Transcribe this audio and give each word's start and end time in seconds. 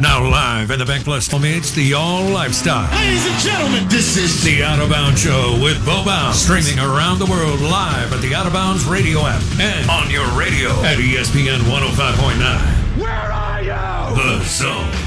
Now 0.00 0.22
live 0.28 0.70
in 0.70 0.78
the 0.78 0.84
BankPlus 0.84 1.40
meets 1.40 1.72
the 1.72 1.94
All 1.94 2.28
Lifestyle. 2.28 2.90
Ladies 2.92 3.26
and 3.26 3.40
gentlemen, 3.40 3.88
this 3.88 4.16
is 4.16 4.42
The 4.42 4.62
Out 4.62 4.80
of 4.80 4.90
Bounds 4.90 5.22
Show 5.22 5.58
with 5.62 5.84
Bo 5.84 6.04
Bounds. 6.04 6.40
Streaming 6.42 6.78
around 6.78 7.18
the 7.18 7.26
world 7.26 7.60
live 7.60 8.12
at 8.12 8.20
the 8.20 8.34
Out 8.34 8.46
of 8.46 8.52
Bounds 8.52 8.84
radio 8.84 9.20
app 9.20 9.42
and 9.60 9.88
on 9.90 10.10
your 10.10 10.26
radio 10.38 10.70
at 10.82 10.98
ESPN 10.98 11.60
105.9. 11.60 13.00
Where 13.00 13.12
Are 13.12 13.62
You? 13.62 14.16
The 14.16 14.44
Zone. 14.44 15.03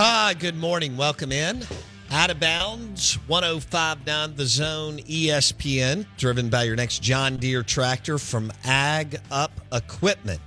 Ah, 0.00 0.32
good 0.38 0.54
morning. 0.54 0.96
Welcome 0.96 1.32
in. 1.32 1.64
Out 2.12 2.30
of 2.30 2.38
bounds, 2.38 3.14
1059 3.26 4.36
The 4.36 4.46
Zone 4.46 4.98
ESPN, 4.98 6.06
driven 6.16 6.48
by 6.48 6.62
your 6.62 6.76
next 6.76 7.02
John 7.02 7.36
Deere 7.36 7.64
tractor 7.64 8.16
from 8.16 8.52
Ag 8.62 9.18
Up 9.32 9.50
Equipment. 9.72 10.40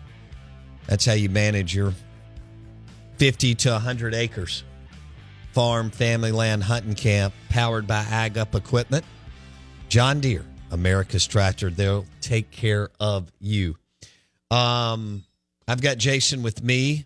That's 0.88 1.04
how 1.04 1.16
you 1.16 1.28
manage 1.28 1.76
your 1.76 1.94
50 3.18 3.56
to 3.56 3.72
100 3.72 4.16
acres. 4.16 4.64
Farm, 5.52 5.90
family 5.90 6.31
land, 6.31 6.64
hunting 6.64 6.95
camp, 6.95 7.34
powered 7.50 7.86
by 7.86 8.06
Ag 8.09 8.38
Up 8.38 8.56
Equipment. 8.56 9.04
John 9.90 10.22
Deere, 10.22 10.45
America's 10.72 11.28
tractor. 11.28 11.70
They'll 11.70 12.06
take 12.22 12.52
care 12.52 12.90
of 13.02 13.30
you. 13.42 13.76
Um, 14.50 15.26
I've 15.68 15.81
got 15.81 15.98
Jason 15.98 16.42
with 16.42 16.64
me. 16.64 17.06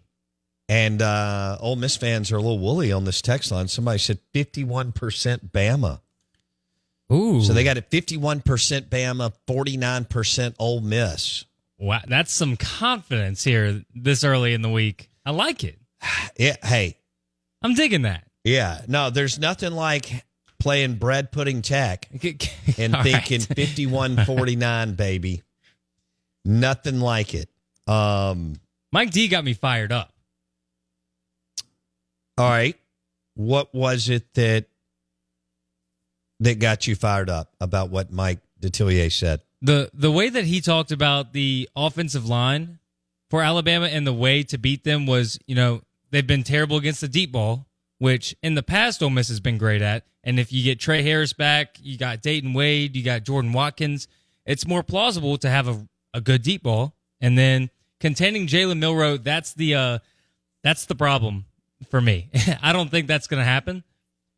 And 0.67 1.01
uh, 1.01 1.57
Ole 1.59 1.75
Miss 1.75 1.95
fans 1.95 2.31
are 2.31 2.37
a 2.37 2.41
little 2.41 2.57
woolly 2.59 2.91
on 2.91 3.05
this 3.05 3.21
text 3.21 3.51
line. 3.51 3.67
Somebody 3.67 3.99
said 3.99 4.19
51% 4.33 4.94
Bama. 5.52 6.02
Ooh. 7.13 7.41
So 7.41 7.53
they 7.53 7.63
got 7.63 7.77
it 7.77 7.89
51% 7.91 8.41
Bama, 8.89 9.31
49% 9.47 10.55
Ole 10.57 10.81
Miss. 10.81 11.45
wow, 11.77 12.02
that's 12.07 12.33
some 12.33 12.57
confidence 12.57 13.44
here 13.44 13.83
this 13.94 14.23
early 14.23 14.53
in 14.55 14.63
the 14.63 14.69
week. 14.69 15.09
I 15.25 15.31
like 15.31 15.63
it. 15.63 15.80
Yeah, 16.38 16.55
hey, 16.63 16.97
I'm 17.61 17.73
digging 17.75 18.02
that. 18.03 18.25
yeah. 18.44 18.81
No, 18.88 19.09
there's 19.09 19.39
nothing 19.39 19.72
like 19.73 20.25
playing 20.59 20.95
bread 20.95 21.31
pudding 21.31 21.61
tech 21.61 22.07
and 22.11 22.95
thinking 23.03 23.39
right. 23.41 23.55
51 23.55 24.25
49, 24.25 24.95
baby. 24.95 25.44
Nothing 26.44 27.00
like 27.00 27.33
it. 27.33 27.50
Um, 27.88 28.55
Mike 28.91 29.11
D 29.11 29.27
got 29.27 29.44
me 29.44 29.53
fired 29.53 29.91
up. 29.91 30.11
All 32.38 32.50
right. 32.50 32.75
What 33.36 33.73
was 33.73 34.09
it 34.09 34.33
that 34.33 34.66
that 36.39 36.59
got 36.59 36.88
you 36.88 36.95
fired 36.95 37.30
up 37.30 37.53
about 37.61 37.89
what 37.89 38.11
Mike 38.11 38.39
Detillier 38.61 39.11
said? 39.11 39.41
The 39.61 39.89
the 39.94 40.11
way 40.11 40.30
that 40.30 40.45
he 40.45 40.61
talked 40.61 40.91
about 40.91 41.33
the 41.33 41.69
offensive 41.75 42.28
line 42.28 42.80
for 43.30 43.41
Alabama 43.41 43.88
and 43.88 44.06
the 44.06 44.13
way 44.13 44.44
to 44.44 44.58
beat 44.58 44.83
them 44.83 45.06
was, 45.06 45.39
you 45.47 45.56
know, 45.56 45.81
they've 46.11 46.28
been 46.28 46.44
terrible 46.44 46.78
against 46.78 47.02
the 47.02 47.08
deep 47.08 47.31
ball, 47.31 47.67
which 47.97 48.36
in 48.44 48.56
the 48.56 48.63
past 48.63 49.02
Ole 49.02 49.09
Miss 49.09 49.30
has 49.30 49.39
been 49.39 49.58
great 49.58 49.81
at. 49.81 50.06
And 50.23 50.39
if 50.39 50.52
you 50.52 50.63
get 50.63 50.80
Trey 50.80 51.03
Harris 51.03 51.33
back, 51.33 51.78
you 51.81 51.97
got 51.97 52.22
Dayton 52.22 52.53
Wade, 52.53 52.95
you 52.95 53.03
got 53.03 53.23
Jordan 53.23 53.53
Watkins, 53.53 54.08
it's 54.45 54.67
more 54.67 54.83
plausible 54.83 55.38
to 55.38 55.50
have 55.50 55.67
a, 55.67 55.88
a 56.13 56.22
good 56.22 56.41
deep 56.41 56.63
ball. 56.63 56.95
And 57.22 57.38
then 57.38 57.69
containing 58.00 58.47
Jalen 58.47 58.80
Milroe, 58.80 59.17
that's 59.17 59.53
the 59.53 59.75
uh 59.75 60.00
that's 60.63 60.86
the 60.86 60.95
problem 60.95 61.45
for 61.90 62.02
me. 62.02 62.30
I 62.62 62.73
don't 62.73 62.90
think 62.90 63.08
that's 63.08 63.28
gonna 63.28 63.44
happen. 63.44 63.84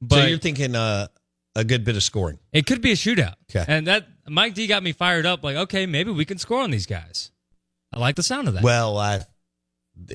But 0.02 0.16
so 0.22 0.26
you're 0.26 0.38
thinking 0.38 0.76
uh, 0.76 1.08
a 1.56 1.64
good 1.64 1.84
bit 1.84 1.96
of 1.96 2.04
scoring. 2.04 2.40
it 2.54 2.66
could 2.66 2.82
be 2.82 2.92
a 2.92 2.96
shootout. 2.96 3.36
Okay. 3.50 3.66
And 3.68 3.88
that 3.88 4.08
Mike 4.28 4.54
D 4.54 4.68
got 4.68 4.84
me 4.84 4.92
fired 4.92 5.26
up. 5.26 5.44
Like, 5.44 5.56
okay, 5.56 5.86
maybe 5.86 6.12
we 6.12 6.26
can 6.26 6.38
score 6.38 6.62
on 6.62 6.72
these 6.72 6.86
guys. 6.86 7.32
I 7.92 8.00
like 8.00 8.16
the 8.16 8.24
sound 8.24 8.48
of 8.48 8.54
that. 8.54 8.64
Well, 8.64 8.98
I, 8.98 9.22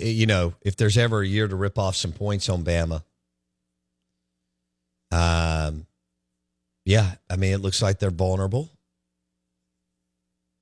you 0.00 0.26
know, 0.26 0.54
if 0.62 0.76
there's 0.76 0.96
ever 0.98 1.20
a 1.20 1.26
year 1.26 1.48
to 1.48 1.56
rip 1.56 1.78
off 1.78 1.96
some 1.96 2.12
points 2.12 2.48
on 2.48 2.62
Bama, 2.62 3.02
um, 5.10 5.86
yeah, 6.84 7.14
I 7.28 7.36
mean, 7.36 7.52
it 7.52 7.60
looks 7.60 7.82
like 7.82 7.98
they're 7.98 8.10
vulnerable 8.10 8.70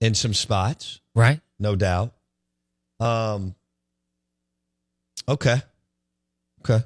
in 0.01 0.15
some 0.15 0.35
spots, 0.35 1.01
right? 1.15 1.41
no 1.59 1.77
doubt. 1.77 2.13
Um, 2.99 3.55
okay, 5.29 5.63
okay. 6.63 6.85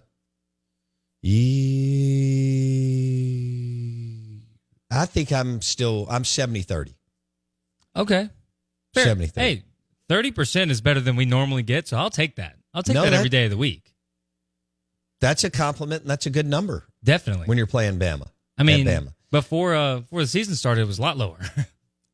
I 4.91 5.07
think 5.07 5.33
I'm 5.33 5.61
still 5.63 6.07
I'm 6.11 6.25
70 6.25 6.63
30. 6.63 6.95
Okay. 7.97 8.31
Fair. 8.95 9.05
70 9.05 9.33
Hey, 9.35 9.63
30% 10.09 10.71
is 10.71 10.81
better 10.81 11.01
than 11.01 11.17
we 11.17 11.25
normally 11.25 11.63
get, 11.63 11.89
so 11.89 11.97
I'll 11.97 12.11
take 12.11 12.37
that. 12.37 12.57
I'll 12.73 12.83
take 12.83 12.95
No, 12.95 13.03
that, 13.05 13.11
that- 13.11 13.17
every 13.17 13.29
day 13.31 13.45
of 13.45 13.51
the 13.51 13.57
week. 13.57 13.91
That's 15.21 15.43
a 15.45 15.51
compliment 15.51 16.03
and 16.03 16.11
that's 16.11 16.27
a 16.27 16.31
good 16.31 16.45
number 16.47 16.85
Definitely. 17.03 17.47
when 17.47 17.57
you're 17.57 17.67
playing 17.67 17.99
Bama. 17.99 18.29
I 18.59 18.63
mean, 18.63 18.85
Bama. 18.87 19.15
before 19.31 19.75
uh 19.75 20.01
before 20.01 20.21
the 20.21 20.27
season 20.27 20.55
started, 20.55 20.83
it 20.83 20.87
was 20.87 20.99
a 20.99 21.03
lot 21.03 21.17
lower. 21.17 21.39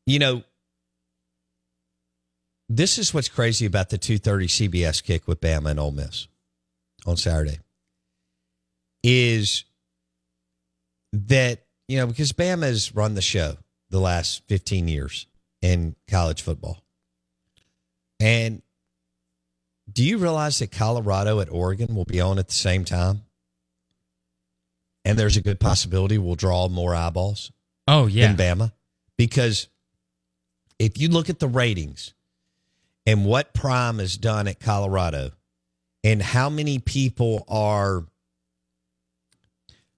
You 0.07 0.17
know, 0.17 0.41
this 2.67 2.97
is 2.97 3.13
what's 3.13 3.29
crazy 3.29 3.67
about 3.67 3.89
the 3.91 3.99
2:30 3.99 4.45
CBS 4.69 5.03
kick 5.03 5.27
with 5.27 5.39
Bama 5.39 5.69
and 5.69 5.79
Ole 5.79 5.91
Miss 5.91 6.27
on 7.05 7.17
Saturday 7.17 7.59
is 9.03 9.65
that 11.13 11.63
you 11.87 11.97
know 11.97 12.07
because 12.07 12.31
Bama 12.31 12.63
has 12.63 12.93
run 12.95 13.15
the 13.15 13.21
show 13.21 13.57
the 13.89 13.99
last 13.99 14.43
15 14.47 14.87
years 14.87 15.27
in 15.61 15.95
college 16.09 16.41
football. 16.41 16.83
And 18.19 18.61
do 19.91 20.03
you 20.03 20.17
realize 20.17 20.59
that 20.59 20.71
Colorado 20.71 21.39
at 21.39 21.51
Oregon 21.51 21.95
will 21.95 22.05
be 22.05 22.21
on 22.21 22.39
at 22.39 22.47
the 22.47 22.53
same 22.53 22.85
time? 22.85 23.23
And 25.03 25.17
there's 25.17 25.37
a 25.37 25.41
good 25.41 25.59
possibility 25.59 26.17
we'll 26.17 26.35
draw 26.35 26.67
more 26.69 26.95
eyeballs 26.95 27.51
oh, 27.87 28.05
yeah. 28.05 28.31
than 28.31 28.37
Bama. 28.59 28.71
Because 29.17 29.67
if 30.79 30.99
you 30.99 31.09
look 31.09 31.29
at 31.29 31.39
the 31.39 31.47
ratings 31.47 32.13
and 33.05 33.25
what 33.25 33.53
Prime 33.53 33.99
has 33.99 34.15
done 34.17 34.47
at 34.47 34.59
Colorado 34.59 35.31
and 36.03 36.21
how 36.21 36.49
many 36.49 36.79
people 36.79 37.45
are 37.47 38.05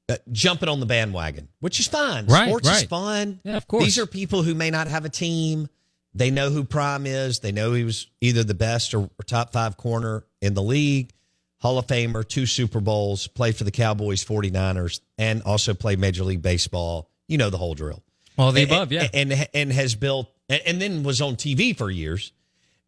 uh, 0.10 0.16
jumping 0.32 0.70
on 0.70 0.80
the 0.80 0.86
bandwagon, 0.86 1.48
which 1.60 1.80
is 1.80 1.88
fine. 1.88 2.26
Right, 2.26 2.48
Sports 2.48 2.70
is 2.70 2.84
fun. 2.84 3.40
Yeah, 3.44 3.58
of 3.58 3.68
course. 3.68 3.84
These 3.86 4.00
are 4.00 4.06
people 4.06 4.44
who 4.44 4.54
may 4.54 4.70
not 4.70 4.88
have 4.88 5.06
a 5.06 5.10
team. 5.10 5.70
They 6.14 6.30
know 6.30 6.50
who 6.50 6.64
Prime 6.64 7.06
is. 7.08 7.40
They 7.40 7.52
know 7.52 7.74
he 7.74 7.84
was 7.84 8.08
either 8.22 8.44
the 8.44 8.54
best 8.54 8.94
or, 8.94 9.00
or 9.04 9.24
top 9.26 9.52
five 9.54 9.78
corner 9.78 10.24
in 10.42 10.54
the 10.54 10.62
league, 10.62 11.12
Hall 11.60 11.80
of 11.80 11.88
Famer, 11.88 12.28
two 12.28 12.46
Super 12.46 12.82
Bowls, 12.82 13.28
played 13.28 13.56
for 13.56 13.64
the 13.64 13.72
Cowboys, 13.72 14.24
49ers, 14.24 15.00
and 15.18 15.42
also 15.44 15.74
played 15.74 16.00
Major 16.00 16.24
League 16.24 16.42
Baseball. 16.42 17.10
You 17.28 17.38
know 17.38 17.50
the 17.50 17.58
whole 17.58 17.74
drill 17.74 18.04
All 18.38 18.52
the 18.52 18.64
and- 18.64 18.72
above, 18.72 18.92
yeah. 18.92 19.08
and 19.14 19.48
and 19.54 19.72
has 19.72 19.96
built 19.96 20.30
and 20.50 20.62
and 20.66 20.82
then 20.82 21.04
was 21.04 21.22
on 21.22 21.36
TV 21.38 21.76
for 21.76 21.90
years, 21.90 22.34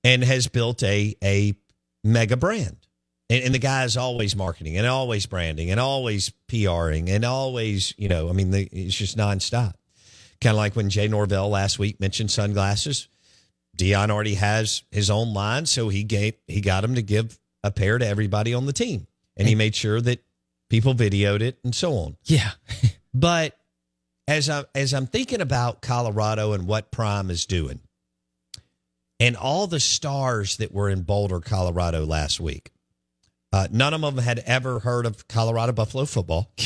and 0.04 0.22
has 0.24 0.48
built 0.48 0.84
a 0.84 1.16
a 1.24 1.56
mega 2.04 2.36
brand. 2.36 2.76
And, 3.30 3.44
and 3.44 3.54
the 3.54 3.60
guy 3.60 3.84
is 3.86 3.98
always 3.98 4.36
marketing 4.36 4.78
and 4.78 4.86
always 4.86 5.26
branding 5.26 5.72
and 5.72 5.80
always 5.80 6.32
PRing 6.48 7.10
and 7.10 7.26
always 7.26 7.94
you 7.98 8.08
know 8.08 8.30
I 8.30 8.34
mean 8.34 8.52
the, 8.52 8.68
it's 8.72 8.96
just 8.96 9.18
nonstop. 9.18 9.74
Kind 10.42 10.52
of 10.52 10.58
like 10.58 10.76
when 10.76 10.90
Jay 10.90 11.08
Norvell 11.08 11.50
last 11.50 11.80
week 11.80 12.00
mentioned 12.00 12.32
sunglasses. 12.32 13.08
Deion 13.78 14.10
already 14.10 14.36
has 14.36 14.84
his 14.92 15.10
own 15.10 15.34
line, 15.34 15.66
so 15.66 15.90
he 15.90 16.04
gave 16.04 16.36
he 16.48 16.62
got 16.62 16.84
him 16.84 16.96
to 16.96 17.02
give 17.02 17.38
a 17.64 17.72
pair 17.72 17.98
to 17.98 18.08
everybody 18.08 18.54
on 18.54 18.66
the 18.66 18.74
team, 18.74 19.08
and 19.36 19.48
he 19.48 19.56
made 19.56 19.76
sure 19.76 20.00
that 20.00 20.24
people 20.70 20.94
videoed 20.94 21.42
it 21.42 21.58
and 21.64 21.76
so 21.76 21.94
on. 21.94 22.18
yeah. 22.24 22.52
But 23.14 23.58
as 24.28 24.50
I 24.50 24.66
as 24.76 24.94
I'm 24.94 25.08
thinking 25.08 25.40
about 25.40 25.82
Colorado 25.82 26.52
and 26.52 26.68
what 26.68 26.92
Prime 26.92 27.30
is 27.32 27.46
doing, 27.46 27.80
and 29.20 29.38
all 29.38 29.68
the 29.68 29.80
stars 29.80 30.58
that 30.58 30.74
were 30.74 30.90
in 30.90 31.04
Boulder, 31.04 31.40
Colorado 31.40 32.06
last 32.06 32.42
week, 32.42 32.72
uh, 33.56 33.68
none 33.72 33.94
of 33.94 34.02
them 34.02 34.18
had 34.18 34.40
ever 34.40 34.80
heard 34.80 35.06
of 35.06 35.28
Colorado 35.28 35.72
Buffalo 35.72 36.06
football. 36.06 36.52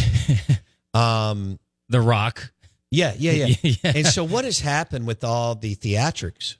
Um, 0.92 1.60
the 1.90 2.02
Rock. 2.02 2.52
yeah, 2.90 3.14
yeah, 3.16 3.32
yeah. 3.32 3.56
Yeah. 3.84 3.92
And 3.96 4.08
so, 4.08 4.24
what 4.24 4.44
has 4.44 4.60
happened 4.60 5.06
with 5.06 5.24
all 5.24 5.54
the 5.54 5.76
theatrics 5.76 6.56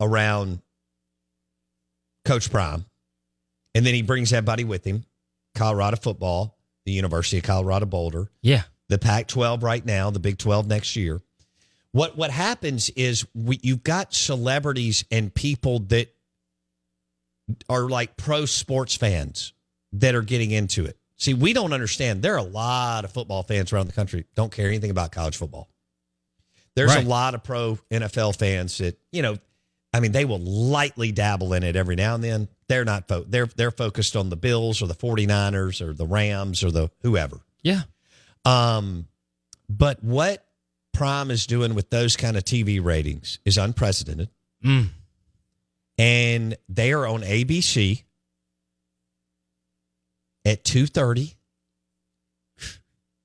around 0.00 0.60
Coach 2.24 2.50
Prime? 2.52 2.84
And 3.74 3.84
then 3.84 3.94
he 3.94 4.02
brings 4.02 4.32
everybody 4.32 4.62
with 4.62 4.84
him 4.84 5.04
Colorado 5.56 5.96
football, 5.96 6.56
the 6.86 6.92
University 6.92 7.38
of 7.38 7.42
Colorado 7.42 7.86
Boulder, 7.86 8.30
Yeah. 8.42 8.62
the 8.88 8.98
Pac 8.98 9.26
12 9.26 9.64
right 9.64 9.84
now, 9.84 10.10
the 10.10 10.20
Big 10.20 10.38
12 10.38 10.68
next 10.68 10.94
year. 10.94 11.20
What, 11.90 12.16
what 12.16 12.30
happens 12.30 12.90
is 12.90 13.26
we, 13.34 13.58
you've 13.62 13.82
got 13.82 14.14
celebrities 14.14 15.04
and 15.10 15.34
people 15.34 15.80
that 15.88 16.14
are 17.68 17.88
like 17.88 18.16
pro 18.16 18.46
sports 18.46 18.94
fans 18.96 19.52
that 19.94 20.14
are 20.14 20.22
getting 20.22 20.50
into 20.50 20.84
it. 20.84 20.96
See, 21.16 21.34
we 21.34 21.52
don't 21.52 21.72
understand. 21.72 22.22
There 22.22 22.34
are 22.34 22.38
a 22.38 22.42
lot 22.42 23.04
of 23.04 23.12
football 23.12 23.42
fans 23.42 23.72
around 23.72 23.86
the 23.86 23.92
country 23.92 24.24
don't 24.34 24.52
care 24.52 24.68
anything 24.68 24.90
about 24.90 25.12
college 25.12 25.36
football. 25.36 25.68
There's 26.74 26.94
Right. 26.94 27.04
a 27.04 27.08
lot 27.08 27.34
of 27.34 27.44
pro 27.44 27.78
NFL 27.90 28.32
fans 28.36 28.78
that, 28.78 28.98
you 29.12 29.22
know, 29.22 29.38
I 29.92 30.00
mean, 30.00 30.10
they 30.10 30.24
will 30.24 30.40
lightly 30.40 31.12
dabble 31.12 31.52
in 31.54 31.62
it 31.62 31.76
every 31.76 31.94
now 31.94 32.16
and 32.16 32.24
then. 32.24 32.48
They're 32.66 32.84
not 32.84 33.06
fo- 33.06 33.22
they're 33.28 33.46
they're 33.46 33.70
focused 33.70 34.16
on 34.16 34.28
the 34.28 34.36
Bills 34.36 34.82
or 34.82 34.88
the 34.88 34.94
49ers 34.94 35.80
or 35.80 35.92
the 35.94 36.06
Rams 36.06 36.64
or 36.64 36.72
the 36.72 36.90
whoever. 37.02 37.38
Yeah. 37.62 37.82
Um, 38.44 39.06
but 39.68 40.02
what 40.02 40.44
Prime 40.92 41.30
is 41.30 41.46
doing 41.46 41.74
with 41.74 41.90
those 41.90 42.16
kind 42.16 42.36
of 42.36 42.44
TV 42.44 42.82
ratings 42.82 43.38
is 43.44 43.56
unprecedented. 43.56 44.30
Mm. 44.64 44.88
And 45.96 46.56
they 46.68 46.92
are 46.92 47.06
on 47.06 47.22
ABC 47.22 48.02
at 50.44 50.64
2.30. 50.64 51.34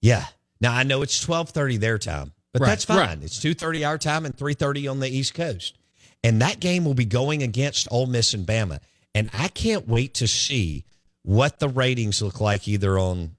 Yeah. 0.02 0.26
Now 0.62 0.74
I 0.74 0.84
know 0.84 1.02
it's 1.02 1.26
12.30 1.26 1.80
their 1.80 1.98
time, 1.98 2.32
but 2.54 2.62
Right, 2.62 2.68
that's 2.70 2.86
fine. 2.86 2.98
right. 2.98 3.18
It's 3.24 3.40
2.30 3.40 3.88
our 3.88 3.98
time 3.98 4.26
and 4.26 4.36
3.30 4.36 4.90
on 4.90 5.00
the 5.00 5.10
East 5.10 5.34
Coast. 5.34 5.78
And 6.24 6.42
that 6.42 6.60
game 6.60 6.84
will 6.84 6.94
be 6.94 7.06
going 7.06 7.44
against 7.44 7.88
Ole 7.92 8.06
Miss 8.08 8.34
and 8.34 8.46
Bama. 8.46 8.80
And 9.16 9.30
I 9.34 9.48
can't 9.48 9.88
wait 9.88 10.16
to 10.16 10.28
see 10.28 10.86
what 11.24 11.60
the 11.60 11.70
ratings 11.70 12.22
look 12.22 12.42
like 12.42 12.68
either 12.68 12.98
on 13.00 13.36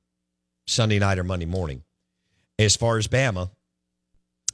Sunday 0.66 0.98
night 0.98 1.18
or 1.18 1.24
Monday 1.24 1.46
morning 1.46 1.82
as 2.58 2.76
far 2.76 2.96
as 2.98 3.06
Bama 3.08 3.50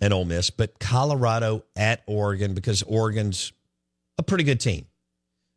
and 0.00 0.12
Ole 0.12 0.24
Miss, 0.24 0.50
but 0.50 0.78
Colorado 0.78 1.64
at 1.76 2.02
Oregon 2.06 2.54
because 2.54 2.82
Oregon's 2.82 3.52
a 4.18 4.22
pretty 4.22 4.44
good 4.44 4.60
team. 4.60 4.86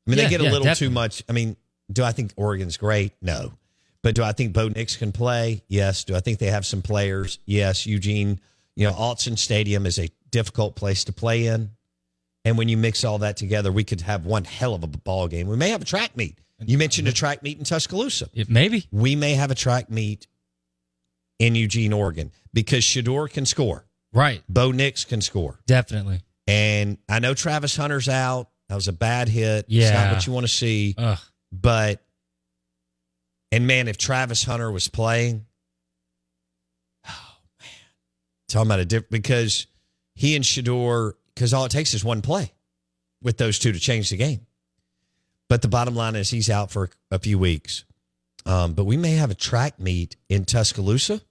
I 0.07 0.11
mean, 0.11 0.17
Yeah, 0.19 0.23
they 0.25 0.29
get 0.29 0.41
a 0.41 0.43
yeah, 0.45 0.51
little 0.51 0.65
definitely. 0.65 0.87
too 0.87 0.93
much. 0.93 1.23
I 1.29 1.31
mean, 1.33 1.55
do 1.91 2.03
I 2.03 2.11
think 2.11 2.33
Oregon's 2.35 2.77
great? 2.77 3.13
No. 3.21 3.53
But 4.01 4.15
do 4.15 4.23
I 4.23 4.31
think 4.31 4.53
Bo 4.53 4.69
Nix 4.69 4.95
can 4.95 5.11
play? 5.11 5.63
Yes. 5.67 6.03
Do 6.05 6.15
I 6.15 6.19
think 6.21 6.39
they 6.39 6.47
have 6.51 6.65
some 6.65 6.81
players? 6.81 7.39
Yes. 7.45 7.85
Eugene, 7.85 8.39
you 8.75 8.87
know, 8.87 8.93
Autzen 8.93 9.37
Stadium 9.37 9.85
is 9.85 9.99
a 9.99 10.09
difficult 10.31 10.75
place 10.75 11.03
to 11.05 11.13
play 11.13 11.47
in. 11.47 11.71
And 12.45 12.57
when 12.57 12.69
you 12.69 12.77
mix 12.77 13.03
all 13.03 13.17
that 13.19 13.35
together, 13.35 13.71
we 13.71 13.83
could 13.83 14.01
have 14.01 14.25
one 14.25 14.45
hell 14.45 14.73
of 14.73 14.83
a 14.83 14.87
ball 14.87 15.27
game. 15.27 15.47
We 15.47 15.57
may 15.57 15.69
have 15.69 15.81
a 15.81 15.85
track 15.85 16.15
meet. 16.15 16.37
You 16.65 16.77
mentioned 16.77 17.07
a 17.07 17.11
track 17.13 17.41
meet 17.43 17.57
in 17.57 17.63
Tuscaloosa 17.65 18.29
It- 18.33 18.49
maybe. 18.49 18.87
we 18.91 19.15
may 19.15 19.33
have 19.33 19.51
a 19.51 19.55
track 19.55 19.89
meet 19.89 20.27
in 21.39 21.55
Eugene, 21.55 21.93
Oregon, 21.93 22.31
because 22.53 22.83
Shedeur 22.83 23.29
can 23.31 23.45
score. 23.45 23.85
Right. 24.13 24.41
Bo 24.49 24.71
Nix 24.71 25.05
can 25.05 25.21
score. 25.21 25.59
Definitely. 25.67 26.21
And 26.47 26.97
I 27.07 27.19
know 27.19 27.33
Travis 27.33 27.75
Hunter's 27.75 28.09
out. 28.09 28.49
That 28.67 28.75
was 28.75 28.87
a 28.87 28.93
bad 28.93 29.29
hit. 29.29 29.65
It's 29.65 29.69
Yeah. 29.69 29.91
not 30.05 30.13
what 30.15 30.27
you 30.27 30.33
want 30.33 30.45
to 30.45 30.51
see. 30.51 30.95
Ugh. 30.97 31.19
But, 31.51 32.01
and 33.51 33.65
man, 33.65 33.87
if 33.87 33.97
Travis 33.97 34.43
Hunter 34.43 34.71
was 34.71 34.87
playing, 34.87 35.45
oh, 37.07 37.37
man. 37.59 37.69
Talking 38.47 38.67
about 38.67 38.79
a 38.79 38.85
different, 38.85 39.11
because 39.11 39.67
he 40.15 40.35
and 40.35 40.45
Shedeur, 40.45 41.13
because 41.33 41.53
all 41.53 41.65
it 41.65 41.71
takes 41.71 41.93
is 41.93 42.03
one 42.03 42.21
play 42.21 42.53
with 43.21 43.37
those 43.37 43.59
two 43.59 43.71
to 43.71 43.79
change 43.79 44.09
the 44.09 44.17
game. 44.17 44.45
But 45.47 45.61
the 45.61 45.67
bottom 45.67 45.95
line 45.95 46.15
is 46.15 46.29
he's 46.29 46.49
out 46.49 46.69
for 46.69 46.89
a 47.09 47.17
few 47.17 47.39
weeks. 47.39 47.83
Um, 48.45 48.73
but 48.73 48.85
we 48.85 48.97
may 48.97 49.13
have 49.13 49.31
a 49.31 49.35
track 49.35 49.79
meet 49.79 50.15
in 50.29 50.45
Tuscaloosa. 50.45 51.21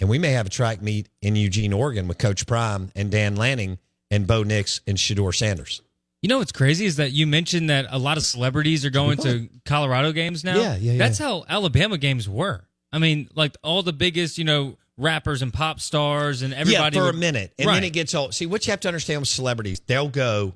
And 0.00 0.08
we 0.08 0.18
may 0.18 0.32
have 0.32 0.46
a 0.46 0.50
track 0.50 0.82
meet 0.82 1.08
in 1.22 1.36
Eugene, 1.36 1.72
Oregon 1.72 2.08
with 2.08 2.18
Coach 2.18 2.46
Prime 2.46 2.90
and 2.96 3.12
Dan 3.12 3.36
Lanning 3.36 3.78
and 4.10 4.26
Bo 4.26 4.42
Nix 4.42 4.80
and 4.86 4.98
Shedeur 4.98 5.32
Sanders. 5.34 5.82
You 6.24 6.28
know 6.28 6.38
what's 6.38 6.52
crazy 6.52 6.86
is 6.86 6.96
that 6.96 7.12
you 7.12 7.26
mentioned 7.26 7.68
that 7.68 7.84
a 7.90 7.98
lot 7.98 8.16
of 8.16 8.24
celebrities 8.24 8.82
are 8.86 8.90
going 8.90 9.18
to 9.18 9.46
Colorado 9.66 10.10
games 10.10 10.42
now. 10.42 10.56
Yeah, 10.56 10.74
yeah, 10.76 10.92
yeah. 10.92 10.98
That's 10.98 11.18
how 11.18 11.44
Alabama 11.46 11.98
games 11.98 12.26
were. 12.26 12.64
I 12.90 12.98
mean, 12.98 13.28
like 13.34 13.54
all 13.62 13.82
the 13.82 13.92
biggest, 13.92 14.38
you 14.38 14.44
know, 14.44 14.78
rappers 14.96 15.42
and 15.42 15.52
pop 15.52 15.80
stars 15.80 16.40
and 16.40 16.54
everybody. 16.54 16.96
yeah, 16.96 17.02
for 17.02 17.06
would- 17.08 17.14
a 17.16 17.18
minute, 17.18 17.52
and 17.58 17.68
then 17.68 17.84
it 17.84 17.90
gets 17.92 18.14
old. 18.14 18.32
See, 18.34 18.46
what 18.46 18.66
you 18.66 18.70
have 18.70 18.80
to 18.80 18.88
understand 18.88 19.20
with 19.20 19.28
celebrities, 19.28 19.82
they'll 19.86 20.08
go 20.08 20.54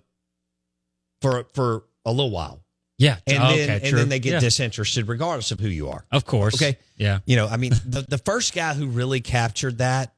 for 1.21 1.45
for 1.53 1.85
a 2.07 2.13
little 2.13 2.31
while, 2.31 2.63
Yeah. 2.97 3.19
and 3.27 3.37
Oh, 3.43 3.49
then 3.49 3.59
okay, 3.65 3.73
and 3.75 3.85
true. 3.85 3.99
then 3.99 4.09
they 4.09 4.21
get 4.21 4.33
Yeah. 4.35 4.41
disinterested, 4.41 5.07
regardless 5.07 5.51
of 5.51 5.61
who 5.61 5.69
you 5.69 5.91
are. 5.91 6.03
Of 6.11 6.25
course. 6.25 6.55
Okay. 6.55 6.79
Yeah. 6.97 7.19
You 7.27 7.37
know, 7.37 7.47
I 7.47 7.59
mean, 7.59 7.73
the 7.85 8.07
the 8.09 8.17
first 8.17 8.55
guy 8.55 8.73
who 8.73 8.87
really 8.87 9.21
captured 9.21 9.77
that 9.79 10.15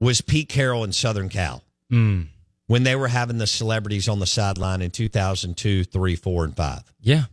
was 0.00 0.22
Pete 0.22 0.48
Carroll 0.48 0.82
in 0.82 0.92
Southern 0.92 1.28
Cal 1.28 1.62
Mm. 1.92 2.26
When 2.66 2.82
they 2.82 2.96
were 2.96 3.08
having 3.08 3.38
the 3.38 3.46
celebrities 3.46 4.08
on 4.08 4.18
the 4.18 4.26
sideline 4.26 4.82
in 4.82 4.90
2002, 4.90 5.84
3, 5.84 6.16
4, 6.16 6.44
and 6.44 6.56
5. 6.56 6.94
Yeah. 7.00 7.24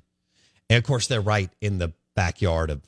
And 0.70 0.78
of 0.78 0.84
course, 0.84 1.08
they're 1.08 1.22
right 1.22 1.50
in 1.62 1.78
the 1.78 1.94
backyard 2.16 2.70
of 2.70 2.82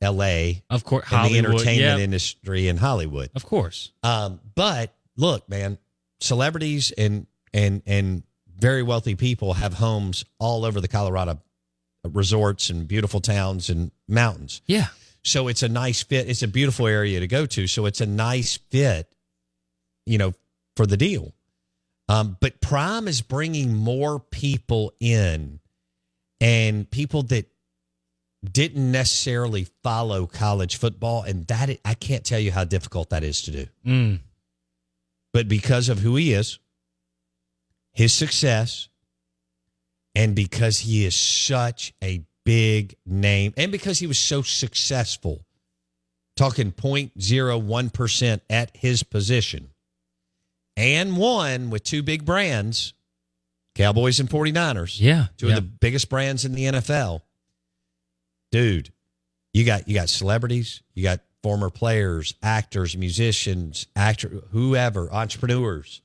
L.A. 0.00 0.62
Of 0.68 0.84
course. 0.84 1.06
and 1.12 1.32
the 1.32 1.38
entertainment 1.38 1.98
yeah. 1.98 2.04
industry 2.04 2.68
in 2.68 2.76
Hollywood. 2.76 3.30
Of 3.34 3.46
course. 3.46 3.92
Um, 4.02 4.40
but 4.54 4.94
look, 5.16 5.48
man, 5.48 5.78
celebrities 6.20 6.92
and 6.92 7.26
and 7.54 7.82
and 7.86 8.24
very 8.58 8.82
wealthy 8.82 9.14
people 9.14 9.54
have 9.54 9.74
homes 9.74 10.24
all 10.38 10.64
over 10.64 10.80
the 10.80 10.88
Colorado 10.88 11.40
resorts 12.04 12.70
and 12.70 12.88
beautiful 12.88 13.20
towns 13.20 13.70
and 13.70 13.92
mountains. 14.08 14.60
Yeah. 14.66 14.86
So 15.24 15.48
it's 15.48 15.62
a 15.62 15.68
nice 15.68 16.02
fit. 16.02 16.28
It's 16.28 16.42
a 16.42 16.48
beautiful 16.48 16.86
area 16.86 17.20
to 17.20 17.28
go 17.28 17.46
to. 17.46 17.66
So 17.66 17.86
it's 17.86 18.00
a 18.00 18.06
nice 18.06 18.56
fit, 18.56 19.12
you 20.04 20.18
know, 20.18 20.32
for 20.76 20.86
the 20.86 20.96
deal. 20.96 21.32
Um, 22.08 22.36
but 22.40 22.60
Prime 22.60 23.08
is 23.08 23.22
bringing 23.22 23.74
more 23.74 24.18
people 24.18 24.92
in 25.00 25.60
and 26.40 26.90
people 26.90 27.22
that 27.24 27.48
didn't 28.44 28.90
necessarily 28.90 29.68
follow 29.82 30.26
college 30.26 30.76
football. 30.76 31.22
And 31.22 31.46
that, 31.46 31.78
I 31.84 31.94
can't 31.94 32.24
tell 32.24 32.40
you 32.40 32.50
how 32.50 32.64
difficult 32.64 33.10
that 33.10 33.22
is 33.22 33.42
to 33.42 33.50
do. 33.52 33.66
Mm. 33.86 34.20
But 35.32 35.48
because 35.48 35.88
of 35.88 36.00
who 36.00 36.16
he 36.16 36.32
is, 36.32 36.58
his 37.92 38.12
success, 38.12 38.88
and 40.14 40.34
because 40.34 40.80
he 40.80 41.04
is 41.04 41.16
such 41.16 41.94
a 42.02 42.24
big 42.44 42.96
name, 43.06 43.54
and 43.56 43.70
because 43.70 43.98
he 43.98 44.06
was 44.06 44.18
so 44.18 44.42
successful, 44.42 45.44
talking 46.36 46.72
0.01% 46.72 48.40
at 48.50 48.76
his 48.76 49.02
position, 49.02 49.71
and 50.76 51.16
one 51.16 51.70
with 51.70 51.82
two 51.84 52.02
big 52.02 52.24
brands, 52.24 52.94
Cowboys 53.74 54.20
and 54.20 54.28
49ers, 54.28 55.00
Yeah. 55.00 55.26
two 55.36 55.46
yeah. 55.48 55.56
of 55.56 55.56
the 55.56 55.68
biggest 55.80 56.08
brands 56.08 56.44
in 56.44 56.52
the 56.54 56.64
NFL. 56.64 57.22
Dude, 58.50 58.92
you 59.54 59.64
got 59.64 59.88
you 59.88 59.94
got 59.94 60.08
celebrities, 60.08 60.82
you 60.94 61.02
got 61.02 61.20
former 61.42 61.70
players, 61.70 62.34
actors, 62.42 62.96
musicians, 62.96 63.86
actor, 63.96 64.42
whoever, 64.50 65.10
entrepreneurs. 65.12 66.02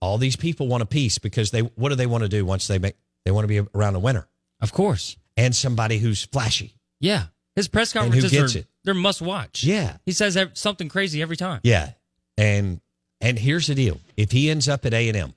All 0.00 0.18
these 0.18 0.36
people 0.36 0.68
want 0.68 0.82
a 0.82 0.86
piece 0.86 1.18
because 1.18 1.50
they 1.50 1.60
what 1.60 1.88
do 1.88 1.94
they 1.94 2.06
want 2.06 2.22
to 2.22 2.28
do 2.28 2.44
once 2.44 2.66
they 2.66 2.78
make 2.78 2.96
they 3.24 3.30
want 3.30 3.44
to 3.44 3.48
be 3.62 3.66
around 3.74 3.94
a 3.96 3.98
winner 3.98 4.28
Of 4.60 4.72
course. 4.72 5.16
and 5.36 5.54
somebody 5.56 5.98
who's 5.98 6.24
flashy. 6.24 6.76
Yeah. 7.00 7.24
His 7.56 7.68
press 7.68 7.96
And 7.96 8.12
who 8.12 8.20
gets 8.28 8.54
are 8.54 8.58
it? 8.58 8.66
they're 8.84 8.92
must 8.94 9.22
watch. 9.22 9.64
Yeah. 9.64 9.96
He 10.04 10.12
says 10.12 10.38
something 10.52 10.88
crazy 10.90 11.22
every 11.22 11.36
time. 11.38 11.60
Yeah. 11.64 11.92
And 12.36 12.80
and 13.20 13.38
here's 13.38 13.66
the 13.66 13.74
deal. 13.74 14.00
If 14.16 14.30
he 14.32 14.50
ends 14.50 14.68
up 14.68 14.84
at 14.86 14.94
A&M, 14.94 15.32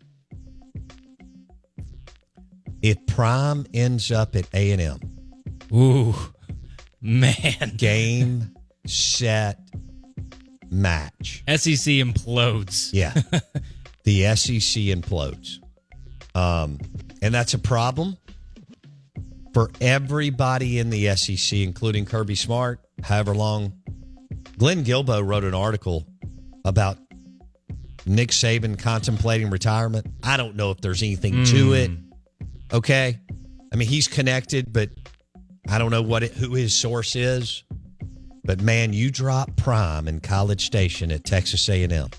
if 2.82 2.98
Prime 3.08 3.66
ends 3.74 4.12
up 4.12 4.36
at 4.36 4.48
A&M, 4.54 5.00
Ooh. 5.74 6.16
Man. 7.02 7.74
game, 7.78 8.56
set, 8.86 9.60
match. 10.70 11.44
SEC 11.48 11.94
implodes. 11.96 12.90
Yeah. 12.94 13.14
the 14.04 14.36
SEC 14.36 14.84
implodes. 14.84 15.58
Um, 16.36 16.80
and 17.22 17.34
that's 17.34 17.54
a 17.54 17.60
problem 17.60 18.18
for 19.54 19.70
everybody 19.82 20.80
in 20.80 20.90
the 20.90 21.16
SEC, 21.16 21.60
including 21.60 22.06
Kirby 22.06 22.36
Smart, 22.36 22.80
however 23.04 23.34
long. 23.36 23.74
Glenn 24.58 24.84
Guilbeau 24.84 25.26
wrote 25.26 25.44
an 25.44 25.54
article 25.54 26.06
about 26.66 26.98
Nick 28.06 28.30
Saban 28.30 28.78
contemplating 28.78 29.50
retirement. 29.50 30.08
I 30.24 30.38
don't 30.38 30.56
know 30.56 30.72
if 30.72 30.82
there's 30.82 31.02
anything 31.02 31.44
to 31.46 31.68
hmm. 31.68 31.74
it. 31.74 31.92
Okay. 32.74 33.20
I 33.72 33.76
mean, 33.76 33.88
he's 33.88 34.08
connected, 34.08 34.72
but 34.72 34.90
I 35.70 35.78
don't 35.78 35.92
know 35.92 36.02
what 36.02 36.24
it, 36.24 36.32
who 36.32 36.54
his 36.56 36.74
source 36.74 37.16
is. 37.16 37.64
But 38.44 38.62
man, 38.62 38.94
you 38.94 39.12
drop 39.12 39.56
prime 39.58 40.08
in 40.08 40.22
College 40.22 40.66
Station 40.66 41.12
at 41.12 41.24
Texas 41.24 41.70
A&M. 41.70 42.10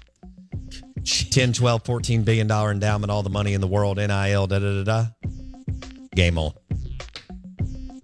10, 1.05 1.53
12, 1.53 1.85
14 1.85 2.23
billion 2.23 2.47
dollar 2.47 2.71
endowment, 2.71 3.11
all 3.11 3.23
the 3.23 3.31
money 3.31 3.55
in 3.55 3.61
the 3.61 3.67
world, 3.67 3.97
NIL, 3.97 4.47
da 4.47 4.59
da 4.59 4.59
da 4.59 4.85
da. 4.85 5.07
Game 6.15 6.39
on. 6.39 6.53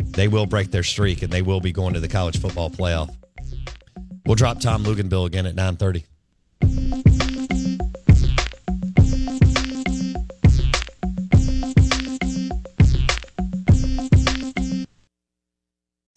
They 0.01 0.29
will 0.29 0.47
break 0.47 0.71
their 0.71 0.83
streak 0.83 1.23
and 1.23 1.33
they 1.33 1.43
will 1.43 1.61
be 1.61 1.73
going 1.73 1.95
to 1.95 2.01
the 2.01 2.09
college 2.09 2.41
football 2.41 2.71
playoff. 2.71 3.15
We'll 4.25 4.35
drop 4.35 4.61
Tom 4.61 4.83
Luginbill 4.83 5.27
again 5.27 5.47
at 5.47 5.55
930. 5.55 6.05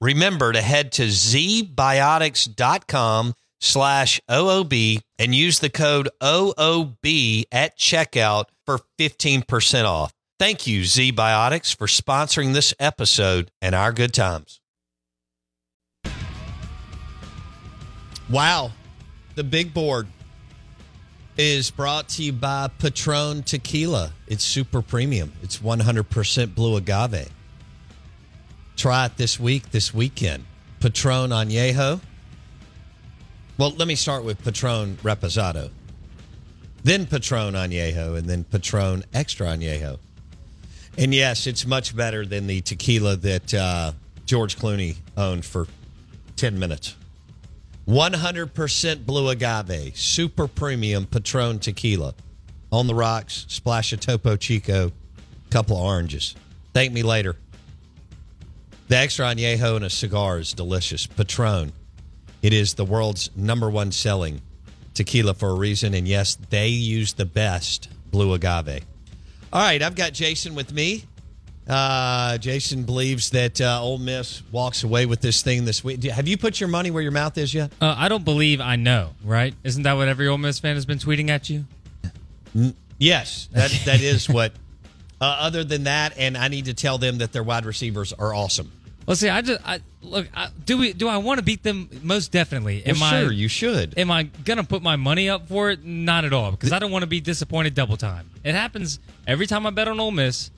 Remember 0.00 0.52
to 0.52 0.60
head 0.60 0.92
to 0.92 1.06
zbiotics.com 1.06 3.34
slash 3.60 4.20
OOB 4.30 5.00
and 5.18 5.34
use 5.34 5.58
the 5.60 5.70
code 5.70 6.10
OOB 6.22 7.44
at 7.50 7.78
checkout 7.78 8.44
for 8.64 8.78
15% 8.98 9.84
off. 9.84 10.12
Thank 10.38 10.66
you, 10.66 10.82
ZBiotics, 10.82 11.74
for 11.74 11.86
sponsoring 11.86 12.52
this 12.52 12.74
episode 12.78 13.50
and 13.62 13.74
our 13.74 13.90
good 13.92 14.12
times. 14.12 14.60
Wow. 18.28 18.72
The 19.34 19.44
big 19.44 19.72
board 19.72 20.08
is 21.38 21.70
brought 21.70 22.08
to 22.10 22.22
you 22.22 22.32
by 22.32 22.68
Patron 22.78 23.42
Tequila. 23.42 24.12
It's 24.26 24.44
super 24.44 24.82
premium, 24.82 25.32
it's 25.42 25.58
100% 25.58 26.54
blue 26.54 26.76
agave. 26.76 27.30
Try 28.76 29.06
it 29.06 29.16
this 29.16 29.40
week, 29.40 29.70
this 29.70 29.94
weekend. 29.94 30.44
Patron 30.80 31.30
Añejo. 31.30 32.00
Well, 33.58 33.70
let 33.70 33.88
me 33.88 33.94
start 33.94 34.22
with 34.22 34.44
Patron 34.44 34.98
Reposado, 35.02 35.70
then 36.84 37.06
Patron 37.06 37.54
Añejo, 37.54 38.18
and 38.18 38.28
then 38.28 38.44
Patron 38.44 39.02
Extra 39.14 39.46
Añejo. 39.46 39.98
And 40.98 41.14
yes, 41.14 41.46
it's 41.46 41.66
much 41.66 41.96
better 41.96 42.26
than 42.26 42.46
the 42.46 42.60
tequila 42.60 43.16
that 43.16 43.54
uh, 43.54 43.92
George 44.26 44.58
Clooney 44.58 44.96
owned 45.16 45.46
for 45.46 45.66
10 46.36 46.58
minutes. 46.58 46.96
100% 47.88 49.06
blue 49.06 49.28
agave, 49.30 49.96
super 49.96 50.48
premium 50.48 51.06
Patron 51.06 51.58
tequila. 51.58 52.14
On 52.72 52.86
the 52.86 52.94
rocks, 52.94 53.46
splash 53.48 53.92
of 53.94 54.00
Topo 54.00 54.36
Chico, 54.36 54.92
couple 55.48 55.76
of 55.76 55.82
oranges. 55.82 56.34
Thank 56.74 56.92
me 56.92 57.02
later. 57.02 57.36
The 58.88 58.96
extra 58.96 59.26
añejo 59.26 59.76
in 59.76 59.82
a 59.82 59.90
cigar 59.90 60.38
is 60.38 60.52
delicious. 60.52 61.06
Patron. 61.06 61.72
It 62.42 62.52
is 62.52 62.74
the 62.74 62.84
world's 62.84 63.30
number 63.34 63.68
one 63.68 63.90
selling 63.90 64.42
tequila 64.94 65.34
for 65.34 65.50
a 65.50 65.54
reason. 65.54 65.94
And 65.94 66.06
yes, 66.06 66.36
they 66.50 66.68
use 66.68 67.14
the 67.14 67.24
best 67.24 67.88
blue 68.10 68.32
agave. 68.32 68.84
All 69.52 69.60
right, 69.62 69.82
I've 69.82 69.96
got 69.96 70.12
Jason 70.12 70.54
with 70.54 70.72
me. 70.72 71.04
Uh, 71.68 72.38
Jason 72.38 72.84
believes 72.84 73.30
that 73.30 73.60
uh, 73.60 73.82
Ole 73.82 73.98
Miss 73.98 74.42
walks 74.52 74.84
away 74.84 75.06
with 75.06 75.20
this 75.20 75.42
thing 75.42 75.64
this 75.64 75.82
week. 75.82 76.04
Have 76.04 76.28
you 76.28 76.38
put 76.38 76.60
your 76.60 76.68
money 76.68 76.92
where 76.92 77.02
your 77.02 77.10
mouth 77.10 77.36
is 77.38 77.52
yet? 77.52 77.72
Uh, 77.80 77.94
I 77.98 78.08
don't 78.08 78.24
believe 78.24 78.60
I 78.60 78.76
know, 78.76 79.10
right? 79.24 79.52
Isn't 79.64 79.82
that 79.82 79.94
what 79.94 80.06
every 80.06 80.28
Ole 80.28 80.38
Miss 80.38 80.60
fan 80.60 80.76
has 80.76 80.86
been 80.86 80.98
tweeting 80.98 81.28
at 81.28 81.50
you? 81.50 81.64
Yes, 82.98 83.48
that 83.52 83.70
that 83.84 84.00
is 84.00 84.28
what. 84.28 84.52
Uh, 85.18 85.24
other 85.40 85.64
than 85.64 85.84
that, 85.84 86.12
and 86.18 86.36
I 86.36 86.48
need 86.48 86.66
to 86.66 86.74
tell 86.74 86.98
them 86.98 87.18
that 87.18 87.32
their 87.32 87.42
wide 87.42 87.64
receivers 87.64 88.12
are 88.12 88.34
awesome. 88.34 88.70
Well, 89.06 89.16
see, 89.16 89.28
I 89.28 89.40
just 89.40 89.66
I, 89.66 89.80
look. 90.02 90.26
I, 90.34 90.48
do 90.64 90.76
we? 90.76 90.92
Do 90.92 91.08
I 91.08 91.16
want 91.18 91.38
to 91.38 91.44
beat 91.44 91.62
them? 91.62 91.88
Most 92.02 92.32
definitely. 92.32 92.82
Well, 92.84 92.96
Am 92.96 93.20
sure, 93.22 93.30
I? 93.30 93.32
you 93.32 93.48
should. 93.48 93.96
Am 93.98 94.10
I 94.10 94.24
gonna 94.24 94.64
put 94.64 94.82
my 94.82 94.96
money 94.96 95.30
up 95.30 95.48
for 95.48 95.70
it? 95.70 95.84
Not 95.84 96.24
at 96.24 96.32
all, 96.32 96.50
because 96.50 96.72
I 96.72 96.78
don't 96.78 96.90
want 96.90 97.02
to 97.02 97.06
be 97.06 97.20
disappointed 97.20 97.74
double 97.74 97.96
time. 97.96 98.28
It 98.44 98.54
happens 98.54 98.98
every 99.26 99.46
time 99.46 99.64
I 99.64 99.70
bet 99.70 99.88
on 99.88 99.98
Ole 100.00 100.10
Miss. 100.10 100.50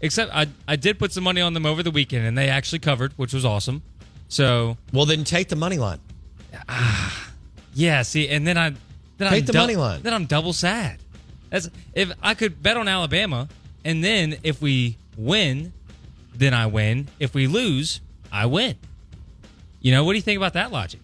Except 0.00 0.30
I, 0.34 0.46
I 0.68 0.76
did 0.76 0.98
put 0.98 1.12
some 1.12 1.24
money 1.24 1.40
on 1.40 1.54
them 1.54 1.64
over 1.66 1.82
the 1.82 1.90
weekend, 1.90 2.26
and 2.26 2.36
they 2.36 2.48
actually 2.48 2.80
covered, 2.80 3.12
which 3.16 3.32
was 3.32 3.44
awesome. 3.44 3.82
So 4.28 4.76
Well, 4.92 5.06
then 5.06 5.24
take 5.24 5.48
the 5.48 5.56
money 5.56 5.78
line. 5.78 6.00
Ah, 6.68 7.30
yeah, 7.74 8.02
see, 8.02 8.28
and 8.28 8.46
then 8.46 8.56
I 8.56 8.70
then 9.18 9.30
Take 9.30 9.40
I'm 9.40 9.46
the 9.46 9.52
money 9.54 9.76
line. 9.76 10.02
Then 10.02 10.14
I'm 10.14 10.26
double 10.26 10.52
sad. 10.52 10.98
That's 11.50 11.70
if 11.94 12.12
I 12.22 12.34
could 12.34 12.62
bet 12.62 12.76
on 12.76 12.88
Alabama, 12.88 13.48
and 13.86 14.02
then 14.02 14.36
if 14.42 14.60
we 14.60 14.98
win, 15.16 15.72
then 16.34 16.52
I 16.52 16.66
win. 16.66 17.06
If 17.20 17.34
we 17.34 17.46
lose, 17.46 18.00
I 18.32 18.46
win. 18.46 18.74
You 19.80 19.92
know, 19.92 20.04
what 20.04 20.12
do 20.12 20.16
you 20.16 20.22
think 20.22 20.36
about 20.36 20.54
that 20.54 20.72
logic? 20.72 20.98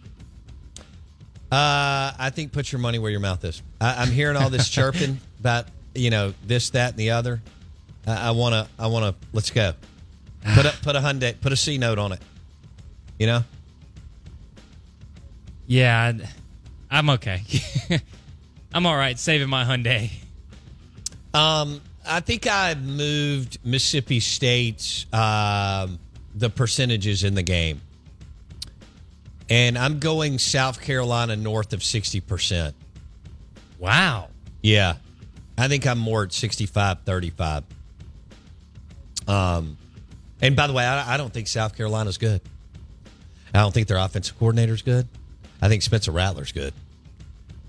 Uh, 1.52 2.12
I 2.18 2.30
think 2.34 2.50
put 2.50 2.72
your 2.72 2.80
money 2.80 2.98
where 2.98 3.12
your 3.12 3.20
mouth 3.20 3.44
is. 3.44 3.62
I, 3.80 4.02
I'm 4.02 4.10
hearing 4.10 4.36
all 4.36 4.50
this 4.50 4.68
chirping 4.68 5.20
about 5.40 5.66
you 5.94 6.10
know 6.10 6.34
this, 6.44 6.70
that, 6.70 6.90
and 6.90 6.98
the 6.98 7.12
other. 7.12 7.40
I, 8.04 8.28
I 8.28 8.30
wanna, 8.32 8.66
I 8.80 8.88
wanna. 8.88 9.14
Let's 9.32 9.50
go. 9.50 9.74
Put 10.54 10.66
a 10.66 10.74
put 10.82 10.96
a 10.96 10.98
Hyundai, 10.98 11.40
put 11.40 11.52
a 11.52 11.56
C 11.56 11.78
note 11.78 11.98
on 11.98 12.10
it. 12.10 12.20
You 13.16 13.28
know. 13.28 13.44
Yeah, 15.68 16.12
I'm 16.90 17.10
okay. 17.10 17.42
I'm 18.74 18.86
all 18.86 18.96
right 18.96 19.16
saving 19.16 19.48
my 19.48 19.64
Hyundai. 19.64 20.10
Um, 21.32 21.80
I 22.06 22.20
think 22.20 22.46
I 22.46 22.74
moved 22.74 23.58
Mississippi 23.64 24.20
State's 24.20 25.06
um, 25.12 25.98
the 26.34 26.50
percentages 26.50 27.24
in 27.24 27.34
the 27.34 27.42
game, 27.42 27.80
and 29.48 29.78
I'm 29.78 29.98
going 29.98 30.38
South 30.38 30.80
Carolina 30.80 31.36
north 31.36 31.72
of 31.72 31.82
sixty 31.82 32.20
percent. 32.20 32.74
Wow. 33.78 34.28
Yeah. 34.62 34.94
I 35.58 35.68
think 35.68 35.86
I'm 35.86 35.98
more 35.98 36.22
at 36.22 36.32
65 36.32 36.98
35. 37.04 37.64
Um, 39.26 39.76
and 40.40 40.56
by 40.56 40.66
the 40.66 40.72
way, 40.72 40.84
I, 40.84 41.14
I 41.14 41.16
don't 41.16 41.32
think 41.32 41.48
South 41.48 41.76
Carolina's 41.76 42.16
good. 42.16 42.40
I 43.52 43.60
don't 43.60 43.72
think 43.72 43.88
their 43.88 43.98
offensive 43.98 44.38
coordinator's 44.38 44.82
good. 44.82 45.08
I 45.60 45.68
think 45.68 45.82
Spencer 45.82 46.12
Rattler's 46.12 46.52
good. 46.52 46.72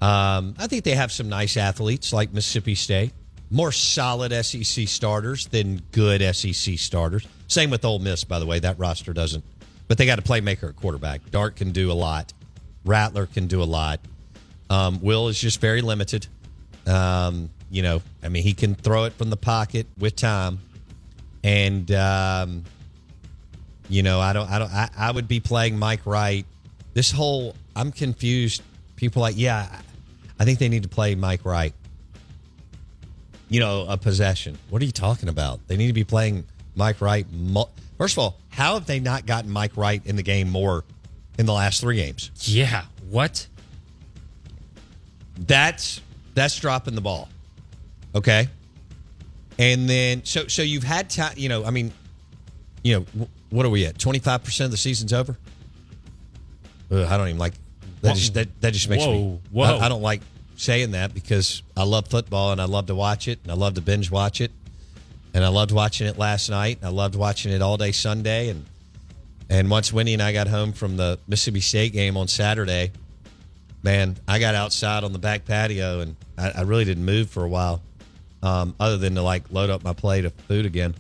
Um, 0.02 0.56
I 0.58 0.68
think 0.68 0.84
they 0.84 0.96
have 0.96 1.12
some 1.12 1.30
nice 1.30 1.58
athletes 1.58 2.14
like 2.14 2.34
Mississippi 2.34 2.76
State, 2.76 3.14
more 3.54 3.72
solid 3.72 4.34
SEC 4.44 4.88
starters 4.88 5.46
than 5.46 5.80
good 5.92 6.36
SEC 6.36 6.78
starters. 6.80 7.28
Same 7.48 7.70
with 7.70 7.86
Ole 7.86 8.00
Miss, 8.00 8.24
by 8.24 8.40
the 8.40 8.48
way. 8.48 8.60
That 8.60 8.80
roster 8.80 9.14
doesn't, 9.14 9.44
but 9.88 10.00
they 10.00 10.08
got 10.08 10.18
a 10.18 10.24
playmaker 10.24 10.70
at 10.70 10.76
quarterback. 10.76 11.30
Dart 11.30 11.56
can 11.56 11.72
do 11.72 11.92
a 11.92 11.94
lot. 11.94 12.34
Rattler 12.84 13.28
can 13.28 13.46
do 13.46 13.62
a 13.62 13.66
lot. 13.66 14.00
Um, 14.72 15.00
Will 15.02 15.28
is 15.28 15.40
just 15.40 15.62
very 15.62 15.82
limited. 15.82 16.26
Um, 16.88 17.52
you 17.70 17.84
know, 17.84 18.02
I 18.24 18.30
mean, 18.30 18.42
he 18.42 18.54
can 18.56 18.74
throw 18.74 19.06
it 19.06 19.14
from 19.14 19.30
the 19.30 19.38
pocket 19.38 19.86
with 20.00 20.16
time, 20.16 20.60
and 21.44 21.90
um, 21.92 22.64
you 23.88 24.02
know, 24.02 24.20
I 24.20 24.34
don't, 24.34 24.50
I 24.50 24.60
don't, 24.60 24.72
I, 24.72 24.90
I 24.98 25.12
would 25.12 25.28
be 25.28 25.40
playing 25.40 25.78
Mike 25.78 26.06
Wright. 26.06 26.46
This 26.96 27.12
whole, 27.12 27.56
I'm 27.76 27.92
confused. 27.92 28.64
People 28.96 29.22
like, 29.22 29.36
yeah, 29.38 29.82
I 30.40 30.46
think 30.46 30.58
they 30.58 30.70
need 30.70 30.84
to 30.84 30.90
play 30.90 31.14
Mike 31.14 31.46
Wright. 31.46 31.74
You 33.54 33.60
know, 33.60 33.86
a 33.88 33.98
possession. 33.98 34.58
What 34.72 34.82
are 34.82 34.86
you 34.86 34.92
talking 34.92 35.30
about? 35.30 35.60
They 35.68 35.78
need 35.78 35.86
to 35.86 35.94
be 35.94 36.04
playing 36.04 36.44
Mike 36.76 37.02
Wright. 37.02 37.28
Mo- 37.32 37.70
First 38.00 38.16
of 38.16 38.24
all, 38.24 38.40
how 38.50 38.74
have 38.74 38.88
they 38.88 39.00
not 39.00 39.28
gotten 39.28 39.52
Mike 39.52 39.78
Wright 39.78 40.02
in 40.08 40.16
the 40.16 40.24
game 40.24 40.50
more 40.50 40.84
in 41.38 41.46
the 41.46 41.54
last 41.54 41.80
three 41.80 41.98
games? 41.98 42.32
Yeah. 42.46 42.86
What? 43.12 43.46
That's 45.38 46.02
that's 46.34 46.60
dropping 46.60 46.96
the 46.96 47.02
ball. 47.02 47.30
Okay. 48.16 48.48
And 49.60 49.88
then 49.88 50.26
so 50.26 50.48
so 50.48 50.64
you've 50.64 50.82
had 50.84 51.12
time, 51.12 51.34
you 51.38 51.48
know, 51.48 51.64
I 51.64 51.70
mean, 51.70 51.94
you 52.84 52.96
know, 52.96 53.26
wh- 53.26 53.54
what 53.54 53.68
are 53.68 53.70
we 53.70 53.86
at? 53.86 54.00
25% 54.00 54.66
of 54.66 54.72
the 54.72 54.78
season's 54.78 55.14
over? 55.14 55.38
Ugh, 56.90 57.06
I 57.08 57.18
don't 57.18 57.28
even 57.28 57.38
like 57.38 57.54
that 58.02 58.16
just 58.16 58.34
that, 58.34 58.48
that 58.62 58.74
just 58.74 58.90
makes 58.90 59.06
me 59.06 59.12
Whoa, 59.12 59.40
whoa. 59.52 59.78
I, 59.78 59.86
I 59.86 59.90
don't 59.90 60.02
like 60.02 60.22
saying 60.64 60.92
that 60.92 61.14
because 61.14 61.62
I 61.76 61.84
love 61.84 62.08
football 62.08 62.52
and 62.52 62.62
I 62.62 62.66
love 62.66 62.88
to 62.88 62.96
watch 62.96 63.28
it 63.28 63.40
and 63.44 63.52
I 63.52 63.56
love 63.56 63.74
to 63.76 63.82
binge 63.82 64.10
watch 64.10 64.42
it. 64.42 64.52
And 65.36 65.44
I 65.44 65.48
loved 65.48 65.72
watching 65.72 66.06
it 66.08 66.18
last 66.18 66.50
night. 66.50 66.80
I 66.84 66.90
loved 66.90 67.16
watching 67.16 67.52
it 67.52 67.62
all 67.62 67.76
day 67.78 67.92
Sunday 67.92 68.50
and 68.50 68.66
And 69.50 69.70
once 69.70 69.92
Wendy 69.92 70.14
and 70.14 70.22
I 70.22 70.32
got 70.32 70.48
home 70.48 70.74
from 70.74 70.96
the 70.98 71.20
Mississippi 71.28 71.60
State 71.60 71.92
game 71.94 72.18
on 72.18 72.28
Saturday, 72.28 72.92
man, 73.82 74.16
I 74.28 74.40
got 74.40 74.56
outside 74.56 75.04
on 75.04 75.12
the 75.12 75.20
back 75.20 75.46
patio 75.46 76.00
and 76.02 76.16
I, 76.38 76.52
I 76.58 76.62
really 76.62 76.86
didn't 76.86 77.06
move 77.06 77.30
for 77.30 77.44
a 77.44 77.48
while, 77.50 77.82
um, 78.42 78.76
other 78.80 78.98
than 78.98 79.16
to 79.16 79.22
like 79.22 79.44
load 79.52 79.70
up 79.70 79.84
my 79.84 79.94
plate 79.94 80.26
of 80.26 80.34
food 80.48 80.66
again, 80.66 80.94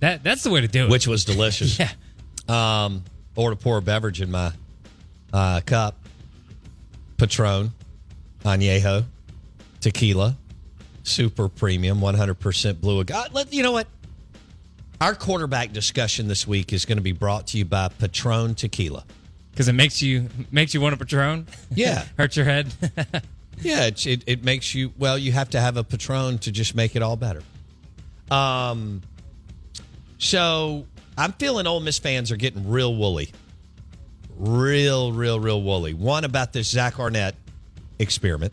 That 0.00 0.22
that's 0.22 0.42
the 0.44 0.50
way 0.50 0.60
to 0.60 0.68
do 0.68 0.84
it. 0.84 0.90
which 0.90 1.06
was 1.08 1.24
delicious. 1.24 1.78
yeah. 1.80 1.90
Um, 2.48 3.02
or 3.34 3.50
to 3.50 3.56
pour 3.56 3.78
a 3.78 3.82
beverage 3.82 4.20
in 4.20 4.30
my 4.30 4.52
uh, 5.32 5.60
cup. 5.66 5.96
Patron, 7.16 7.72
Añejo, 8.48 9.04
tequila, 9.80 10.36
super 11.02 11.48
premium, 11.48 12.00
100% 12.00 12.80
blue. 12.80 13.04
God, 13.04 13.32
let, 13.32 13.52
you 13.52 13.62
know 13.62 13.72
what? 13.72 13.86
Our 15.00 15.14
quarterback 15.14 15.72
discussion 15.72 16.26
this 16.28 16.46
week 16.46 16.72
is 16.72 16.84
going 16.84 16.98
to 16.98 17.02
be 17.02 17.12
brought 17.12 17.48
to 17.48 17.58
you 17.58 17.64
by 17.64 17.88
Patron 17.88 18.54
Tequila. 18.54 19.04
Because 19.52 19.68
it 19.68 19.74
makes 19.74 20.02
you 20.02 20.28
makes 20.50 20.72
you 20.72 20.80
want 20.80 20.94
a 20.94 20.96
Patron. 20.96 21.46
Yeah. 21.74 22.04
Hurt 22.18 22.36
your 22.36 22.44
head. 22.44 22.72
Yeah, 23.60 23.86
it, 23.86 24.06
it, 24.06 24.24
it 24.26 24.44
makes 24.44 24.74
you, 24.74 24.92
well, 24.98 25.18
you 25.18 25.32
have 25.32 25.50
to 25.50 25.60
have 25.60 25.76
a 25.76 25.84
Patron 25.84 26.38
to 26.38 26.52
just 26.52 26.74
make 26.74 26.94
it 26.96 27.02
all 27.02 27.16
better. 27.16 27.42
Um, 28.30 29.02
so 30.18 30.86
I'm 31.16 31.32
feeling 31.32 31.66
Ole 31.66 31.80
Miss 31.80 31.98
fans 31.98 32.30
are 32.30 32.36
getting 32.36 32.68
real 32.68 32.94
woolly. 32.94 33.32
Real, 34.36 35.12
real, 35.12 35.40
real 35.40 35.60
woolly. 35.60 35.94
One 35.94 36.24
about 36.24 36.52
this 36.52 36.68
Zach 36.68 37.00
Arnett 37.00 37.34
experiment, 37.98 38.52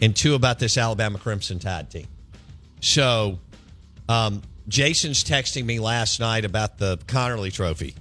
and 0.00 0.14
two 0.14 0.34
about 0.34 0.58
this 0.58 0.76
Alabama 0.76 1.18
Crimson 1.18 1.58
Tide 1.58 1.90
team. 1.90 2.06
So, 2.80 3.38
um, 4.08 4.42
Jason's 4.68 5.24
texting 5.24 5.64
me 5.64 5.78
last 5.80 6.20
night 6.20 6.44
about 6.44 6.78
the 6.78 6.98
Conerly 7.06 7.52
Trophy. 7.52 7.94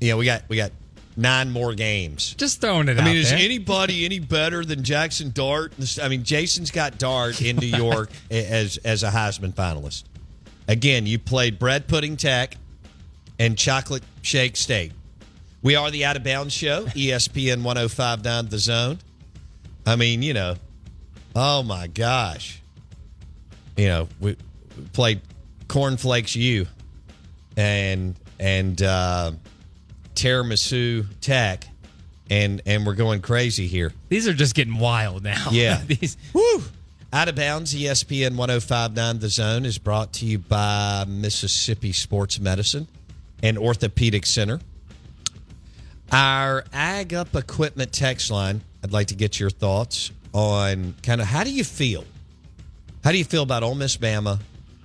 Yeah, 0.00 0.14
we 0.14 0.24
got 0.24 0.42
we 0.48 0.56
got 0.56 0.72
nine 1.16 1.50
more 1.50 1.74
games. 1.74 2.34
Just 2.34 2.60
throwing 2.60 2.88
it 2.88 2.98
I 2.98 3.04
mean, 3.04 3.16
is 3.16 3.30
there. 3.30 3.38
anybody 3.38 4.04
any 4.04 4.18
better 4.18 4.64
than 4.64 4.82
Jaxson 4.82 5.32
Dart? 5.32 5.72
I 6.02 6.08
mean, 6.08 6.24
Jason's 6.24 6.70
got 6.70 6.98
Dart 6.98 7.40
in 7.42 7.56
New 7.56 7.66
York 7.76 8.10
as 8.30 8.76
as 8.78 9.02
a 9.02 9.10
Heisman 9.10 9.52
finalist. 9.52 10.04
Again, 10.68 11.06
you 11.06 11.18
played 11.18 11.58
bread 11.58 11.88
pudding 11.88 12.16
tech 12.16 12.56
and 13.38 13.58
chocolate 13.58 14.04
shake 14.22 14.56
state. 14.56 14.92
We 15.62 15.74
are 15.74 15.90
the 15.90 16.04
Out 16.04 16.16
of 16.16 16.24
Bounds 16.24 16.54
Show, 16.54 16.84
ESPN 16.86 17.62
1059 17.62 18.48
The 18.48 18.58
Zone. 18.58 18.98
I 19.90 19.96
mean, 19.96 20.22
you 20.22 20.34
know, 20.34 20.54
oh 21.34 21.64
my 21.64 21.88
gosh. 21.88 22.62
You 23.76 23.88
know, 23.88 24.08
we 24.20 24.36
played 24.92 25.20
Cornflakes 25.66 26.36
U 26.36 26.66
and 27.56 28.14
and 28.38 28.80
uh 28.80 29.32
tiramisu 30.14 31.06
tech 31.20 31.66
and 32.30 32.62
and 32.66 32.86
we're 32.86 32.94
going 32.94 33.20
crazy 33.20 33.66
here. 33.66 33.92
These 34.08 34.28
are 34.28 34.32
just 34.32 34.54
getting 34.54 34.78
wild 34.78 35.24
now. 35.24 35.48
Yeah. 35.50 35.82
These 35.84 36.16
Woo! 36.32 36.62
Out 37.12 37.28
of 37.28 37.34
bounds, 37.34 37.74
ESPN 37.74 38.36
1059 38.36 39.18
The 39.18 39.28
Zone 39.28 39.66
is 39.66 39.78
brought 39.78 40.12
to 40.14 40.24
you 40.24 40.38
by 40.38 41.04
Mississippi 41.08 41.90
Sports 41.90 42.38
Medicine 42.38 42.86
and 43.42 43.58
Orthopedic 43.58 44.24
Center. 44.24 44.60
Our 46.12 46.64
Ag 46.72 47.12
Up 47.12 47.34
Equipment 47.34 47.92
text 47.92 48.30
line, 48.30 48.62
I'd 48.82 48.92
like 48.92 49.08
to 49.08 49.14
get 49.14 49.38
your 49.38 49.50
thoughts 49.50 50.10
on 50.32 50.94
kind 51.02 51.20
of 51.20 51.26
how 51.26 51.44
do 51.44 51.52
you 51.52 51.64
feel? 51.64 52.04
How 53.04 53.12
do 53.12 53.18
you 53.18 53.24
feel 53.24 53.42
about 53.42 53.62
Ole 53.62 53.74
Miss 53.74 53.96
Bama 53.96 54.38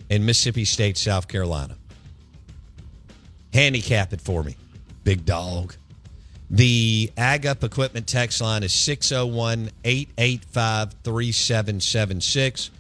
and 0.10 0.26
Mississippi 0.26 0.66
State, 0.66 0.98
South 0.98 1.28
Carolina? 1.28 1.76
Handicap 3.54 4.14
it 4.14 4.22
for 4.22 4.44
me, 4.44 4.56
big 5.04 5.26
dog. 5.26 5.76
The 6.50 7.12
Ag 7.18 7.46
Up 7.46 7.64
Equipment 7.64 8.06
text 8.06 8.42
line 8.42 8.64
is 8.64 8.74
601 8.74 9.72
885 9.84 10.94
3776. 11.04 12.72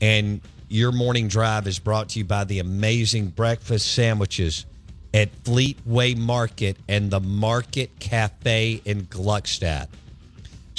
And 0.00 0.40
your 0.68 0.92
morning 0.92 1.28
drive 1.28 1.66
is 1.66 1.78
brought 1.78 2.10
to 2.10 2.20
you 2.20 2.24
by 2.24 2.44
the 2.44 2.60
amazing 2.60 3.28
breakfast 3.28 3.92
sandwiches 3.92 4.66
at 5.12 5.34
Fleetway 5.42 6.16
Market 6.16 6.76
and 6.88 7.10
the 7.10 7.20
Market 7.20 7.98
Cafe 7.98 8.80
in 8.84 9.06
Gluckstadt. 9.06 9.88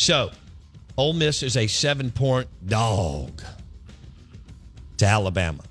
So, 0.02 0.32
Ole 0.98 1.14
Miss 1.14 1.44
is 1.44 1.56
a 1.56 1.68
seven 1.68 2.10
point 2.10 2.48
dog 2.66 3.40
to 4.98 5.06
Alabama. 5.06 5.62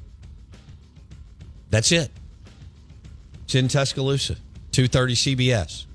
That's 1.71 1.91
it. 1.91 2.13
It's 3.43 3.57
in 3.57 3.67
Tuscaloosa, 3.67 4.37
230 4.71 5.15
CBS. 5.15 5.87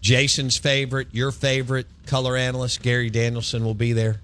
Jason's 0.00 0.58
favorite, 0.58 1.08
your 1.10 1.32
favorite 1.32 1.88
color 2.06 2.36
analyst, 2.36 2.82
Gary 2.82 3.10
Danielson, 3.10 3.64
will 3.64 3.74
be 3.74 3.94
there. 3.94 4.20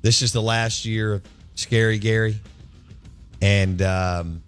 This 0.00 0.22
is 0.22 0.32
the 0.32 0.40
last 0.40 0.86
year 0.86 1.12
of 1.12 1.22
Scary 1.56 1.98
Gary. 1.98 2.40
And 3.42 3.82
um, 3.82 4.42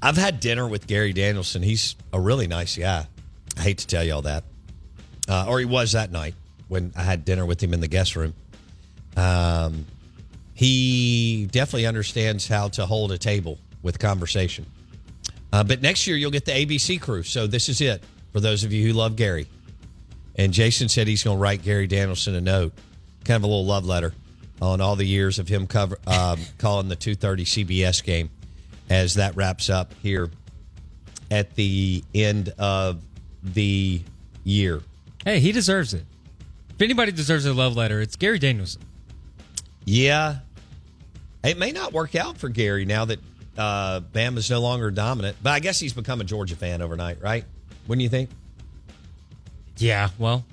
I've 0.00 0.16
had 0.16 0.40
dinner 0.40 0.66
with 0.66 0.86
Gary 0.86 1.12
Danielson. 1.12 1.62
He's 1.62 1.96
a 2.14 2.18
really 2.18 2.46
nice 2.46 2.78
guy. 2.78 3.06
I 3.58 3.60
hate 3.60 3.76
to 3.76 3.86
tell 3.86 4.02
you 4.02 4.14
all 4.14 4.22
that. 4.22 4.44
Uh, 5.28 5.46
or 5.48 5.58
he 5.58 5.64
was 5.64 5.92
that 5.92 6.10
night 6.12 6.34
when 6.68 6.92
I 6.96 7.02
had 7.02 7.24
dinner 7.24 7.46
with 7.46 7.62
him 7.62 7.72
in 7.72 7.80
the 7.80 7.88
guest 7.88 8.16
room. 8.16 8.34
Um, 9.16 9.86
he 10.54 11.48
definitely 11.50 11.86
understands 11.86 12.46
how 12.46 12.68
to 12.68 12.86
hold 12.86 13.12
a 13.12 13.18
table 13.18 13.58
with 13.82 13.98
conversation. 13.98 14.66
Uh, 15.52 15.64
but 15.64 15.82
next 15.82 16.06
year 16.06 16.16
you'll 16.16 16.30
get 16.30 16.44
the 16.44 16.52
ABC 16.52 17.00
crew. 17.00 17.22
So 17.22 17.46
this 17.46 17.68
is 17.68 17.80
it 17.80 18.02
for 18.32 18.40
those 18.40 18.64
of 18.64 18.72
you 18.72 18.86
who 18.86 18.92
love 18.92 19.16
Gary. 19.16 19.46
And 20.36 20.52
Jason 20.52 20.88
said 20.88 21.06
he's 21.06 21.22
going 21.22 21.36
to 21.36 21.40
write 21.40 21.62
Gary 21.62 21.86
Danielson 21.86 22.34
a 22.34 22.40
note, 22.40 22.72
kind 23.24 23.36
of 23.36 23.44
a 23.44 23.46
little 23.46 23.64
love 23.64 23.86
letter 23.86 24.12
on 24.60 24.80
all 24.80 24.96
the 24.96 25.04
years 25.04 25.38
of 25.38 25.48
him 25.48 25.66
cover 25.66 25.98
um, 26.06 26.40
calling 26.58 26.88
the 26.88 26.96
2:30 26.96 27.66
CBS 27.66 28.02
game 28.02 28.30
as 28.90 29.14
that 29.14 29.36
wraps 29.36 29.70
up 29.70 29.94
here 30.02 30.30
at 31.30 31.54
the 31.54 32.02
end 32.14 32.52
of 32.58 33.00
the 33.42 34.00
year. 34.42 34.80
Hey, 35.24 35.40
he 35.40 35.52
deserves 35.52 35.94
it. 35.94 36.04
If 36.70 36.82
anybody 36.82 37.12
deserves 37.12 37.46
a 37.46 37.54
love 37.54 37.76
letter, 37.76 38.00
it's 38.00 38.16
Gary 38.16 38.38
Danielson. 38.38 38.82
Yeah. 39.84 40.38
It 41.42 41.58
may 41.58 41.72
not 41.72 41.92
work 41.92 42.14
out 42.14 42.36
for 42.38 42.48
Gary 42.48 42.84
now 42.84 43.04
that 43.04 43.18
uh, 43.56 44.00
Bama's 44.00 44.50
no 44.50 44.60
longer 44.60 44.90
dominant, 44.90 45.36
but 45.42 45.50
I 45.50 45.60
guess 45.60 45.78
he's 45.78 45.92
become 45.92 46.20
a 46.20 46.24
Georgia 46.24 46.56
fan 46.56 46.82
overnight, 46.82 47.22
right? 47.22 47.44
Wouldn't 47.86 48.02
you 48.02 48.08
think? 48.08 48.30
Yeah, 49.78 50.10
well, 50.18 50.44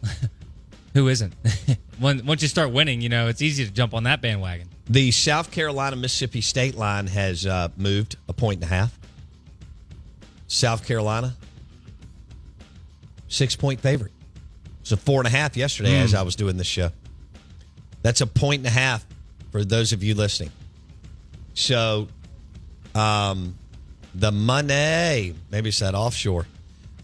who 0.94 1.08
isn't? 1.08 1.34
When- 2.00 2.26
Once 2.26 2.42
you 2.42 2.48
start 2.48 2.72
winning, 2.72 3.02
you 3.02 3.10
know, 3.10 3.28
it's 3.28 3.44
easy 3.44 3.64
to 3.64 3.72
jump 3.72 3.94
on 3.94 4.04
that 4.06 4.22
bandwagon. 4.22 4.68
The 4.90 5.12
South 5.12 5.52
Carolina 5.52 5.96
Mississippi 5.96 6.42
State 6.42 6.76
line 6.76 7.06
has 7.06 7.46
uh, 7.46 7.68
moved 7.78 8.16
a 8.28 8.34
point 8.34 8.64
and 8.64 8.72
a 8.72 8.74
half. 8.74 8.98
South 10.48 10.84
Carolina, 10.86 11.36
six 13.28 13.56
point 13.56 13.80
favorite. 13.82 14.12
It's 14.82 14.92
a 14.92 14.98
four 14.98 15.20
and 15.20 15.28
a 15.28 15.32
half 15.32 15.56
yesterday 15.56 16.00
as 16.00 16.14
I 16.14 16.22
was 16.24 16.36
doing 16.36 16.58
this 16.58 16.68
show. 16.68 16.90
That's 18.02 18.22
a 18.22 18.28
point 18.28 18.60
and 18.60 18.68
a 18.68 18.72
half 18.72 19.06
for 19.52 19.64
those 19.64 19.94
of 19.94 20.04
you 20.04 20.16
listening. 20.16 20.52
So, 21.54 22.08
um, 22.96 23.56
the 24.16 24.32
money, 24.32 25.36
maybe 25.52 25.70
it's 25.70 25.80
that 25.80 25.96
offshore. 25.96 26.48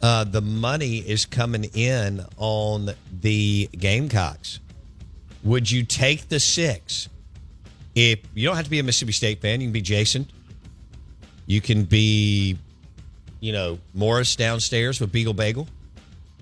Uh, 0.02 0.24
the 0.24 0.42
money 0.42 0.98
is 0.98 1.26
coming 1.26 1.66
in 1.74 2.24
on 2.38 2.92
the 3.22 3.70
Gamecocks. 3.72 4.60
Would 5.44 5.70
you 5.70 5.84
take 5.84 6.30
the 6.30 6.40
six? 6.40 7.10
If 7.96 8.20
you 8.36 8.48
don't 8.48 8.56
have 8.56 8.66
to 8.66 8.72
be 8.72 8.80
a 8.80 8.84
Mississippi 8.84 9.12
State 9.12 9.42
fan, 9.42 9.62
you 9.62 9.68
can 9.68 9.74
be 9.74 9.82
Jason. 9.82 10.28
You 11.46 11.62
can 11.62 11.86
be, 11.86 12.58
you 13.40 13.54
know, 13.54 13.80
Morris 13.94 14.36
downstairs 14.36 15.00
with 15.00 15.12
Beagle 15.12 15.34
Bagel, 15.34 15.68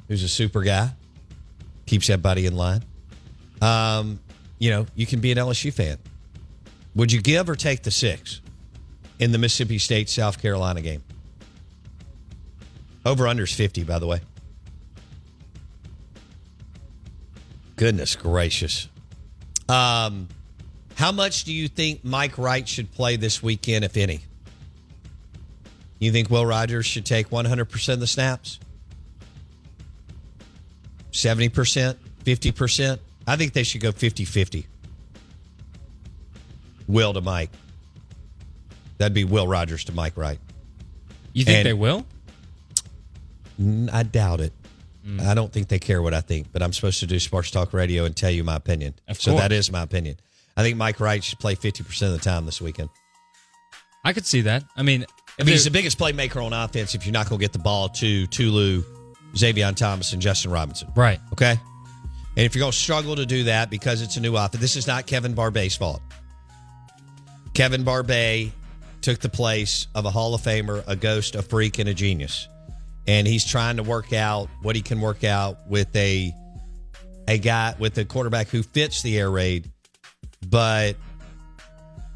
who's 0.07 0.23
a 0.23 0.27
super 0.27 0.63
guy, 0.63 0.91
keeps 1.85 2.07
that 2.07 2.13
everybody 2.13 2.45
in 2.45 2.55
line. 2.55 2.83
Um, 3.61 4.19
you 4.59 4.69
know, 4.69 4.85
you 4.95 5.05
can 5.05 5.19
be 5.19 5.31
an 5.31 5.37
LSU 5.37 5.73
fan. 5.73 5.97
Would 6.95 7.11
you 7.11 7.21
give 7.21 7.49
or 7.49 7.55
take 7.55 7.83
the 7.83 7.91
six 7.91 8.41
in 9.19 9.31
the 9.31 9.37
Mississippi 9.37 9.77
State 9.77 10.09
South 10.09 10.41
Carolina 10.41 10.81
game? 10.81 11.03
Over 13.05 13.25
unders 13.25 13.53
50, 13.53 13.83
by 13.83 13.99
the 13.99 14.07
way. 14.07 14.21
Goodness 17.75 18.15
gracious. 18.15 18.87
Um, 19.67 20.29
how 20.95 21.11
much 21.11 21.43
do 21.43 21.53
you 21.53 21.67
think 21.67 22.03
Mike 22.03 22.37
Wright 22.37 22.67
should 22.67 22.91
play 22.91 23.17
this 23.17 23.43
weekend, 23.43 23.83
if 23.83 23.97
any? 23.97 24.21
You 25.99 26.11
think 26.11 26.29
Will 26.29 26.45
Rogers 26.45 26.85
should 26.85 27.05
take 27.05 27.29
100% 27.29 27.93
of 27.93 27.99
the 27.99 28.07
snaps? 28.07 28.59
70%? 31.15 31.95
50%? 32.23 32.99
I 33.27 33.35
think 33.35 33.53
they 33.53 33.63
should 33.63 33.81
go 33.81 33.91
50 33.91 34.25
50. 34.25 34.67
Will 36.87 37.13
to 37.13 37.21
Mike. 37.21 37.49
That'd 38.97 39.13
be 39.13 39.23
Will 39.23 39.47
Rogers 39.47 39.85
to 39.85 39.91
Mike 39.91 40.15
Wright. 40.17 40.39
You 41.33 41.43
think 41.43 41.57
And- 41.59 41.65
they 41.67 41.73
will? 41.73 42.05
I 43.91 44.03
doubt 44.03 44.41
it. 44.41 44.53
Hmm. 45.03 45.19
I 45.21 45.33
don't 45.33 45.51
think 45.51 45.67
they 45.69 45.79
care 45.79 46.01
what 46.01 46.13
I 46.13 46.21
think, 46.21 46.47
but 46.51 46.61
I'm 46.61 46.73
supposed 46.73 46.99
to 46.99 47.07
do 47.07 47.19
sports 47.19 47.51
talk 47.51 47.73
radio 47.73 48.05
and 48.05 48.15
tell 48.15 48.29
you 48.31 48.43
my 48.43 48.55
opinion. 48.55 48.93
Of 49.07 49.21
so 49.21 49.31
course. 49.31 49.41
that 49.43 49.51
is 49.51 49.71
my 49.71 49.81
opinion. 49.81 50.17
I 50.57 50.63
think 50.63 50.77
Mike 50.77 50.99
Wright 50.99 51.23
should 51.23 51.39
play 51.39 51.55
50% 51.55 52.01
of 52.07 52.11
the 52.13 52.17
time 52.19 52.45
this 52.45 52.61
weekend. 52.61 52.89
I 54.03 54.13
could 54.13 54.25
see 54.25 54.41
that. 54.41 54.63
I 54.75 54.83
mean, 54.83 55.05
I 55.39 55.43
mean, 55.43 55.53
he's 55.53 55.63
the 55.65 55.71
biggest 55.71 55.97
playmaker 55.97 56.43
on 56.43 56.53
offense 56.53 56.95
if 56.95 57.05
you're 57.05 57.13
not 57.13 57.27
going 57.29 57.39
to 57.39 57.43
get 57.43 57.53
the 57.53 57.59
ball 57.59 57.89
to 57.89 58.27
Tulu, 58.27 58.83
Zavion 59.35 59.75
Thomas, 59.75 60.13
and 60.13 60.21
Justin 60.21 60.51
Robinson. 60.51 60.91
right. 60.95 61.19
Okay? 61.33 61.59
And 62.37 62.45
if 62.45 62.53
you're 62.53 62.61
going 62.61 62.71
to 62.71 62.77
struggle 62.77 63.15
to 63.15 63.25
do 63.25 63.45
that 63.45 63.69
because 63.69 64.01
it's 64.01 64.17
a 64.17 64.19
new 64.19 64.35
offense, 64.35 64.61
this 64.61 64.75
is 64.75 64.87
not 64.87 65.05
Kevin 65.05 65.33
Barbay's 65.33 65.75
fault. 65.75 66.01
Kevin 67.53 67.83
Barbet 67.83 68.51
took 69.01 69.19
the 69.19 69.29
place 69.29 69.87
of 69.95 70.05
a 70.05 70.11
Hall 70.11 70.35
of 70.35 70.41
Famer, 70.41 70.83
a 70.87 70.95
ghost, 70.95 71.35
a 71.35 71.41
freak, 71.41 71.79
and 71.79 71.87
a 71.87 71.93
genius. 71.93 72.49
And 73.07 73.25
he's 73.25 73.45
trying 73.45 73.77
to 73.77 73.83
work 73.83 74.11
out 74.11 74.49
what 74.61 74.75
he 74.75 74.81
can 74.81 74.99
work 74.99 75.23
out 75.23 75.67
with 75.67 75.95
a 75.95 76.33
a 77.27 77.37
guy 77.37 77.73
with 77.79 77.97
a 77.97 78.05
quarterback 78.05 78.49
who 78.49 78.61
fits 78.61 79.01
the 79.01 79.17
air 79.17 79.31
raid, 79.31 79.71
but 80.47 80.95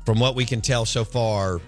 from 0.06 0.20
what 0.20 0.36
we 0.36 0.46
can 0.46 0.62
tell 0.62 0.86
so 0.86 1.04
far, 1.04 1.62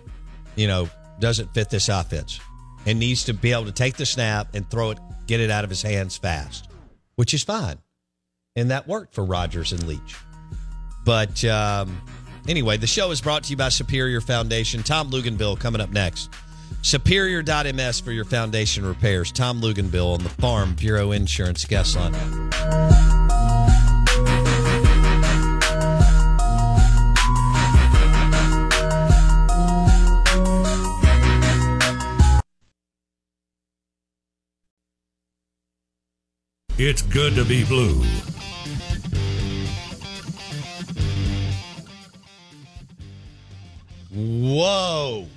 you 0.56 0.68
know, 0.68 0.90
doesn't 1.20 1.54
fit 1.54 1.70
this 1.70 1.90
offense 1.90 2.40
and 2.86 3.00
needs 3.00 3.26
to 3.26 3.34
be 3.34 3.52
able 3.52 3.66
to 3.66 3.72
take 3.72 3.96
the 3.96 4.06
snap 4.06 4.54
and 4.56 4.70
throw 4.70 4.92
it, 4.92 5.00
get 5.28 5.40
it 5.40 5.50
out 5.50 5.64
of 5.64 5.70
his 5.70 5.82
hands 5.82 6.18
fast, 6.18 6.70
which 7.16 7.34
is 7.34 7.44
fine. 7.44 7.78
And 8.56 8.72
that 8.72 8.88
worked 8.88 9.14
for 9.14 9.24
Rodgers 9.24 9.72
and 9.72 9.88
Leach. 9.88 10.16
But 11.06 11.44
um, 11.46 12.02
anyway, 12.48 12.78
the 12.78 12.88
show 12.88 13.12
is 13.12 13.22
brought 13.22 13.44
to 13.46 13.52
you 13.52 13.58
by 13.58 13.70
Superior 13.70 14.22
Foundation. 14.22 14.84
Tom 14.84 15.10
Luginbill 15.10 15.60
coming 15.60 15.82
up 15.82 15.92
next. 15.92 16.30
Superior.ms 16.82 18.00
for 18.00 18.12
your 18.12 18.26
foundation 18.26 18.86
repairs. 18.86 19.32
Tom 19.32 19.62
Luginbill 19.62 20.14
on 20.14 20.24
the 20.24 20.30
Farm 20.30 20.74
Bureau 20.76 21.12
Insurance 21.12 21.66
guest 21.66 21.96
line. 21.96 23.21
It's 36.84 37.04
good 37.04 37.36
to 37.36 37.46
be 37.46 37.64
blue. 37.64 38.04
Whoa. 44.12 45.28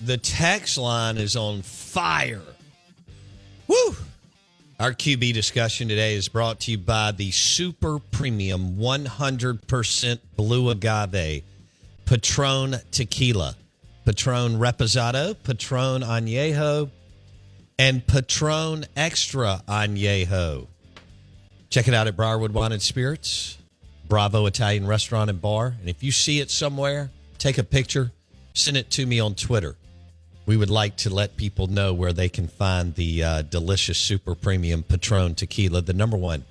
The 0.00 0.16
text 0.16 0.78
line 0.78 1.16
is 1.16 1.36
on 1.36 1.62
fire. 1.62 2.42
Woo. 3.68 3.94
Our 4.80 4.90
QB 4.90 5.32
discussion 5.32 5.86
today 5.86 6.16
is 6.16 6.26
brought 6.26 6.58
to 6.62 6.72
you 6.72 6.78
by 6.78 7.12
the 7.12 7.30
super 7.30 8.00
premium 8.00 8.74
100% 8.76 10.18
blue 10.34 10.70
agave 10.70 11.44
Patron 12.04 12.74
tequila, 12.90 13.54
Patron 14.04 14.56
reposado, 14.56 15.36
Patron 15.44 16.02
añejo, 16.02 16.90
and 17.78 18.04
Patron 18.04 18.86
extra 18.96 19.62
añejo. 19.68 20.66
Check 21.70 21.86
it 21.86 21.94
out 21.94 22.08
at 22.08 22.16
Briarwood 22.16 22.52
Wine 22.52 22.72
and 22.72 22.82
Spirits, 22.82 23.56
Bravo 24.08 24.46
Italian 24.46 24.88
Restaurant 24.88 25.30
and 25.30 25.40
Bar. 25.40 25.76
And 25.78 25.88
if 25.88 26.02
you 26.02 26.10
see 26.10 26.40
it 26.40 26.50
somewhere, 26.50 27.12
take 27.38 27.58
a 27.58 27.62
picture, 27.62 28.10
send 28.54 28.76
it 28.76 28.90
to 28.90 29.06
me 29.06 29.20
on 29.20 29.36
Twitter. 29.36 29.76
We 30.46 30.56
would 30.56 30.68
like 30.68 30.96
to 30.96 31.10
let 31.10 31.36
people 31.36 31.68
know 31.68 31.94
where 31.94 32.12
they 32.12 32.28
can 32.28 32.48
find 32.48 32.92
the 32.96 33.22
uh, 33.22 33.42
delicious 33.42 33.98
super 33.98 34.34
premium 34.34 34.82
Patron 34.82 35.36
tequila, 35.36 35.80
the 35.80 35.92
number 35.92 36.16
one 36.16 36.44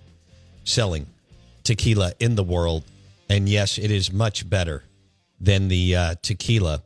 selling 0.63 1.05
tequila 1.65 2.13
in 2.21 2.35
the 2.35 2.43
world. 2.43 2.85
And 3.27 3.49
yes, 3.49 3.77
it 3.77 3.91
is 3.91 4.13
much 4.13 4.49
better 4.49 4.85
than 5.41 5.67
the 5.67 5.97
uh, 5.97 6.15
tequila 6.21 6.83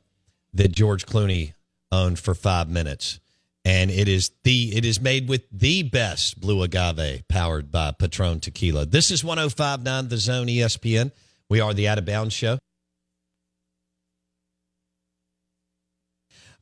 that 0.55 0.71
George 0.71 1.05
Clooney 1.05 1.53
owned 1.91 2.17
for 2.17 2.33
five 2.33 2.67
minutes. 2.67 3.19
And 3.65 3.89
it 3.89 4.09
is 4.09 4.31
the 4.43 4.75
it 4.75 4.83
is 4.83 4.99
made 4.99 5.29
with 5.29 5.43
the 5.51 5.83
best 5.83 6.39
blue 6.39 6.63
agave 6.63 7.27
powered 7.29 7.71
by 7.71 7.91
Patron 7.91 8.41
Tequila. 8.41 8.85
This 8.85 9.09
is 9.09 9.23
1059 9.23 10.09
The 10.09 10.17
Zone 10.17 10.47
ESPN. 10.47 11.11
We 11.49 11.61
are 11.61 11.73
the 11.73 11.87
Out 11.87 11.97
of 11.97 12.05
Bounds 12.05 12.33
Show. 12.33 12.59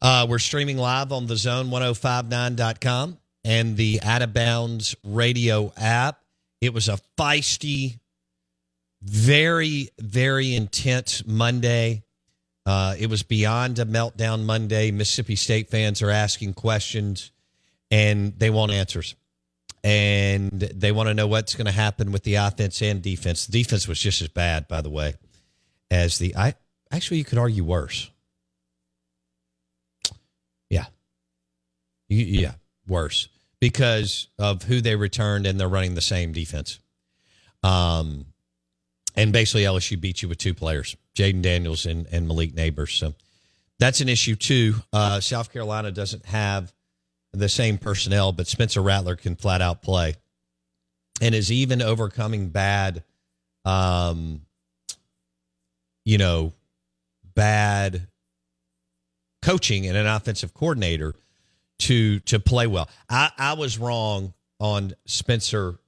Uh, 0.02 0.26
we're 0.28 0.40
streaming 0.40 0.78
live 0.78 1.12
on 1.12 1.28
the 1.28 1.36
zone1059.com 1.36 3.18
and 3.44 3.78
the 3.78 4.02
Out 4.04 4.24
of 4.24 4.34
Bounds 4.34 4.96
radio 5.04 5.72
app. 5.78 6.20
It 6.60 6.74
was 6.74 6.90
a 6.90 7.00
feisty, 7.18 8.00
very, 9.04 9.90
very 10.00 10.56
intense 10.56 11.24
Monday. 11.26 12.04
Uh, 12.72 12.96
it 12.98 13.10
was 13.10 13.22
beyond 13.22 13.80
a 13.80 13.86
meltdown 13.86 14.46
Monday. 14.46 14.92
Mississippi 14.92 15.36
State 15.36 15.70
fans 15.70 16.02
are 16.02 16.10
asking 16.10 16.54
questions 16.54 17.34
and 17.92 18.40
they 18.40 18.50
want 18.50 18.72
answers. 18.72 19.16
And 19.84 20.58
they 20.58 20.94
want 20.94 21.10
to 21.10 21.14
know 21.14 21.28
what's 21.28 21.54
going 21.54 21.66
to 21.66 21.74
happen 21.74 22.14
with 22.14 22.24
the 22.24 22.36
offense 22.36 22.82
and 22.82 23.02
defense. 23.02 23.46
The 23.46 23.52
defense 23.52 23.90
was 23.90 24.00
just 24.00 24.22
as 24.22 24.30
bad, 24.30 24.70
by 24.70 24.80
the 24.80 24.90
way, 24.90 25.16
as 25.90 26.18
the 26.18 26.34
I 26.38 26.54
actually 26.94 27.18
you 27.18 27.26
could 27.26 27.40
argue 27.40 27.66
worse. 27.66 28.10
Yeah. 30.70 30.86
Yeah, 32.08 32.54
worse 32.88 33.28
because 33.60 34.30
of 34.40 34.64
who 34.64 34.80
they 34.80 34.96
returned 34.96 35.46
and 35.46 35.60
they're 35.60 35.68
running 35.68 35.96
the 35.96 36.02
same 36.02 36.32
defense. 36.32 36.80
Um, 37.64 38.28
and 39.18 39.34
basically 39.34 39.64
LSU 39.64 40.00
beat 40.00 40.22
you 40.22 40.30
with 40.30 40.38
two 40.38 40.54
players, 40.54 40.96
Jayden 41.16 41.42
Daniels 41.42 41.86
and, 41.86 42.08
and 42.12 42.28
Malik 42.28 42.54
Nabers. 42.54 42.98
So 42.98 43.14
that's 43.80 44.02
an 44.02 44.10
issue 44.10 44.36
too. 44.36 44.76
Uh, 44.94 45.20
South 45.20 45.52
Carolina 45.52 45.92
doesn't 45.92 46.26
have 46.26 46.74
the 47.34 47.50
same 47.50 47.78
personnel, 47.78 48.32
but 48.32 48.48
Spencer 48.48 48.82
Rattler 48.82 49.16
can 49.16 49.36
flat 49.36 49.62
out 49.62 49.82
play 49.82 50.16
and 51.22 51.34
is 51.36 51.52
even 51.52 51.82
overcoming 51.82 52.50
bad, 52.50 53.04
um, 53.66 54.42
you 56.06 56.18
know, 56.18 56.54
bad 57.36 58.08
coaching 59.42 59.88
and 59.88 59.98
an 59.98 60.08
offensive 60.08 60.54
coordinator 60.54 61.16
to 61.80 62.20
to 62.22 62.40
play 62.40 62.68
well. 62.68 62.90
I, 63.10 63.32
I 63.38 63.54
was 63.54 63.78
wrong 63.78 64.34
on 64.60 64.94
Spencer. 65.06 65.80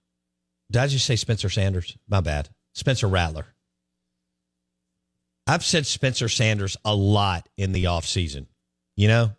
Did 0.72 0.82
I 0.82 0.88
just 0.88 1.06
say 1.06 1.16
Spencer 1.16 1.50
Sanders? 1.50 1.98
My 2.08 2.22
bad. 2.22 2.50
Spencer 2.74 3.08
Rattler. 3.08 3.46
I've 5.48 5.64
said 5.64 5.86
Spencer 5.86 6.30
Sanders 6.30 6.78
a 6.86 6.96
lot 6.96 7.48
in 7.58 7.72
the 7.72 7.86
offseason, 7.86 8.48
you 8.96 9.08
know? 9.08 9.32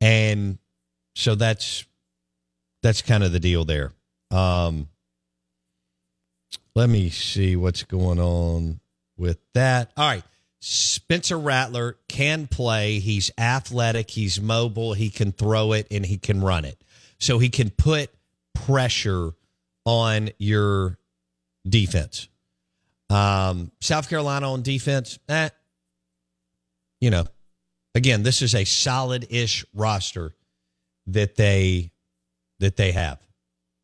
And 0.00 0.58
so 1.14 1.34
that's 1.34 1.84
that's 2.82 3.02
kind 3.02 3.22
of 3.22 3.32
the 3.32 3.40
deal 3.40 3.64
there. 3.64 3.92
Um 4.30 4.88
let 6.74 6.88
me 6.88 7.10
see 7.10 7.56
what's 7.56 7.82
going 7.82 8.20
on 8.20 8.80
with 9.16 9.38
that. 9.54 9.92
All 9.96 10.08
right. 10.08 10.24
Spencer 10.60 11.38
Rattler 11.38 11.96
can 12.08 12.46
play. 12.46 12.98
He's 12.98 13.30
athletic, 13.38 14.10
he's 14.10 14.40
mobile, 14.40 14.92
he 14.92 15.08
can 15.08 15.32
throw 15.32 15.72
it 15.72 15.86
and 15.90 16.04
he 16.04 16.18
can 16.18 16.42
run 16.42 16.64
it. 16.64 16.78
So 17.18 17.38
he 17.38 17.48
can 17.48 17.70
put 17.70 18.10
pressure 18.54 19.32
on 19.84 20.30
your 20.38 20.98
defense. 21.66 22.28
Um, 23.10 23.72
South 23.80 24.08
Carolina 24.08 24.52
on 24.52 24.62
defense, 24.62 25.18
eh, 25.28 25.48
you 27.00 27.10
know, 27.10 27.24
again, 27.94 28.22
this 28.22 28.40
is 28.40 28.54
a 28.54 28.64
solid-ish 28.64 29.64
roster 29.74 30.34
that 31.08 31.34
they 31.34 31.90
that 32.60 32.76
they 32.76 32.92
have. 32.92 33.18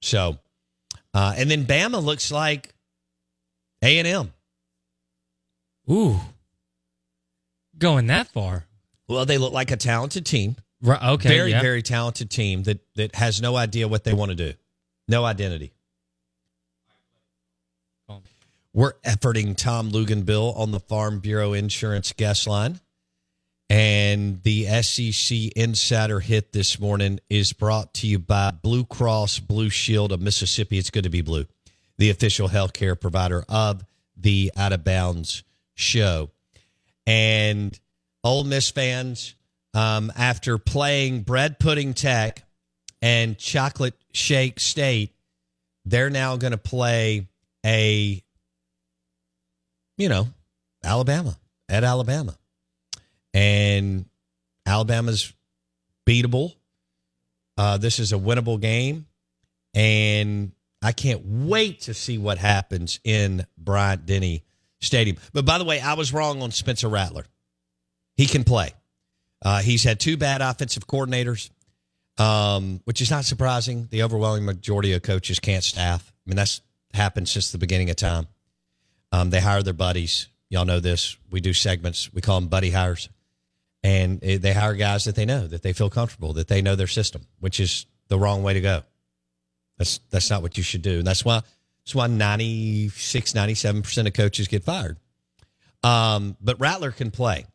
So, 0.01 0.39
uh, 1.13 1.35
and 1.37 1.51
then 1.51 1.65
Bama 1.65 2.03
looks 2.03 2.31
like 2.31 2.73
A 3.83 3.99
and 3.99 4.07
M. 4.07 4.33
Ooh. 5.91 6.21
Going 7.79 8.07
that 8.07 8.29
far. 8.29 8.67
Well, 9.09 9.25
they 9.25 9.39
look 9.39 9.53
like 9.53 9.71
a 9.71 9.77
talented 9.77 10.27
team, 10.27 10.57
Right, 10.83 11.03
okay. 11.03 11.29
very 11.29 11.51
yeah. 11.51 11.63
very 11.63 11.83
talented 11.83 12.31
team 12.31 12.63
that 12.65 12.81
that 12.97 13.15
has 13.15 13.41
no 13.41 13.57
idea 13.57 13.89
what 13.89 14.05
they 14.05 14.13
want 14.13 14.31
to 14.31 14.35
do, 14.35 14.53
no 15.09 15.25
identity. 15.25 15.73
We're 18.77 18.93
efforting 19.07 19.57
Tom 19.57 19.91
Luginbill 19.91 20.55
on 20.55 20.71
the 20.71 20.81
Farm 20.81 21.21
Bureau 21.21 21.55
Insurance 21.55 22.13
guest 22.13 22.47
line. 22.47 22.79
And 23.71 24.43
the 24.43 24.67
SEC 24.83 25.51
Insider 25.57 26.21
hit 26.21 26.53
this 26.53 26.79
morning 26.79 27.21
is 27.31 27.55
brought 27.55 27.95
to 27.95 28.07
you 28.07 28.19
by 28.19 28.51
Blue 28.51 28.85
Cross 28.85 29.39
Blue 29.39 29.71
Shield 29.71 30.13
of 30.13 30.21
Mississippi. 30.21 30.77
It's 30.77 30.91
good 30.91 31.05
to 31.05 31.09
be 31.09 31.23
blue, 31.23 31.47
the 31.97 32.11
official 32.11 32.51
healthcare 32.51 33.01
provider 33.01 33.47
of 33.49 33.83
the 34.15 34.53
Out 34.55 34.75
of 34.75 34.85
Bounds 34.85 35.43
show. 35.75 36.29
And 37.07 37.81
Ole 38.23 38.45
Miss 38.45 38.71
fans, 38.71 39.37
um, 39.73 40.13
after 40.15 40.59
playing 40.59 41.23
bread 41.23 41.59
pudding 41.59 41.95
tech 41.95 42.43
and 43.01 43.39
chocolate 43.39 43.95
shake 44.13 44.61
state, 44.61 45.15
they're 45.87 46.11
now 46.11 46.37
going 46.37 46.51
to 46.51 46.59
play 46.59 47.27
a, 47.65 48.23
you 49.97 50.09
know, 50.09 50.29
Alabama 50.85 51.37
at 51.69 51.85
Alabama. 51.85 52.37
And 53.35 54.07
Alabama's 54.65 55.33
beatable. 56.07 56.55
Uh, 57.59 57.79
this 57.79 57.99
is 57.99 58.13
a 58.13 58.17
winnable 58.17 58.61
game. 58.61 59.07
And 59.75 60.53
I 60.83 60.93
can't 60.93 61.23
wait 61.25 61.83
to 61.83 61.95
see 61.95 62.19
what 62.19 62.39
happens 62.39 63.01
in 63.05 63.47
Bryant 63.59 64.07
Denny 64.07 64.45
Stadium. 64.81 65.17
But 65.33 65.45
by 65.45 65.59
the 65.59 65.65
way, 65.65 65.81
I 65.81 65.95
was 65.95 66.13
wrong 66.13 66.43
on 66.43 66.51
Spencer 66.51 66.89
Rattler. 66.89 67.25
He 68.17 68.27
can 68.27 68.45
play. 68.45 68.73
Uh, 69.45 69.61
he's 69.61 69.85
had 69.85 70.01
two 70.01 70.17
bad 70.17 70.41
offensive 70.41 70.87
coordinators, 70.87 71.51
um, 72.19 72.81
which 72.85 73.01
is 73.03 73.11
not 73.11 73.25
surprising. 73.25 73.89
The 73.91 74.03
overwhelming 74.03 74.45
majority 74.45 74.93
of 74.93 75.03
coaches 75.03 75.39
can't 75.39 75.63
staff. 75.63 76.13
I 76.27 76.31
mean, 76.31 76.37
that's 76.37 76.63
happened 76.95 77.29
since 77.29 77.53
the 77.53 77.59
beginning 77.59 77.91
of 77.91 77.97
time. 77.97 78.29
Um, 79.13 79.31
they 79.31 79.41
hire 79.41 79.63
their 79.63 79.75
buddies. 79.75 80.29
Y'all 80.49 80.65
know 80.65 80.81
this. 80.81 81.17
We 81.31 81.41
do 81.41 81.53
segments. 81.53 82.13
We 82.13 82.21
call 82.21 82.41
them 82.41 82.49
buddy 82.49 82.71
hires, 82.71 83.09
and 83.83 84.21
they 84.21 84.53
hire 84.53 84.75
guys 84.75 85.05
that 85.05 85.15
they 85.15 85.25
know, 85.25 85.47
that 85.47 85.63
they 85.63 85.73
feel 85.73 85.91
comfortable, 85.91 86.33
that 86.35 86.49
they 86.49 86.63
know 86.63 86.77
their 86.77 86.87
system, 86.87 87.27
which 87.41 87.61
is 87.61 87.87
the 88.09 88.19
wrong 88.19 88.43
way 88.43 88.55
to 88.55 88.61
go. 88.61 88.83
That's 89.79 89.99
that's 90.11 90.31
not 90.31 90.43
what 90.43 90.57
you 90.57 90.63
should 90.63 90.83
do. 90.83 90.99
And 90.99 91.07
that's 91.07 91.25
why 91.25 91.43
that's 91.85 91.95
why 91.95 92.07
96, 92.07 93.33
97% 93.33 94.07
of 94.07 94.13
coaches 94.13 94.49
get 94.49 94.65
fired. 94.65 94.99
Um, 95.85 96.37
but 96.41 96.59
Rattler 96.59 96.91
can 96.91 97.11
play. 97.11 97.47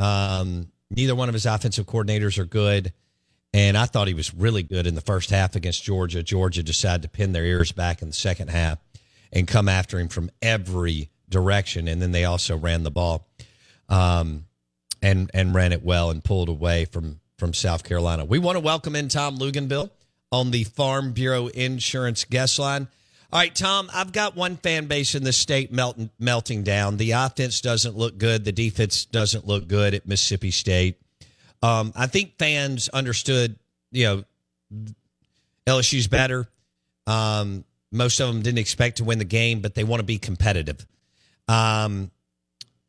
Um, 0.00 0.68
neither 0.90 1.14
one 1.14 1.28
of 1.28 1.34
his 1.34 1.44
offensive 1.44 1.86
coordinators 1.86 2.38
are 2.38 2.46
good. 2.46 2.92
And 3.52 3.76
I 3.76 3.86
thought 3.86 4.08
he 4.08 4.14
was 4.14 4.34
really 4.34 4.62
good 4.62 4.86
in 4.86 4.94
the 4.94 5.00
first 5.00 5.30
half 5.30 5.54
against 5.54 5.84
Georgia. 5.84 6.22
Georgia 6.22 6.62
decided 6.62 7.02
to 7.02 7.08
pin 7.08 7.32
their 7.32 7.44
ears 7.44 7.72
back 7.72 8.02
in 8.02 8.08
the 8.08 8.14
second 8.14 8.48
half 8.48 8.78
and 9.34 9.46
come 9.46 9.68
after 9.68 9.98
him 9.98 10.08
from 10.08 10.30
every 10.40 11.10
direction. 11.28 11.88
And 11.88 12.00
then 12.00 12.12
they 12.12 12.24
also 12.24 12.56
ran 12.56 12.84
the 12.84 12.90
ball 12.90 13.28
um, 13.88 14.46
and 15.02 15.30
and 15.34 15.54
ran 15.54 15.72
it 15.72 15.82
well 15.82 16.10
and 16.10 16.22
pulled 16.22 16.48
away 16.48 16.86
from 16.86 17.20
from 17.36 17.52
South 17.52 17.84
Carolina. 17.84 18.24
We 18.24 18.38
want 18.38 18.56
to 18.56 18.60
welcome 18.60 18.96
in 18.96 19.08
Tom 19.08 19.38
Luginbill 19.38 19.90
on 20.30 20.50
the 20.50 20.64
Farm 20.64 21.12
Bureau 21.12 21.48
Insurance 21.48 22.24
guest 22.24 22.58
line. 22.58 22.88
All 23.32 23.40
right, 23.40 23.54
Tom, 23.54 23.90
I've 23.92 24.12
got 24.12 24.36
one 24.36 24.56
fan 24.56 24.86
base 24.86 25.16
in 25.16 25.24
the 25.24 25.32
state 25.32 25.72
melting, 25.72 26.10
melting 26.20 26.62
down. 26.62 26.98
The 26.98 27.12
offense 27.12 27.60
doesn't 27.60 27.96
look 27.96 28.16
good. 28.16 28.44
The 28.44 28.52
defense 28.52 29.06
doesn't 29.06 29.44
look 29.44 29.66
good 29.66 29.92
at 29.92 30.06
Mississippi 30.06 30.52
State. 30.52 31.00
Um, 31.60 31.92
I 31.96 32.06
think 32.06 32.38
fans 32.38 32.88
understood, 32.88 33.56
you 33.90 34.04
know, 34.04 34.84
LSU's 35.66 36.06
better. 36.06 36.46
Um, 37.08 37.64
most 37.94 38.20
of 38.20 38.28
them 38.28 38.42
didn't 38.42 38.58
expect 38.58 38.98
to 38.98 39.04
win 39.04 39.18
the 39.18 39.24
game, 39.24 39.60
but 39.60 39.74
they 39.74 39.84
want 39.84 40.00
to 40.00 40.04
be 40.04 40.18
competitive. 40.18 40.86
Um, 41.48 42.10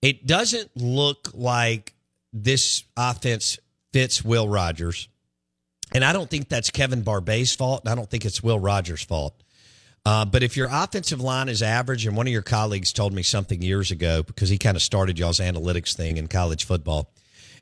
it 0.02 0.26
doesn't 0.26 0.76
look 0.76 1.32
like 1.34 1.94
this 2.34 2.84
offense 2.98 3.60
fits 3.94 4.24
Will 4.24 4.50
Rogers. 4.50 5.08
And 5.94 6.04
I 6.04 6.12
don't 6.12 6.30
think 6.30 6.50
that's 6.50 6.72
Kevin 6.72 7.04
Barbay's 7.04 7.56
fault. 7.56 7.84
And 7.84 7.92
I 7.92 7.96
don't 7.96 8.10
think 8.10 8.26
it's 8.26 8.44
Will 8.44 8.60
Rogers' 8.60 9.04
fault. 9.04 9.42
Uh, 10.06 10.26
but 10.26 10.44
if 10.44 10.56
your 10.56 10.68
offensive 10.72 11.20
line 11.20 11.50
is 11.50 11.64
average, 11.64 12.06
and 12.06 12.16
one 12.16 12.28
of 12.28 12.34
your 12.34 12.44
colleagues 12.44 12.94
told 12.94 13.14
me 13.14 13.24
something 13.24 13.62
years 13.62 13.90
ago 13.90 14.22
because 14.22 14.50
he 14.50 14.58
kind 14.58 14.76
of 14.76 14.84
started 14.84 15.18
y'all's 15.18 15.40
analytics 15.40 15.96
thing 15.96 16.18
in 16.18 16.28
college 16.28 16.66
football, 16.66 17.12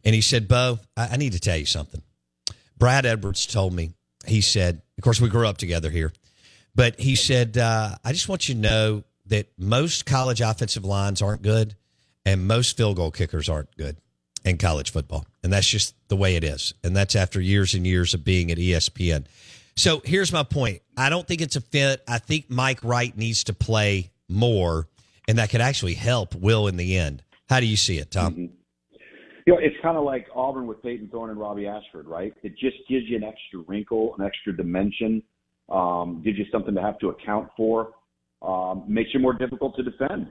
and 0.04 0.14
he 0.14 0.20
said, 0.20 0.50
"Bo, 0.50 0.80
I, 0.98 1.10
I 1.14 1.18
need 1.18 1.32
to 1.34 1.40
tell 1.40 1.56
you 1.56 1.66
something." 1.66 2.02
Brad 2.78 3.06
Edwards 3.06 3.46
told 3.46 3.74
me. 3.74 3.92
He 4.26 4.42
said, 4.42 4.82
"Of 4.98 5.04
course, 5.04 5.22
we 5.22 5.30
grew 5.30 5.48
up 5.48 5.58
together 5.58 5.90
here," 5.90 6.12
but 6.76 7.00
he 7.00 7.16
said, 7.16 7.58
uh, 7.58 7.96
"I 8.04 8.12
just 8.12 8.30
want 8.30 8.50
you 8.50 8.56
to 8.56 8.62
know 8.62 9.04
that 9.26 9.48
most 9.58 10.06
college 10.06 10.42
offensive 10.42 10.86
lines 10.86 11.22
aren't 11.22 11.42
good, 11.42 11.76
and 12.26 12.48
most 12.48 12.78
field 12.78 12.98
goal 12.98 13.12
kickers 13.12 13.50
aren't 13.50 13.76
good 13.78 13.98
in 14.44 14.58
college 14.58 14.92
football, 14.92 15.26
and 15.44 15.52
that's 15.54 15.68
just 15.68 15.96
the 16.10 16.16
way 16.16 16.36
it 16.36 16.44
is. 16.44 16.74
And 16.84 16.96
that's 16.96 17.16
after 17.16 17.40
years 17.40 17.74
and 17.74 17.86
years 17.88 18.14
of 18.14 18.24
being 18.24 18.52
at 18.52 18.58
ESPN." 18.58 19.26
So 19.76 20.02
here's 20.06 20.32
my 20.32 20.44
point. 20.44 20.82
I 20.98 21.10
don't 21.10 21.28
think 21.28 21.42
it's 21.42 21.56
a 21.56 21.62
fit. 21.62 22.04
I 22.08 22.20
think 22.20 22.50
Mike 22.50 22.84
Wright 22.84 23.16
needs 23.18 23.44
to 23.46 23.54
play 23.54 24.12
more, 24.30 24.88
and 25.28 25.38
that 25.38 25.50
could 25.50 25.62
actually 25.62 25.96
help 25.96 26.36
Will 26.36 26.68
in 26.68 26.78
the 26.78 26.98
end. 26.98 27.24
How 27.50 27.60
do 27.60 27.66
you 27.66 27.78
see 27.78 27.98
it, 27.98 28.12
Tom? 28.12 28.34
Mm-hmm. 28.34 28.46
You 29.46 29.54
know, 29.54 29.60
it's 29.60 29.76
kind 29.82 29.98
of 29.98 30.06
like 30.06 30.28
Auburn 30.34 30.68
with 30.68 30.82
Payton 30.82 31.10
Thorne 31.10 31.30
and 31.30 31.40
Robby 31.40 31.68
Ashford, 31.68 32.08
right? 32.08 32.34
It 32.44 32.58
just 32.58 32.78
gives 32.88 33.06
you 33.08 33.18
an 33.18 33.24
extra 33.24 33.60
wrinkle, 33.68 34.16
an 34.18 34.26
extra 34.26 34.56
dimension, 34.56 35.22
um, 35.70 36.22
gives 36.24 36.38
you 36.38 36.46
something 36.52 36.76
to 36.76 36.82
have 36.82 37.00
to 37.00 37.10
account 37.10 37.50
for, 37.56 37.92
um, 38.42 38.84
makes 38.88 39.10
you 39.14 39.20
more 39.20 39.34
difficult 39.34 39.76
to 39.76 39.84
defend. 39.84 40.28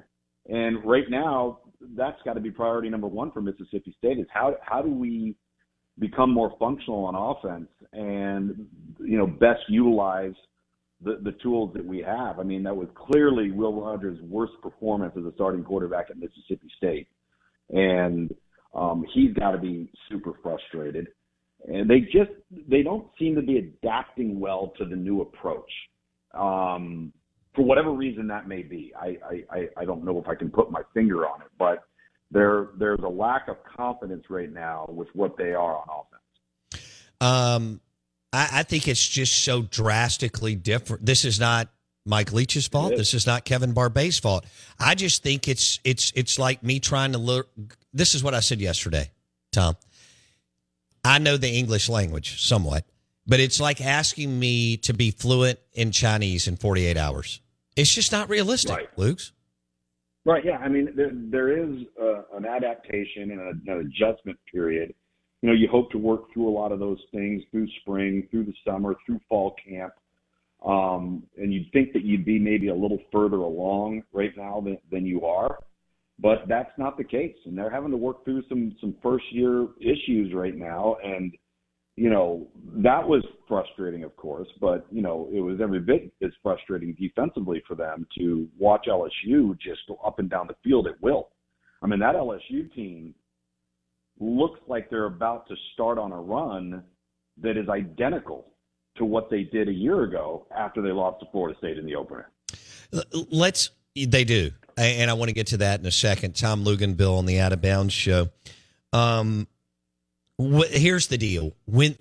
And 0.49 0.85
right 0.85 1.09
now, 1.09 1.61
that's 1.97 2.21
got 2.25 2.35
to 2.35 2.41
be 2.41 2.51
priority 2.51 2.89
number 2.89 3.07
one 3.07 3.31
for 3.33 3.41
Mississippi 3.41 3.95
State 3.99 4.19
is 4.19 4.27
how 4.33 4.57
how 4.63 4.83
do 4.83 4.91
we 4.91 5.35
become 5.99 6.33
more 6.33 6.55
functional 6.59 7.05
on 7.05 7.15
offense 7.15 7.69
and 7.93 8.67
you 8.99 9.19
know 9.19 9.27
best 9.27 9.61
utilize 9.69 10.35
the 11.05 11.21
the 11.23 11.33
tools 11.43 11.73
that 11.75 11.85
we 11.85 11.99
have. 11.99 12.39
I 12.39 12.43
mean, 12.43 12.63
that 12.65 12.77
was 12.77 12.89
clearly 12.95 13.51
Will 13.51 13.81
Rogers' 13.81 14.19
worst 14.23 14.55
performance 14.63 15.15
as 15.17 15.25
a 15.25 15.33
starting 15.35 15.65
quarterback 15.65 16.07
at 16.11 16.19
Mississippi 16.19 16.71
State, 16.77 17.09
and 17.71 18.35
um, 18.75 19.05
he's 19.13 19.33
got 19.35 19.53
to 19.53 19.59
be 19.59 19.93
super 20.11 20.33
frustrated. 20.43 21.09
And 21.69 21.89
they 21.89 22.01
just 22.01 22.31
they 22.69 22.83
don't 22.83 23.07
seem 23.19 23.35
to 23.37 23.43
be 23.43 23.59
adapting 23.59 24.41
well 24.41 24.73
to 24.79 24.85
the 24.85 24.97
new 24.97 25.21
approach. 25.21 25.71
Um, 26.35 27.13
for 27.55 27.63
whatever 27.63 27.93
reason 27.93 28.27
that 28.29 28.49
may 28.49 28.63
be, 28.63 28.93
I, 28.99 29.19
I 29.51 29.69
I 29.77 29.85
don't 29.85 30.05
know 30.05 30.19
if 30.19 30.27
I 30.27 30.35
can 30.35 30.51
put 30.51 30.71
my 30.71 30.83
finger 30.95 31.27
on 31.27 31.43
it, 31.43 31.49
but 31.59 31.85
there 32.31 32.69
there's 32.79 33.01
a 33.05 33.09
lack 33.09 33.49
of 33.49 33.57
confidence 33.77 34.25
right 34.31 34.53
now 34.53 34.87
with 34.89 35.09
what 35.15 35.37
they 35.37 35.53
are 35.53 35.77
on 35.77 35.87
offense. 35.89 36.83
Um, 37.21 37.81
I, 38.33 38.49
I 38.53 38.63
think 38.65 38.89
it's 38.89 39.07
just 39.07 39.45
so 39.45 39.63
drastically 39.63 40.55
different. 40.55 41.07
This 41.07 41.25
is 41.25 41.39
not 41.39 41.69
Mike 42.05 42.33
Leach's 42.33 42.67
fault. 42.67 42.97
This 42.97 43.15
is 43.15 43.27
not 43.27 43.45
Kevin 43.45 43.75
Barbay's 43.75 44.19
fault. 44.19 44.45
I 44.81 44.95
just 44.95 45.23
think 45.23 45.47
it's 45.47 45.79
it's 45.85 46.13
it's 46.17 46.39
like 46.39 46.63
me 46.63 46.81
trying 46.81 47.13
to 47.13 47.19
look. 47.19 47.49
This 47.93 48.15
is 48.15 48.25
what 48.25 48.35
I 48.35 48.41
said 48.41 48.61
yesterday, 48.61 49.11
Tom. 49.53 49.77
I 51.05 51.19
know 51.19 51.37
the 51.37 51.51
English 51.51 51.89
language 51.89 52.43
somewhat, 52.43 52.85
but 53.27 53.41
it's 53.41 53.61
like 53.61 53.81
asking 53.81 54.39
me 54.39 54.77
to 54.79 54.93
be 54.93 55.11
fluent 55.11 55.59
in 55.73 55.91
Chinese 55.91 56.47
in 56.47 56.57
48 56.57 56.97
hours. 56.97 57.41
It's 57.77 57.93
just 57.93 58.13
not 58.13 58.29
realistic, 58.29 58.77
right. 58.77 58.89
Luke's. 58.97 59.33
Right. 60.25 60.45
Yeah. 60.45 60.59
I 60.59 60.69
mean, 60.69 60.91
there, 60.95 61.11
there 61.13 61.65
is 61.65 61.81
uh, 62.01 62.23
an 62.37 62.47
adaptation 62.47 63.33
and 63.33 63.41
a, 63.41 63.73
an 63.73 63.81
adjustment 63.81 64.39
period. 64.51 64.95
You 65.41 65.49
know, 65.49 65.55
you 65.55 65.69
hope 65.69 65.91
to 65.91 65.99
work 65.99 66.33
through 66.33 66.49
a 66.49 66.55
lot 66.55 66.71
of 66.71 66.79
those 66.79 67.01
things 67.11 67.43
through 67.51 67.67
spring, 67.81 68.29
through 68.31 68.45
the 68.45 68.55
summer, 68.65 68.95
through 69.05 69.19
fall 69.29 69.57
camp. 69.67 69.93
Um, 70.65 71.25
and 71.37 71.53
you'd 71.53 71.73
think 71.73 71.93
that 71.95 72.05
you'd 72.05 72.25
be 72.25 72.39
maybe 72.39 72.69
a 72.69 72.75
little 72.75 73.01
further 73.11 73.39
along 73.39 74.05
right 74.13 74.31
now 74.37 74.61
than, 74.61 74.79
than 74.93 75.05
you 75.05 75.25
are, 75.27 75.59
but 76.23 76.45
that's 76.49 76.71
not 76.79 76.97
the 76.97 77.05
case. 77.05 77.35
And 77.45 77.59
they're 77.59 77.71
having 77.71 77.91
to 77.91 77.97
work 77.97 78.25
through 78.25 78.45
some, 78.49 78.77
some 78.81 78.95
first 79.03 79.25
year 79.33 79.67
issues 79.81 80.33
right 80.33 80.57
now. 80.57 80.97
And, 81.05 81.37
you 81.97 82.09
know, 82.09 82.47
that 82.77 83.07
was 83.07 83.25
frustrating, 83.49 84.05
of 84.05 84.17
course, 84.17 84.49
but, 84.61 84.87
you 84.91 85.03
know, 85.03 85.29
it 85.33 85.41
was 85.41 85.59
every 85.61 85.81
bit 85.81 86.13
as 86.23 86.31
frustrating 86.41 86.95
defensively 86.95 87.61
for 87.67 87.75
them 87.75 88.07
to 88.19 88.49
watch 88.57 88.87
LSU 88.89 89.59
just 89.59 89.81
go 89.89 89.99
up 90.05 90.21
and 90.21 90.31
down 90.31 90.47
the 90.47 90.55
field 90.63 90.87
at 90.87 91.01
will. 91.03 91.31
I 91.83 91.89
mean, 91.89 91.99
that 91.99 92.15
LSU 92.15 92.73
team 92.73 93.15
looks 94.21 94.61
like 94.69 94.89
they're 94.89 95.07
about 95.07 95.49
to 95.49 95.57
start 95.75 95.99
on 95.99 96.13
a 96.13 96.21
run 96.21 96.85
that 97.43 97.57
is 97.57 97.69
identical 97.69 98.47
to 98.97 99.05
what 99.05 99.29
they 99.29 99.43
did 99.43 99.69
a 99.69 99.73
year 99.73 100.05
ago 100.05 100.47
after 100.57 100.81
they 100.81 100.93
lost 100.93 101.19
to 101.21 101.27
Florida 101.33 101.59
State 101.59 101.79
in 101.79 101.85
the 101.85 101.97
opener. 101.97 102.31
Let's, 103.31 103.71
they 103.97 104.23
do. 104.23 104.53
And 104.77 105.11
I 105.11 105.15
want 105.15 105.29
to 105.29 105.35
get 105.35 105.49
to 105.49 105.59
that 105.59 105.81
in 105.81 105.87
a 105.87 105.91
second. 105.91 106.35
Tom 106.37 106.65
Luginbill 106.65 107.19
on 107.19 107.27
the 107.27 107.41
Out 107.41 107.53
of 107.53 107.61
Bounds 107.61 107.93
show. 107.93 108.29
Um, 108.93 109.47
here's 110.39 111.07
the 111.09 111.19
deal 111.19 111.53
when 111.67 111.97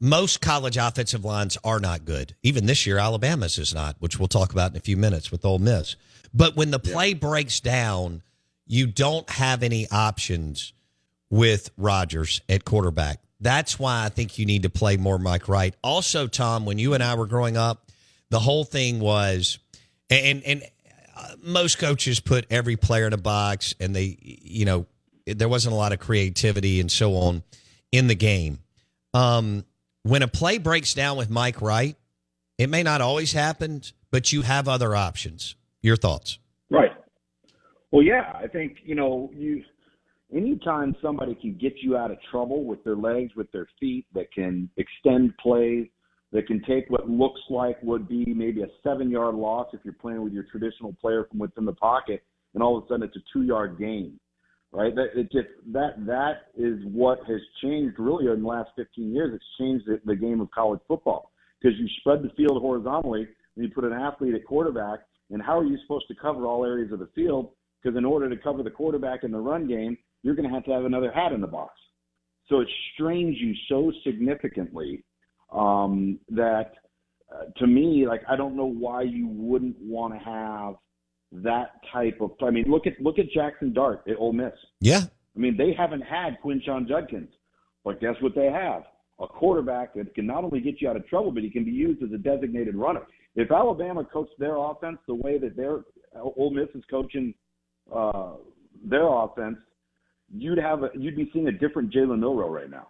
most 0.00 0.40
college 0.40 0.76
offensive 0.76 1.24
lines 1.24 1.56
are 1.64 1.80
not 1.80 2.04
good. 2.04 2.34
Even 2.42 2.66
this 2.66 2.86
year, 2.86 2.98
Alabama's 2.98 3.58
is 3.58 3.74
not, 3.74 3.96
which 4.00 4.18
we'll 4.18 4.28
talk 4.28 4.52
about 4.52 4.72
in 4.72 4.76
a 4.76 4.80
few 4.80 4.96
minutes 4.96 5.30
with 5.30 5.44
Ole 5.44 5.58
Miss. 5.58 5.96
But 6.32 6.56
when 6.56 6.70
the 6.70 6.78
play 6.78 7.08
yeah. 7.08 7.14
breaks 7.14 7.60
down, 7.60 8.22
you 8.66 8.86
don't 8.86 9.28
have 9.30 9.62
any 9.62 9.88
options 9.90 10.72
with 11.30 11.70
Rogers 11.76 12.40
at 12.48 12.64
quarterback. 12.64 13.20
That's 13.40 13.78
why 13.78 14.04
I 14.04 14.08
think 14.08 14.38
you 14.38 14.46
need 14.46 14.62
to 14.62 14.70
play 14.70 14.96
more 14.96 15.18
Mike 15.18 15.48
Wright. 15.48 15.74
Also, 15.82 16.26
Tom, 16.26 16.64
when 16.64 16.78
you 16.78 16.94
and 16.94 17.02
I 17.02 17.14
were 17.14 17.26
growing 17.26 17.56
up, 17.56 17.90
the 18.30 18.38
whole 18.38 18.64
thing 18.64 19.00
was, 19.00 19.58
and 20.08 20.42
and 20.44 20.62
most 21.42 21.78
coaches 21.78 22.20
put 22.20 22.46
every 22.50 22.76
player 22.76 23.06
in 23.06 23.12
a 23.12 23.18
box, 23.18 23.74
and 23.80 23.94
they, 23.94 24.18
you 24.20 24.64
know, 24.64 24.86
there 25.26 25.48
wasn't 25.48 25.72
a 25.72 25.76
lot 25.76 25.92
of 25.92 25.98
creativity 25.98 26.80
and 26.80 26.90
so 26.90 27.14
on 27.16 27.42
in 27.92 28.08
the 28.08 28.14
game. 28.14 28.58
Um, 29.12 29.64
when 30.02 30.22
a 30.22 30.28
play 30.28 30.58
breaks 30.58 30.92
down 30.94 31.16
with 31.16 31.30
Mike 31.30 31.62
Wright, 31.62 31.96
it 32.58 32.68
may 32.68 32.82
not 32.82 33.00
always 33.00 33.32
happen, 33.32 33.82
but 34.10 34.32
you 34.32 34.42
have 34.42 34.68
other 34.68 34.94
options. 34.94 35.56
Your 35.82 35.96
thoughts? 35.96 36.38
Right. 36.70 36.92
Well, 37.90 38.02
yeah, 38.02 38.32
I 38.34 38.46
think 38.48 38.78
you 38.84 38.94
know 38.94 39.30
you. 39.34 39.62
Anytime 40.34 40.96
somebody 41.00 41.36
can 41.36 41.56
get 41.60 41.74
you 41.80 41.96
out 41.96 42.10
of 42.10 42.16
trouble 42.28 42.64
with 42.64 42.82
their 42.82 42.96
legs, 42.96 43.32
with 43.36 43.50
their 43.52 43.68
feet, 43.78 44.06
that 44.14 44.32
can 44.32 44.68
extend 44.76 45.32
plays, 45.36 45.86
that 46.34 46.48
can 46.48 46.60
take 46.64 46.90
what 46.90 47.08
looks 47.08 47.40
like 47.48 47.80
would 47.82 48.08
be 48.08 48.24
maybe 48.34 48.62
a 48.62 48.66
seven-yard 48.82 49.36
loss 49.36 49.68
if 49.72 49.80
you're 49.84 49.94
playing 49.94 50.22
with 50.22 50.32
your 50.32 50.42
traditional 50.50 50.92
player 51.00 51.26
from 51.30 51.38
within 51.38 51.64
the 51.64 51.72
pocket, 51.72 52.24
and 52.52 52.62
all 52.62 52.76
of 52.76 52.84
a 52.84 52.88
sudden 52.88 53.04
it's 53.04 53.16
a 53.16 53.20
two-yard 53.32 53.78
gain, 53.78 54.18
right? 54.72 54.92
That 54.96 55.10
it 55.14 55.30
just 55.30 55.46
that 55.72 56.04
that 56.06 56.48
is 56.56 56.80
what 56.92 57.20
has 57.28 57.40
changed 57.62 58.00
really 58.00 58.26
in 58.26 58.42
the 58.42 58.48
last 58.48 58.70
15 58.74 59.14
years. 59.14 59.32
It's 59.32 59.44
changed 59.60 59.86
the, 59.86 60.00
the 60.04 60.16
game 60.16 60.40
of 60.40 60.50
college 60.50 60.80
football 60.88 61.30
because 61.62 61.78
you 61.78 61.86
spread 62.00 62.24
the 62.24 62.34
field 62.36 62.60
horizontally 62.60 63.28
and 63.54 63.64
you 63.64 63.70
put 63.70 63.84
an 63.84 63.92
athlete 63.92 64.34
at 64.34 64.44
quarterback, 64.44 65.00
and 65.30 65.40
how 65.40 65.56
are 65.56 65.64
you 65.64 65.78
supposed 65.82 66.08
to 66.08 66.16
cover 66.16 66.46
all 66.46 66.64
areas 66.64 66.90
of 66.90 66.98
the 66.98 67.08
field? 67.14 67.50
Because 67.80 67.96
in 67.96 68.04
order 68.04 68.28
to 68.28 68.36
cover 68.36 68.64
the 68.64 68.70
quarterback 68.70 69.22
in 69.22 69.30
the 69.30 69.38
run 69.38 69.68
game, 69.68 69.96
you're 70.24 70.34
going 70.34 70.48
to 70.48 70.54
have 70.54 70.64
to 70.64 70.72
have 70.72 70.84
another 70.84 71.12
hat 71.12 71.30
in 71.30 71.40
the 71.40 71.46
box. 71.46 71.74
So 72.48 72.58
it 72.58 72.68
strains 72.92 73.36
you 73.38 73.54
so 73.68 73.92
significantly 74.04 75.04
um, 75.54 76.18
that, 76.30 76.72
uh, 77.32 77.44
to 77.56 77.66
me, 77.66 78.06
like 78.06 78.22
I 78.28 78.36
don't 78.36 78.56
know 78.56 78.66
why 78.66 79.02
you 79.02 79.28
wouldn't 79.28 79.76
want 79.80 80.14
to 80.14 80.18
have 80.20 80.74
that 81.42 81.72
type 81.92 82.18
of. 82.20 82.32
I 82.42 82.50
mean, 82.50 82.64
look 82.68 82.86
at 82.86 83.00
look 83.00 83.18
at 83.18 83.26
Jaxson 83.36 83.74
Dart 83.74 84.02
at 84.08 84.16
Ole 84.18 84.32
Miss. 84.32 84.52
Yeah. 84.80 85.02
I 85.36 85.38
mean, 85.38 85.56
they 85.56 85.72
haven't 85.76 86.02
had 86.02 86.36
Quinshon 86.44 86.86
Judkins, 86.86 87.30
but 87.84 88.00
guess 88.00 88.14
what 88.20 88.34
they 88.34 88.46
have? 88.46 88.84
A 89.20 89.26
quarterback 89.26 89.94
that 89.94 90.14
can 90.14 90.26
not 90.26 90.44
only 90.44 90.60
get 90.60 90.80
you 90.80 90.88
out 90.88 90.96
of 90.96 91.06
trouble, 91.08 91.32
but 91.32 91.42
he 91.42 91.50
can 91.50 91.64
be 91.64 91.70
used 91.70 92.02
as 92.02 92.10
a 92.12 92.18
designated 92.18 92.74
runner. 92.74 93.02
If 93.36 93.50
Alabama 93.50 94.04
coached 94.04 94.38
their 94.38 94.56
offense 94.56 94.98
the 95.06 95.14
way 95.14 95.38
that 95.38 95.56
their 95.56 95.80
Ole 96.14 96.50
Miss 96.50 96.68
is 96.74 96.84
coaching 96.88 97.34
uh, 97.94 98.34
their 98.84 99.06
offense, 99.08 99.58
you'd 100.32 100.58
have 100.58 100.82
a, 100.84 100.90
you'd 100.94 101.16
be 101.16 101.30
seeing 101.32 101.48
a 101.48 101.52
different 101.52 101.92
Jalen 101.92 102.20
Milroe 102.20 102.48
right 102.48 102.70
now. 102.70 102.88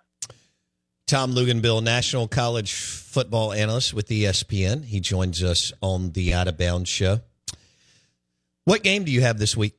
Tom 1.06 1.32
Luginbill, 1.32 1.82
national 1.82 2.28
college 2.28 2.72
football 2.72 3.52
analyst 3.52 3.92
with 3.92 4.08
ESPN. 4.08 4.84
He 4.84 5.00
joins 5.00 5.42
us 5.42 5.72
on 5.82 6.12
the 6.12 6.32
Out 6.32 6.48
of 6.48 6.56
Bounds 6.56 6.88
show. 6.88 7.20
What 8.64 8.82
game 8.82 9.04
do 9.04 9.12
you 9.12 9.20
have 9.20 9.38
this 9.38 9.56
week? 9.56 9.74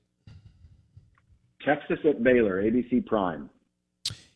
Texas 1.66 1.98
at 2.08 2.24
Baylor, 2.24 2.62
ABC 2.62 3.04
Prime. 3.06 3.50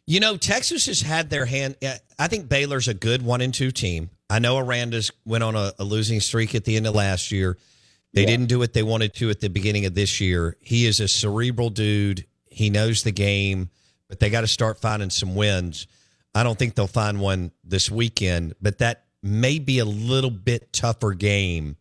You 0.08 0.19
know, 0.19 0.38
Texas 0.38 0.88
has 0.88 1.02
had 1.02 1.30
their 1.30 1.45
hand. 1.45 1.75
I 2.17 2.28
think 2.28 2.49
Baylor's 2.49 2.88
a 2.88 2.95
good 2.95 3.21
one 3.21 3.41
and 3.41 3.54
two 3.54 3.69
team. 3.69 4.10
I 4.28 4.39
know 4.39 4.58
Aranda's 4.58 5.12
went 5.23 5.43
on 5.43 5.56
a, 5.56 5.71
a 5.78 5.84
losing 5.84 6.19
streak 6.19 6.56
at 6.56 6.65
the 6.65 6.75
end 6.75 6.88
of 6.88 6.95
last 6.95 7.32
year. 7.32 7.60
They 8.13 8.21
yeah. 8.21 8.28
didn't 8.28 8.47
do 8.47 8.58
what 8.58 8.73
they 8.73 8.82
wanted 8.82 9.13
to 9.15 9.30
at 9.30 9.39
the 9.39 9.49
beginning 9.49 9.86
of 9.86 9.93
this 9.93 10.19
year. 10.19 10.58
He 10.62 10.88
is 10.88 10.99
a 10.99 11.08
cerebral 11.08 11.69
dude. 11.69 12.25
He 12.49 12.71
knows 12.71 13.04
the 13.04 13.12
game, 13.12 13.69
but 14.08 14.19
they 14.19 14.32
got 14.32 14.41
to 14.41 14.47
start 14.47 14.82
finding 14.82 15.12
some 15.12 15.36
wins. 15.36 15.86
I 16.36 16.44
don't 16.44 16.58
think 16.58 16.76
they'll 16.76 16.88
find 16.88 17.20
one 17.20 17.52
this 17.63 17.89
weekend, 17.89 18.56
but 18.62 18.78
that 18.80 19.06
may 19.22 19.60
be 19.60 19.80
a 19.80 19.86
little 19.86 20.30
bit 20.30 20.72
tougher 20.72 21.13
game 21.13 21.76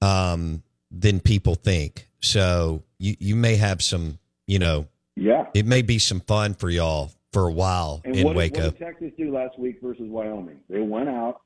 um, 0.00 0.62
than 0.90 1.20
people 1.20 1.54
think. 1.54 2.08
So 2.20 2.82
you 2.98 3.16
you 3.18 3.36
may 3.36 3.56
have 3.56 3.82
some, 3.82 4.18
you 4.46 4.58
know, 4.58 4.86
yeah, 5.16 5.46
it 5.54 5.66
may 5.66 5.82
be 5.82 5.98
some 5.98 6.20
fun 6.20 6.54
for 6.54 6.70
y'all 6.70 7.12
for 7.32 7.46
a 7.46 7.52
while 7.52 8.00
and 8.04 8.16
in 8.16 8.24
what 8.24 8.36
Waco. 8.36 8.64
What 8.64 8.78
did 8.78 8.84
Texas 8.84 9.12
do 9.16 9.32
last 9.32 9.58
week 9.58 9.78
versus 9.82 10.06
Wyoming? 10.08 10.60
They 10.68 10.80
went 10.80 11.08
out 11.08 11.42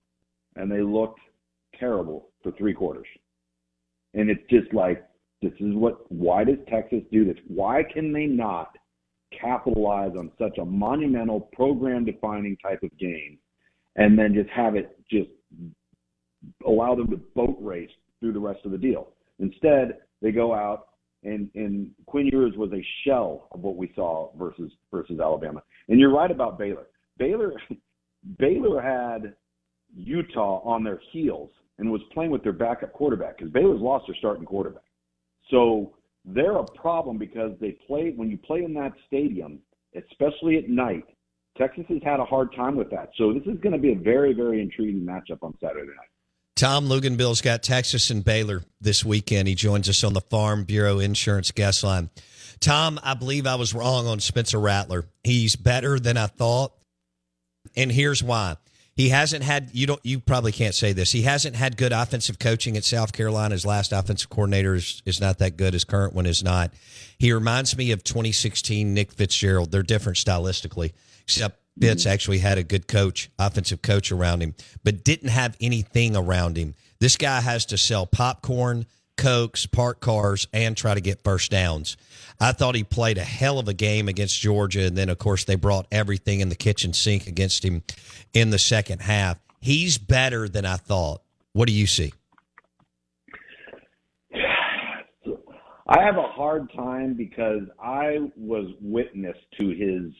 and 0.56 0.70
they 0.70 0.80
looked 0.80 1.20
terrible 1.78 2.28
for 2.42 2.52
three 2.52 2.72
quarters, 2.72 3.06
and 4.14 4.30
it's 4.30 4.42
just 4.48 4.72
like 4.72 5.04
this 5.42 5.52
is 5.60 5.74
what. 5.74 6.10
Why 6.10 6.44
does 6.44 6.58
Texas 6.68 7.02
do 7.10 7.24
this? 7.24 7.36
Why 7.48 7.82
can 7.82 8.12
they 8.12 8.26
not 8.26 8.76
capitalize 9.40 10.12
on 10.18 10.30
such 10.38 10.58
a 10.58 10.64
monumental 10.64 11.40
program-defining 11.52 12.56
type 12.58 12.82
of 12.82 12.96
game, 12.98 13.38
and 13.96 14.18
then 14.18 14.34
just 14.34 14.50
have 14.50 14.74
it 14.74 14.98
just 15.10 15.30
allow 16.66 16.94
them 16.94 17.08
to 17.10 17.16
boat 17.34 17.56
race 17.60 17.90
through 18.20 18.32
the 18.32 18.40
rest 18.40 18.60
of 18.64 18.72
the 18.72 18.78
deal? 18.78 19.08
Instead, 19.38 19.98
they 20.20 20.32
go 20.32 20.54
out 20.54 20.88
and 21.24 21.50
and 21.54 21.90
Quinn 22.06 22.28
Ewers 22.32 22.54
was 22.56 22.72
a 22.72 22.84
shell 23.04 23.48
of 23.52 23.60
what 23.60 23.76
we 23.76 23.92
saw 23.94 24.30
versus 24.36 24.72
versus 24.90 25.20
Alabama. 25.20 25.62
And 25.88 26.00
you're 26.00 26.12
right 26.12 26.30
about 26.30 26.58
Baylor. 26.58 26.86
Baylor 27.18 27.52
Baylor 28.38 28.80
had 28.80 29.34
Utah 29.94 30.60
on 30.60 30.84
their 30.84 31.00
heels 31.12 31.50
and 31.78 31.90
was 31.90 32.00
playing 32.12 32.30
with 32.30 32.42
their 32.42 32.52
backup 32.52 32.92
quarterback 32.92 33.38
because 33.38 33.52
Baylor's 33.52 33.80
lost 33.80 34.06
their 34.06 34.16
starting 34.16 34.44
quarterback. 34.44 34.84
So 35.50 35.94
they're 36.24 36.56
a 36.56 36.64
problem 36.64 37.18
because 37.18 37.52
they 37.60 37.76
play 37.86 38.12
when 38.14 38.30
you 38.30 38.38
play 38.38 38.64
in 38.64 38.74
that 38.74 38.92
stadium, 39.06 39.58
especially 39.96 40.58
at 40.58 40.68
night. 40.68 41.04
Texas 41.58 41.84
has 41.88 42.00
had 42.02 42.18
a 42.18 42.24
hard 42.24 42.54
time 42.54 42.76
with 42.76 42.90
that. 42.90 43.10
So 43.18 43.32
this 43.32 43.42
is 43.42 43.60
going 43.60 43.74
to 43.74 43.78
be 43.78 43.92
a 43.92 43.96
very 43.96 44.32
very 44.32 44.60
intriguing 44.60 45.02
matchup 45.02 45.42
on 45.42 45.54
Saturday 45.60 45.88
night. 45.88 46.08
Tom 46.54 46.86
Luginbill's 46.86 47.40
got 47.40 47.62
Texas 47.62 48.10
and 48.10 48.24
Baylor 48.24 48.62
this 48.80 49.04
weekend. 49.04 49.48
He 49.48 49.54
joins 49.54 49.88
us 49.88 50.04
on 50.04 50.12
the 50.12 50.20
Farm 50.20 50.64
Bureau 50.64 50.98
Insurance 50.98 51.50
guest 51.50 51.82
line. 51.82 52.10
Tom, 52.60 53.00
I 53.02 53.14
believe 53.14 53.46
I 53.46 53.56
was 53.56 53.74
wrong 53.74 54.06
on 54.06 54.20
Spencer 54.20 54.60
Rattler. 54.60 55.04
He's 55.24 55.56
better 55.56 55.98
than 55.98 56.16
I 56.16 56.26
thought. 56.26 56.72
And 57.74 57.90
here's 57.90 58.22
why. 58.22 58.56
He 59.02 59.08
hasn't 59.08 59.42
had 59.42 59.70
you 59.72 59.88
don't 59.88 59.98
you 60.04 60.20
probably 60.20 60.52
can't 60.52 60.76
say 60.76 60.92
this. 60.92 61.10
He 61.10 61.22
hasn't 61.22 61.56
had 61.56 61.76
good 61.76 61.90
offensive 61.90 62.38
coaching 62.38 62.76
at 62.76 62.84
South 62.84 63.12
Carolina. 63.12 63.52
His 63.52 63.66
last 63.66 63.90
offensive 63.90 64.30
coordinator 64.30 64.76
is, 64.76 65.02
is 65.04 65.20
not 65.20 65.38
that 65.38 65.56
good. 65.56 65.72
His 65.72 65.82
current 65.82 66.14
one 66.14 66.24
is 66.24 66.44
not. 66.44 66.72
He 67.18 67.32
reminds 67.32 67.76
me 67.76 67.90
of 67.90 68.04
2016 68.04 68.94
Nick 68.94 69.10
Fitzgerald. 69.10 69.72
They're 69.72 69.82
different 69.82 70.18
stylistically, 70.18 70.92
except 71.24 71.58
Fitz 71.80 72.04
mm-hmm. 72.04 72.12
actually 72.12 72.38
had 72.38 72.58
a 72.58 72.62
good 72.62 72.86
coach, 72.86 73.28
offensive 73.40 73.82
coach 73.82 74.12
around 74.12 74.40
him, 74.40 74.54
but 74.84 75.02
didn't 75.02 75.30
have 75.30 75.56
anything 75.60 76.14
around 76.14 76.56
him. 76.56 76.76
This 77.00 77.16
guy 77.16 77.40
has 77.40 77.66
to 77.66 77.78
sell 77.78 78.06
popcorn, 78.06 78.86
cokes, 79.16 79.66
park 79.66 79.98
cars, 79.98 80.46
and 80.52 80.76
try 80.76 80.94
to 80.94 81.00
get 81.00 81.24
first 81.24 81.50
downs. 81.50 81.96
I 82.40 82.52
thought 82.52 82.74
he 82.74 82.84
played 82.84 83.18
a 83.18 83.24
hell 83.24 83.58
of 83.58 83.68
a 83.68 83.74
game 83.74 84.08
against 84.08 84.40
Georgia, 84.40 84.86
and 84.86 84.96
then 84.96 85.08
of 85.08 85.18
course 85.18 85.44
they 85.44 85.54
brought 85.54 85.86
everything 85.90 86.40
in 86.40 86.48
the 86.48 86.54
kitchen 86.54 86.92
sink 86.92 87.26
against 87.26 87.64
him 87.64 87.82
in 88.32 88.50
the 88.50 88.58
second 88.58 89.02
half. 89.02 89.38
He's 89.60 89.98
better 89.98 90.48
than 90.48 90.66
I 90.66 90.76
thought. 90.76 91.22
What 91.52 91.68
do 91.68 91.72
you 91.72 91.86
see? 91.86 92.12
I 95.88 96.02
have 96.02 96.16
a 96.16 96.22
hard 96.22 96.72
time 96.74 97.14
because 97.14 97.62
I 97.82 98.30
was 98.36 98.66
witness 98.80 99.36
to 99.60 99.68
his 99.68 100.12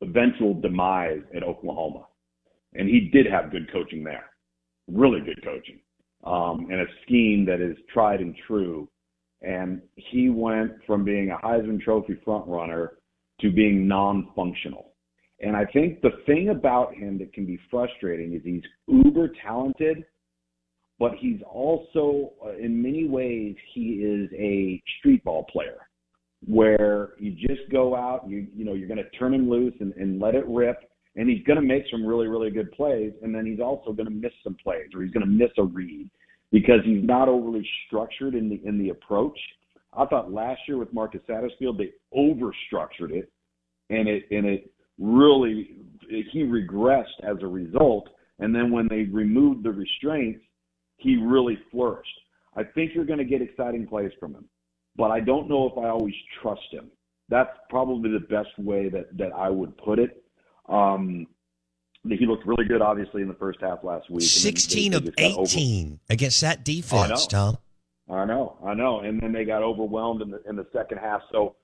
eventual 0.00 0.54
demise 0.54 1.22
at 1.34 1.42
Oklahoma. 1.42 2.06
And 2.74 2.88
he 2.88 3.10
did 3.12 3.26
have 3.26 3.50
good 3.50 3.70
coaching 3.72 4.04
there, 4.04 4.26
really 4.88 5.20
good 5.20 5.42
coaching, 5.44 5.80
um, 6.24 6.68
and 6.70 6.80
a 6.80 6.86
scheme 7.02 7.44
that 7.46 7.60
is 7.60 7.76
tried 7.92 8.20
and 8.20 8.34
true. 8.46 8.88
And 9.42 9.80
he 9.96 10.28
went 10.28 10.72
from 10.86 11.04
being 11.04 11.30
a 11.30 11.46
Heisman 11.46 11.80
Trophy 11.80 12.20
front 12.24 12.46
runner 12.46 12.92
to 13.40 13.50
being 13.50 13.88
non-functional. 13.88 14.92
And 15.40 15.56
I 15.56 15.64
think 15.64 16.02
the 16.02 16.10
thing 16.26 16.50
about 16.50 16.94
him 16.94 17.18
that 17.18 17.32
can 17.32 17.46
be 17.46 17.58
frustrating 17.70 18.34
is 18.34 18.42
he's 18.44 18.62
uber 18.86 19.30
talented, 19.42 20.04
but 20.98 21.12
he's 21.18 21.40
also, 21.50 22.32
uh, 22.44 22.56
in 22.56 22.82
many 22.82 23.08
ways, 23.08 23.56
he 23.72 24.02
is 24.02 24.30
a 24.38 24.82
street 24.98 25.24
ball 25.24 25.46
player 25.50 25.78
where 26.46 27.10
you 27.18 27.32
just 27.32 27.70
go 27.70 27.96
out, 27.96 28.28
you 28.28 28.46
you 28.54 28.64
know, 28.64 28.74
you're 28.74 28.88
going 28.88 29.02
to 29.02 29.18
turn 29.18 29.32
him 29.32 29.48
loose 29.48 29.74
and, 29.80 29.94
and 29.94 30.20
let 30.20 30.34
it 30.34 30.46
rip, 30.46 30.76
and 31.16 31.28
he's 31.28 31.42
going 31.44 31.56
to 31.56 31.66
make 31.66 31.84
some 31.90 32.04
really 32.04 32.28
really 32.28 32.50
good 32.50 32.70
plays, 32.72 33.12
and 33.22 33.34
then 33.34 33.46
he's 33.46 33.60
also 33.60 33.92
going 33.92 34.08
to 34.08 34.14
miss 34.14 34.32
some 34.44 34.56
plays 34.62 34.88
or 34.94 35.02
he's 35.02 35.12
going 35.12 35.24
to 35.24 35.30
miss 35.30 35.50
a 35.58 35.62
read 35.62 36.08
because 36.52 36.80
he's 36.84 37.04
not 37.04 37.28
overly 37.28 37.66
structured 37.86 38.34
in 38.34 38.48
the 38.48 38.60
in 38.64 38.78
the 38.78 38.90
approach. 38.90 39.38
I 39.92 40.06
thought 40.06 40.32
last 40.32 40.60
year 40.68 40.78
with 40.78 40.92
Marcus 40.92 41.20
Satterfield 41.28 41.78
they 41.78 41.92
over 42.12 42.52
structured 42.66 43.12
it, 43.12 43.30
and 43.90 44.08
it 44.08 44.24
and 44.30 44.46
it 44.46 44.70
really 44.98 45.76
he 46.32 46.42
regressed 46.42 47.04
as 47.22 47.36
a 47.42 47.46
result. 47.46 48.08
And 48.38 48.54
then 48.54 48.70
when 48.70 48.88
they 48.88 49.02
removed 49.02 49.64
the 49.64 49.70
restraints, 49.70 50.40
he 50.96 51.16
really 51.16 51.58
flourished. 51.70 52.08
I 52.56 52.64
think 52.64 52.92
you're 52.94 53.04
going 53.04 53.18
to 53.18 53.24
get 53.24 53.42
exciting 53.42 53.86
plays 53.86 54.12
from 54.18 54.34
him 54.34 54.48
but 54.96 55.10
I 55.10 55.20
don't 55.20 55.48
know 55.48 55.66
if 55.66 55.78
I 55.78 55.88
always 55.88 56.14
trust 56.42 56.66
him. 56.70 56.90
That's 57.28 57.50
probably 57.68 58.10
the 58.10 58.20
best 58.20 58.50
way 58.58 58.88
that 58.90 59.16
that 59.16 59.32
I 59.32 59.48
would 59.48 59.76
put 59.78 59.98
it. 59.98 60.22
Um, 60.68 61.26
he 62.08 62.26
looked 62.26 62.46
really 62.46 62.64
good, 62.64 62.80
obviously, 62.80 63.22
in 63.22 63.28
the 63.28 63.34
first 63.34 63.60
half 63.60 63.84
last 63.84 64.10
week. 64.10 64.22
Sixteen 64.22 64.92
they, 64.92 64.98
they 65.00 65.06
of 65.06 65.14
eighteen 65.18 66.00
against 66.08 66.40
that 66.40 66.64
defense, 66.64 67.26
I 67.26 67.30
Tom. 67.30 67.58
I 68.10 68.24
know, 68.24 68.56
I 68.64 68.74
know, 68.74 69.00
and 69.00 69.20
then 69.20 69.32
they 69.32 69.44
got 69.44 69.62
overwhelmed 69.62 70.22
in 70.22 70.30
the 70.30 70.42
in 70.48 70.56
the 70.56 70.66
second 70.72 70.98
half. 70.98 71.20
So 71.30 71.56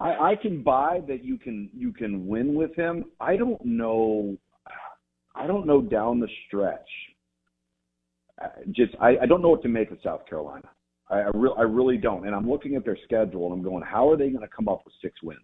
I, 0.00 0.30
I 0.30 0.36
can 0.36 0.62
buy 0.62 1.00
that 1.08 1.24
you 1.24 1.38
can 1.38 1.70
you 1.74 1.92
can 1.92 2.26
win 2.26 2.54
with 2.54 2.74
him. 2.74 3.04
I 3.20 3.36
don't 3.36 3.62
know. 3.64 4.36
I 5.34 5.46
don't 5.46 5.66
know 5.66 5.82
down 5.82 6.20
the 6.20 6.28
stretch. 6.46 6.88
Just 8.70 8.94
I, 9.00 9.16
I 9.22 9.26
don't 9.26 9.42
know 9.42 9.50
what 9.50 9.62
to 9.62 9.68
make 9.68 9.90
of 9.90 9.98
South 10.02 10.26
Carolina. 10.28 10.68
I 11.10 11.16
I, 11.16 11.30
re- 11.34 11.54
I 11.58 11.62
really 11.62 11.96
don't. 11.96 12.26
And 12.26 12.34
I'm 12.34 12.48
looking 12.48 12.76
at 12.76 12.84
their 12.84 12.98
schedule 13.04 13.46
and 13.46 13.54
I'm 13.54 13.62
going, 13.62 13.82
how 13.82 14.08
are 14.10 14.16
they 14.16 14.30
going 14.30 14.40
to 14.40 14.54
come 14.54 14.68
up 14.68 14.82
with 14.84 14.94
six 15.02 15.22
wins? 15.22 15.40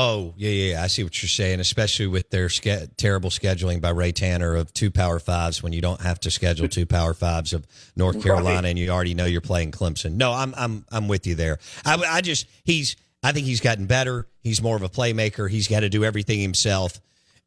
Oh, 0.00 0.32
yeah, 0.36 0.50
yeah, 0.50 0.72
yeah. 0.74 0.82
I 0.84 0.86
see 0.86 1.02
what 1.02 1.20
you're 1.22 1.28
saying, 1.28 1.58
especially 1.60 2.06
with 2.06 2.30
their 2.30 2.48
ske- 2.48 2.88
terrible 2.96 3.30
scheduling 3.30 3.80
by 3.80 3.90
Ray 3.90 4.12
Tanner 4.12 4.54
of 4.54 4.72
two 4.72 4.90
Power 4.92 5.18
Fives 5.18 5.60
when 5.62 5.72
you 5.72 5.80
don't 5.80 6.00
have 6.00 6.20
to 6.20 6.30
schedule 6.30 6.68
two 6.68 6.86
Power 6.86 7.14
Fives 7.14 7.52
of 7.52 7.66
North 7.96 8.22
Carolina 8.22 8.58
Right. 8.62 8.64
and 8.66 8.78
you 8.78 8.90
already 8.90 9.14
know 9.14 9.24
you're 9.24 9.40
playing 9.40 9.72
Clemson. 9.72 10.12
No, 10.14 10.32
I'm 10.32 10.54
I'm 10.56 10.84
I'm 10.92 11.08
with 11.08 11.26
you 11.26 11.34
there. 11.34 11.58
I, 11.84 11.96
I 11.96 12.20
just 12.20 12.46
he's 12.64 12.94
I 13.24 13.32
think 13.32 13.46
he's 13.46 13.60
gotten 13.60 13.86
better. 13.86 14.28
He's 14.42 14.62
more 14.62 14.76
of 14.76 14.82
a 14.82 14.88
playmaker. 14.88 15.50
He's 15.50 15.66
got 15.66 15.80
to 15.80 15.88
do 15.88 16.04
everything 16.04 16.38
himself. 16.40 17.00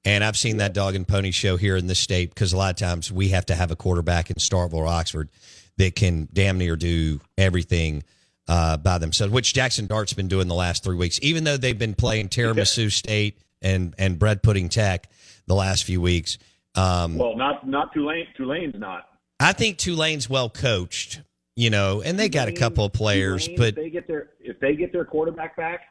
And 0.04 0.24
I've 0.24 0.36
seen 0.36 0.58
that 0.58 0.74
dog 0.74 0.96
and 0.96 1.08
pony 1.08 1.32
show 1.32 1.56
here 1.58 1.78
in 1.78 1.88
this 1.88 2.00
state 2.00 2.30
because 2.34 2.52
a 2.54 2.58
lot 2.58 2.72
of 2.72 2.76
times 2.76 3.12
we 3.12 3.30
have 3.30 3.46
to 3.46 3.56
have 3.56 3.72
a 3.72 3.76
quarterback 3.78 4.30
in 4.30 4.36
Starkville 4.38 4.74
or 4.74 4.88
Oxford 4.88 5.30
that 5.78 5.96
can 5.96 6.28
damn 6.34 6.58
near 6.58 6.76
do 6.76 7.22
everything 7.38 8.04
uh, 8.48 8.78
by 8.78 8.98
themselves, 8.98 9.32
which 9.34 9.54
Jaxson 9.54 9.88
Dart's 9.88 10.14
been 10.14 10.28
doing 10.28 10.48
the 10.48 10.56
last 10.56 10.84
three 10.84 10.96
weeks. 10.96 11.20
Even 11.22 11.44
though 11.44 11.58
they've 11.58 11.78
been 11.78 11.94
playing 11.96 12.30
Tiramisu 12.30 12.92
State 12.92 13.40
and 13.62 13.94
and 13.98 14.18
Bread 14.20 14.44
Pudding 14.44 14.70
Tech 14.70 15.10
the 15.48 15.56
last 15.56 15.84
few 15.84 16.02
weeks, 16.02 16.38
um, 16.76 17.18
Well, 17.18 17.36
not 17.36 17.68
not 17.68 17.94
Tulane. 17.94 18.28
Tulane's 18.36 18.76
not. 18.78 19.08
I 19.40 19.54
think 19.54 19.78
Tulane's 19.78 20.30
well 20.30 20.50
coached. 20.50 21.22
You 21.56 21.70
know, 21.70 22.02
and 22.02 22.18
they 22.18 22.30
got 22.30 22.48
a 22.48 22.54
couple 22.54 22.86
of 22.86 22.94
players, 22.94 23.46
Tulane, 23.46 23.58
but 23.58 23.68
if 23.70 23.76
they 23.76 23.90
get 23.90 24.08
their 24.08 24.30
if 24.40 24.60
they 24.60 24.76
get 24.76 24.92
their 24.94 25.04
quarterback 25.06 25.58
back, 25.58 25.82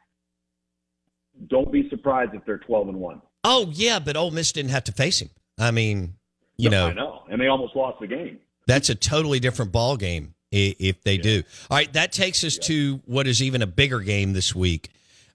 don't 1.48 1.70
be 1.70 1.88
surprised 1.90 2.34
if 2.34 2.44
they're 2.46 2.58
twelve 2.58 2.88
and 2.88 2.98
one. 2.98 3.20
oh 3.44 3.70
yeah, 3.72 3.98
but 3.98 4.16
Ole 4.16 4.30
Miss 4.30 4.52
didn't 4.52 4.70
have 4.70 4.84
to 4.84 4.92
face 4.92 5.20
him. 5.20 5.30
I 5.58 5.70
mean, 5.70 6.14
you 6.56 6.70
know, 6.70 6.86
I 6.86 6.92
know, 6.94 7.22
and 7.30 7.40
they 7.40 7.46
almost 7.48 7.76
lost 7.76 8.00
the 8.00 8.06
game. 8.06 8.38
That's 8.66 8.88
a 8.88 8.94
totally 8.94 9.38
different 9.38 9.70
ball 9.72 9.96
game 9.96 10.34
if 10.50 11.02
they 11.02 11.18
do. 11.18 11.42
All 11.70 11.76
right, 11.76 11.92
that 11.92 12.12
takes 12.12 12.44
us 12.44 12.58
to 12.58 13.00
what 13.06 13.26
is 13.26 13.42
even 13.42 13.62
a 13.62 13.66
bigger 13.66 14.00
game 14.00 14.32
this 14.32 14.54
week 14.54 14.90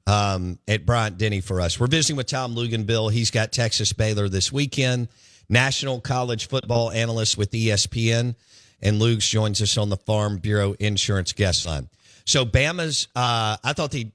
um, 0.07 0.59
at 0.67 0.85
Bryant 0.85 1.17
Denny 1.17 1.41
for 1.41 1.61
us. 1.61 1.79
We're 1.79 1.87
visiting 1.87 2.15
with 2.15 2.27
Tom 2.27 2.55
Luginbill. 2.55 3.11
He's 3.11 3.31
got 3.31 3.51
Texas 3.51 3.93
Baylor 3.93 4.29
this 4.29 4.51
weekend. 4.51 5.07
National 5.47 6.01
college 6.01 6.47
football 6.47 6.91
analyst 6.91 7.37
with 7.37 7.51
ESPN, 7.51 8.35
and 8.81 8.99
Lugs 8.99 9.27
joins 9.27 9.61
us 9.61 9.77
on 9.77 9.89
the 9.89 9.97
Farm 9.97 10.37
Bureau 10.37 10.73
Insurance 10.79 11.33
guest 11.33 11.65
line. 11.67 11.87
So 12.25 12.45
Bama's, 12.45 13.07
uh, 13.15 13.57
I 13.63 13.73
thought 13.73 13.91
they 13.91 14.11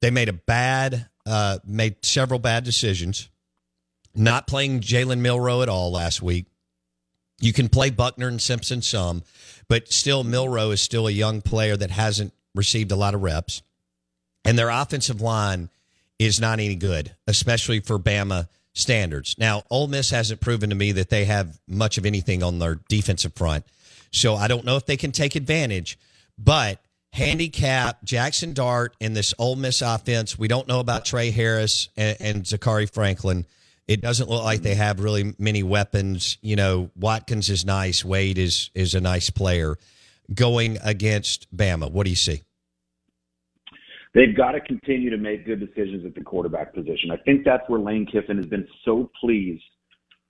they 0.00 0.10
made 0.10 0.28
a 0.28 0.32
bad, 0.32 1.08
uh, 1.24 1.58
made 1.64 2.04
several 2.04 2.40
bad 2.40 2.64
decisions. 2.64 3.28
Not 4.16 4.48
playing 4.48 4.80
Jalen 4.80 5.20
Milroe 5.20 5.62
at 5.62 5.68
all 5.68 5.92
last 5.92 6.20
week. 6.20 6.46
You 7.40 7.52
can 7.52 7.68
play 7.68 7.90
Buckner 7.90 8.28
and 8.28 8.40
Simpson 8.40 8.82
some, 8.82 9.22
but 9.68 9.92
still 9.92 10.24
Milroe 10.24 10.70
is 10.70 10.80
still 10.80 11.06
a 11.06 11.12
young 11.12 11.40
player 11.40 11.76
that 11.76 11.90
hasn't 11.90 12.32
received 12.54 12.92
a 12.92 12.96
lot 12.96 13.14
of 13.14 13.22
reps. 13.22 13.62
And 14.44 14.58
their 14.58 14.70
offensive 14.70 15.20
line 15.20 15.70
is 16.18 16.40
not 16.40 16.60
any 16.60 16.74
good, 16.74 17.14
especially 17.26 17.80
for 17.80 17.98
Bama 17.98 18.48
standards. 18.74 19.36
Now, 19.38 19.62
Ole 19.70 19.88
Miss 19.88 20.10
hasn't 20.10 20.40
proven 20.40 20.70
to 20.70 20.76
me 20.76 20.92
that 20.92 21.10
they 21.10 21.24
have 21.26 21.60
much 21.68 21.98
of 21.98 22.06
anything 22.06 22.42
on 22.42 22.58
their 22.58 22.76
defensive 22.88 23.34
front. 23.34 23.64
So 24.10 24.34
I 24.34 24.48
don't 24.48 24.64
know 24.64 24.76
if 24.76 24.86
they 24.86 24.96
can 24.96 25.12
take 25.12 25.36
advantage, 25.36 25.98
but 26.38 26.80
handicap 27.12 28.04
Jaxson 28.04 28.54
Dart 28.54 28.94
in 29.00 29.14
this 29.14 29.34
Ole 29.38 29.56
Miss 29.56 29.82
offense. 29.82 30.38
We 30.38 30.48
don't 30.48 30.68
know 30.68 30.80
about 30.80 31.04
Tre 31.04 31.30
Harris 31.30 31.88
and, 31.96 32.16
and 32.20 32.42
Zakhari 32.44 32.90
Franklin. 32.90 33.46
It 33.88 34.00
doesn't 34.00 34.28
look 34.28 34.44
like 34.44 34.62
they 34.62 34.74
have 34.74 35.00
really 35.00 35.34
many 35.38 35.62
weapons. 35.62 36.38
You 36.40 36.56
know, 36.56 36.90
Watkins 36.96 37.50
is 37.50 37.64
nice. 37.64 38.04
Wade 38.04 38.38
is 38.38 38.70
is 38.74 38.94
a 38.94 39.00
nice 39.00 39.30
player. 39.30 39.76
Going 40.32 40.78
against 40.82 41.54
Bama, 41.54 41.90
what 41.90 42.04
do 42.04 42.10
you 42.10 42.16
see? 42.16 42.42
They've 44.14 44.36
got 44.36 44.52
to 44.52 44.60
continue 44.60 45.10
to 45.10 45.16
make 45.16 45.46
good 45.46 45.58
decisions 45.58 46.04
at 46.04 46.14
the 46.14 46.20
quarterback 46.22 46.74
position. 46.74 47.10
I 47.10 47.16
think 47.16 47.44
that's 47.44 47.66
where 47.68 47.80
Lane 47.80 48.06
Kiffin 48.06 48.36
has 48.36 48.46
been 48.46 48.68
so 48.84 49.10
pleased 49.20 49.62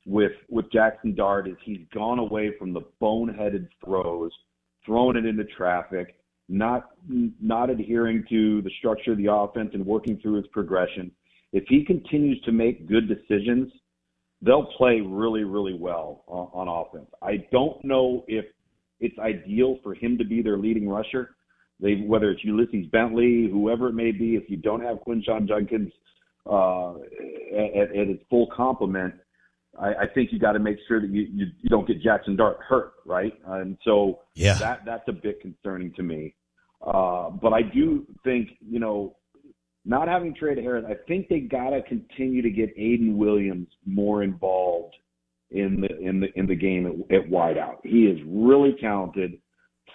with 0.07 0.33
with 0.49 0.67
Jaxson 0.71 1.17
Dart 1.17 1.49
is 1.49 1.57
he's 1.65 1.87
gone 1.93 2.19
away 2.19 2.53
from 2.59 2.73
the 2.73 2.83
boneheaded 3.01 3.69
throws, 3.85 4.33
throwing 4.85 5.17
it 5.17 5.27
into 5.27 5.45
traffic, 5.45 6.17
not 6.49 6.91
not 7.09 7.71
adhering 7.71 8.25
to 8.29 8.63
the 8.63 8.71
structure 8.79 9.13
of 9.13 9.19
the 9.19 9.33
offense 9.33 9.71
and 9.75 9.85
working 9.85 10.19
through 10.19 10.39
its 10.39 10.49
progression. 10.53 11.11
If 11.53 11.65
he 11.69 11.85
continues 11.85 12.41
to 12.43 12.53
make 12.53 12.89
good 12.89 13.09
decisions, 13.09 13.73
they'll 14.41 14.73
play 14.79 15.01
really 15.01 15.45
really 15.45 15.75
well 15.75 16.25
on, 16.27 16.69
on 16.69 16.69
offense. 16.69 17.11
I 17.23 17.47
don't 17.53 17.83
know 17.85 18.25
if 18.27 18.45
it's 19.01 19.19
ideal 19.19 19.79
for 19.83 19.95
him 19.95 20.17
to 20.19 20.25
be 20.25 20.43
their 20.43 20.59
leading 20.59 20.89
rusher. 20.89 21.37
They 21.81 21.97
whether 22.07 22.31
it's 22.31 22.45
Ulysses 22.45 22.87
Bentley, 22.93 23.49
whoever 23.51 23.89
it 23.89 23.95
may 23.95 24.13
be, 24.13 24.37
if 24.37 24.49
you 24.49 24.57
don't 24.57 24.83
have 24.83 24.99
Quinshon 25.07 25.49
Judkins 25.49 25.93
uh, 26.49 26.95
at, 26.95 27.91
at 27.97 28.09
its 28.09 28.23
full 28.31 28.49
complement, 28.55 29.15
I, 29.79 29.89
I 29.89 30.07
think 30.15 30.33
you 30.33 30.39
got 30.39 30.53
to 30.53 30.59
make 30.59 30.79
sure 30.87 31.01
that 31.01 31.11
you, 31.11 31.23
you 31.33 31.47
you 31.61 31.69
don't 31.69 31.87
get 31.87 32.03
Jaxson 32.03 32.37
Dart 32.37 32.59
hurt, 32.67 32.93
right? 33.05 33.33
And 33.47 33.77
so 33.85 34.21
Yeah. 34.35 34.59
that 34.59 34.85
that's 34.85 35.07
a 35.09 35.13
bit 35.13 35.41
concerning 35.41 35.93
to 35.95 36.03
me. 36.03 36.35
Uh, 36.87 37.31
but 37.31 37.53
I 37.53 37.63
do 37.63 38.07
think 38.25 38.51
you 38.61 38.79
know, 38.79 39.17
not 39.85 40.09
having 40.09 40.35
Tre 40.35 40.61
Harris, 40.61 40.85
I 40.89 40.95
think 41.09 41.29
they 41.29 41.41
got 41.41 41.71
to 41.71 41.83
continue 41.83 42.43
to 42.43 42.51
get 42.51 42.77
Ayden 42.77 43.17
Williams 43.17 43.69
more 43.85 44.23
involved 44.23 44.95
in 45.51 45.81
the 45.81 45.99
in 45.99 46.21
the 46.21 46.29
in 46.39 46.47
the 46.47 46.55
game 46.55 46.87
at, 46.87 47.17
at 47.17 47.31
wideout. 47.31 47.77
He 47.83 48.05
is 48.05 48.19
really 48.27 48.77
talented. 48.81 49.39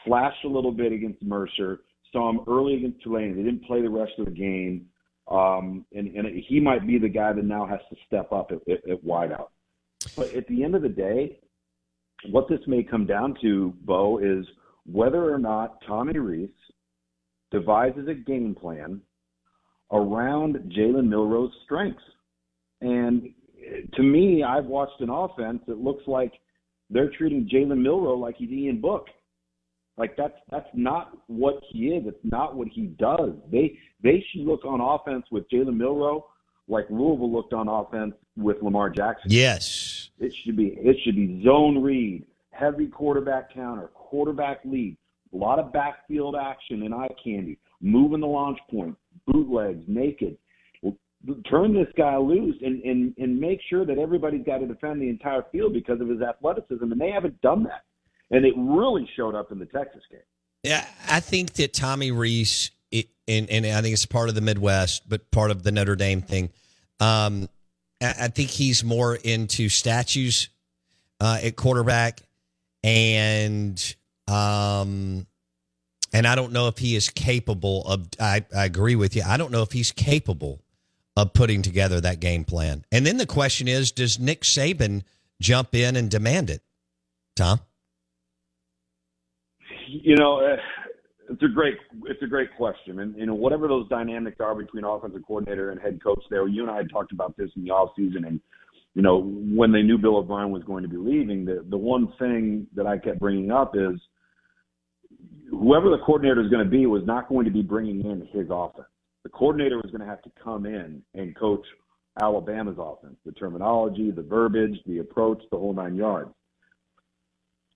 Flashed 0.06 0.44
a 0.46 0.50
little 0.50 0.72
bit 0.72 0.92
against 0.92 1.22
Mercer. 1.24 1.82
Saw 2.12 2.30
him 2.30 2.42
early 2.48 2.76
against 2.76 3.02
Tulane. 3.02 3.36
They 3.36 3.44
didn't 3.44 3.66
play 3.66 3.82
the 3.82 3.90
rest 3.90 4.14
of 4.20 4.26
the 4.26 4.32
game, 4.32 4.86
um, 5.30 5.86
and 5.94 6.08
and 6.16 6.28
he 6.48 6.60
might 6.60 6.86
be 6.86 6.98
the 6.98 7.10
guy 7.10 7.34
that 7.34 7.46
now 7.46 7.66
has 7.66 7.80
to 7.90 7.96
step 8.06 8.32
up 8.32 8.52
at, 8.52 8.60
at, 8.72 8.90
at 8.90 9.04
wideout. 9.06 9.48
But 10.16 10.34
at 10.34 10.48
the 10.48 10.64
end 10.64 10.76
of 10.76 10.82
the 10.82 10.90
day, 10.90 11.40
what 12.30 12.48
this 12.48 12.60
may 12.68 12.84
come 12.84 13.06
down 13.06 13.36
to, 13.42 13.74
Bo, 13.82 14.20
is 14.20 14.46
whether 14.86 15.34
or 15.34 15.38
not 15.38 15.82
Tommy 15.86 16.18
Rees 16.18 16.50
devises 17.52 18.08
a 18.08 18.14
game 18.14 18.56
plan 18.56 19.02
around 19.92 20.56
Jalen 20.76 21.08
Milroe's 21.08 21.52
strengths. 21.66 22.04
And 22.82 23.30
to 23.94 24.04
me, 24.04 24.44
I've 24.44 24.66
watched 24.66 25.02
an 25.02 25.10
offense 25.10 25.62
that 25.68 25.78
looks 25.78 26.04
like 26.08 26.34
they're 26.90 27.12
treating 27.18 27.50
Jalen 27.52 27.82
Milroe 27.82 28.18
like 28.18 28.36
he's 28.38 28.52
Ian 28.52 28.82
Book. 28.82 29.08
Like 29.98 30.16
that's 30.16 30.36
that's 30.52 30.70
not 30.74 31.18
what 31.28 31.56
he 31.70 31.88
is. 31.88 32.04
It's 32.06 32.24
not 32.24 32.56
what 32.56 32.68
he 32.68 32.88
does. 33.00 33.32
They 33.52 33.80
they 34.04 34.24
should 34.30 34.46
look 34.46 34.64
on 34.64 34.80
offense 34.80 35.26
with 35.32 35.50
Jalen 35.50 35.76
Milroe 35.76 36.26
like 36.68 36.86
Louisville 36.90 37.32
looked 37.32 37.54
on 37.54 37.68
offense 37.68 38.14
with 38.36 38.62
Lamar 38.62 38.90
Jackson. 38.90 39.32
Yes. 39.32 40.10
It 40.20 40.34
should 40.44 40.56
be 40.56 40.78
it 40.78 40.98
should 41.04 41.16
be 41.16 41.42
zone 41.44 41.82
read, 41.82 42.26
heavy 42.52 42.88
quarterback 42.88 43.54
counter, 43.54 43.88
quarterback 43.94 44.60
lead, 44.66 44.98
a 45.34 45.36
lot 45.36 45.60
of 45.60 45.72
backfield 45.74 46.36
action 46.36 46.84
and 46.84 46.94
eye 46.94 47.10
candy, 47.24 47.58
moving 47.82 48.20
the 48.20 48.28
launch 48.28 48.60
point, 48.70 48.96
bootlegs, 49.28 49.84
naked. 49.88 50.38
Turn 51.50 51.74
this 51.74 51.88
guy 51.98 52.16
loose 52.18 52.56
and, 52.62 52.82
and, 52.84 53.14
and 53.18 53.40
make 53.40 53.60
sure 53.70 53.86
that 53.86 53.98
everybody's 53.98 54.46
got 54.46 54.60
to 54.60 54.68
defend 54.68 55.02
the 55.02 55.10
entire 55.10 55.44
field 55.52 55.74
because 55.74 56.00
of 56.00 56.08
his 56.08 56.22
athleticism, 56.22 56.92
and 56.92 57.02
they 57.02 57.10
haven't 57.10 57.42
done 57.42 57.64
that. 57.64 57.84
And 58.32 58.46
it 58.46 58.54
really 58.56 59.10
showed 59.16 59.36
up 59.36 59.52
in 59.52 59.60
the 59.60 59.66
Texas 59.66 60.04
game. 60.12 60.22
Yeah, 60.64 60.86
I 61.10 61.20
think 61.20 61.54
that 61.54 61.74
Tommy 61.74 62.12
Rees, 62.12 62.72
it, 62.92 63.08
and, 63.28 63.50
and 63.50 63.66
I 63.66 63.82
think 63.82 63.94
it's 63.94 64.06
part 64.06 64.30
of 64.30 64.36
the 64.36 64.42
Midwest, 64.42 65.08
but 65.08 65.30
part 65.32 65.52
of 65.52 65.64
the 65.64 65.72
Notre 65.72 65.96
Dame 65.96 66.22
thing. 66.22 66.50
Um, 67.00 67.50
I, 68.02 68.14
I 68.22 68.28
think 68.28 68.50
he's 68.50 68.84
more 68.84 69.16
into 69.16 69.70
statues 69.70 70.50
uh, 71.20 71.40
at 71.44 71.56
quarterback, 71.56 72.22
and 72.84 73.96
um, 74.28 75.26
and 76.14 76.28
I 76.28 76.36
don't 76.36 76.52
know 76.52 76.68
if 76.68 76.78
he 76.78 76.96
is 76.96 77.10
capable 77.10 77.86
of. 77.86 78.08
I, 78.20 78.46
I 78.56 78.66
agree 78.66 78.96
with 78.96 79.16
you. 79.16 79.24
I 79.26 79.38
don't 79.38 79.52
know 79.52 79.62
if 79.62 79.72
he's 79.72 79.92
capable 79.92 80.62
of 81.16 81.34
putting 81.34 81.62
together 81.62 82.00
that 82.02 82.20
game 82.20 82.44
plan. 82.44 82.86
And 82.92 83.06
then 83.06 83.18
the 83.18 83.26
question 83.26 83.68
is, 83.68 83.92
does 83.92 84.20
Nick 84.20 84.42
Saban 84.42 85.04
jump 85.42 85.74
in 85.74 85.96
and 85.96 86.10
demand 86.12 86.50
it? 86.50 86.62
Tom. 87.36 87.60
You 89.88 90.16
know, 90.16 90.40
uh, 90.42 90.58
it's 91.30 91.44
a 91.44 91.48
great 91.48 91.76
it's 92.06 92.22
a 92.22 92.28
great 92.28 92.56
question, 92.56 93.00
and 93.00 93.16
you 93.16 93.26
know 93.26 93.36
whatever 93.36 93.68
those 93.68 93.88
dynamics 93.90 94.38
are 94.40 94.56
between 94.56 94.84
offensive 94.84 95.22
coordinator 95.26 95.72
and 95.72 95.82
head 95.82 96.02
coach. 96.04 96.24
There, 96.30 96.48
you 96.48 96.62
and 96.62 96.72
I 96.72 96.78
had 96.78 96.90
talked 96.90 97.12
about 97.12 97.36
this 97.38 97.50
in 97.56 97.64
the 97.64 97.72
off 97.72 97.92
season, 97.96 98.26
and 98.26 98.40
you 98.96 99.02
know 99.02 99.22
when 99.22 99.72
they 99.72 99.82
knew 99.82 99.98
Bill 99.98 100.18
O'Brien 100.18 100.52
was 100.52 100.64
going 100.64 100.84
to 100.84 100.90
be 100.90 100.98
leaving, 100.98 101.46
the 101.46 101.66
the 101.70 101.78
one 101.78 102.12
thing 102.20 102.68
that 102.76 102.86
I 102.86 102.98
kept 102.98 103.20
bringing 103.20 103.52
up 103.52 103.76
is 103.76 104.00
whoever 105.50 105.90
the 105.90 106.00
coordinator 106.06 106.42
is 106.42 106.50
going 106.50 106.64
to 106.64 106.70
be 106.70 106.86
was 106.86 107.04
not 107.06 107.30
going 107.30 107.46
to 107.46 107.52
be 107.52 107.62
bringing 107.62 108.02
in 108.02 108.28
his 108.32 108.48
offense. 108.50 108.88
The 109.24 109.30
coordinator 109.30 109.78
was 109.78 109.92
going 109.92 110.02
to 110.02 110.08
have 110.08 110.22
to 110.24 110.32
come 110.42 110.66
in 110.66 111.02
and 111.14 111.36
coach 111.36 111.66
Alabama's 112.22 112.78
offense, 112.80 113.16
the 113.26 113.32
terminology, 113.34 114.12
the 114.12 114.22
verbiage, 114.22 114.78
the 114.86 115.00
approach, 115.00 115.42
the 115.52 115.58
whole 115.58 115.74
nine 115.74 115.96
yards. 115.96 116.32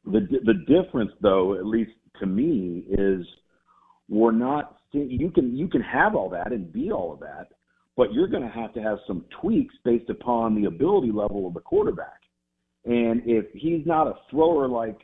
The 0.05 0.27
the 0.45 0.65
difference, 0.67 1.11
though, 1.21 1.55
at 1.55 1.65
least 1.65 1.91
to 2.19 2.25
me, 2.25 2.85
is 2.89 3.25
we're 4.09 4.31
not. 4.31 4.77
You 4.93 5.29
can 5.29 5.55
you 5.55 5.67
can 5.67 5.81
have 5.81 6.15
all 6.15 6.29
that 6.29 6.51
and 6.51 6.73
be 6.73 6.91
all 6.91 7.13
of 7.13 7.19
that, 7.19 7.49
but 7.95 8.11
you're 8.11 8.27
going 8.27 8.43
to 8.43 8.49
have 8.49 8.73
to 8.73 8.81
have 8.81 8.97
some 9.05 9.25
tweaks 9.41 9.75
based 9.85 10.09
upon 10.09 10.55
the 10.55 10.67
ability 10.67 11.11
level 11.11 11.47
of 11.47 11.53
the 11.53 11.59
quarterback. 11.59 12.19
And 12.85 13.21
if 13.25 13.45
he's 13.53 13.85
not 13.85 14.07
a 14.07 14.15
thrower 14.31 14.67
like 14.67 14.97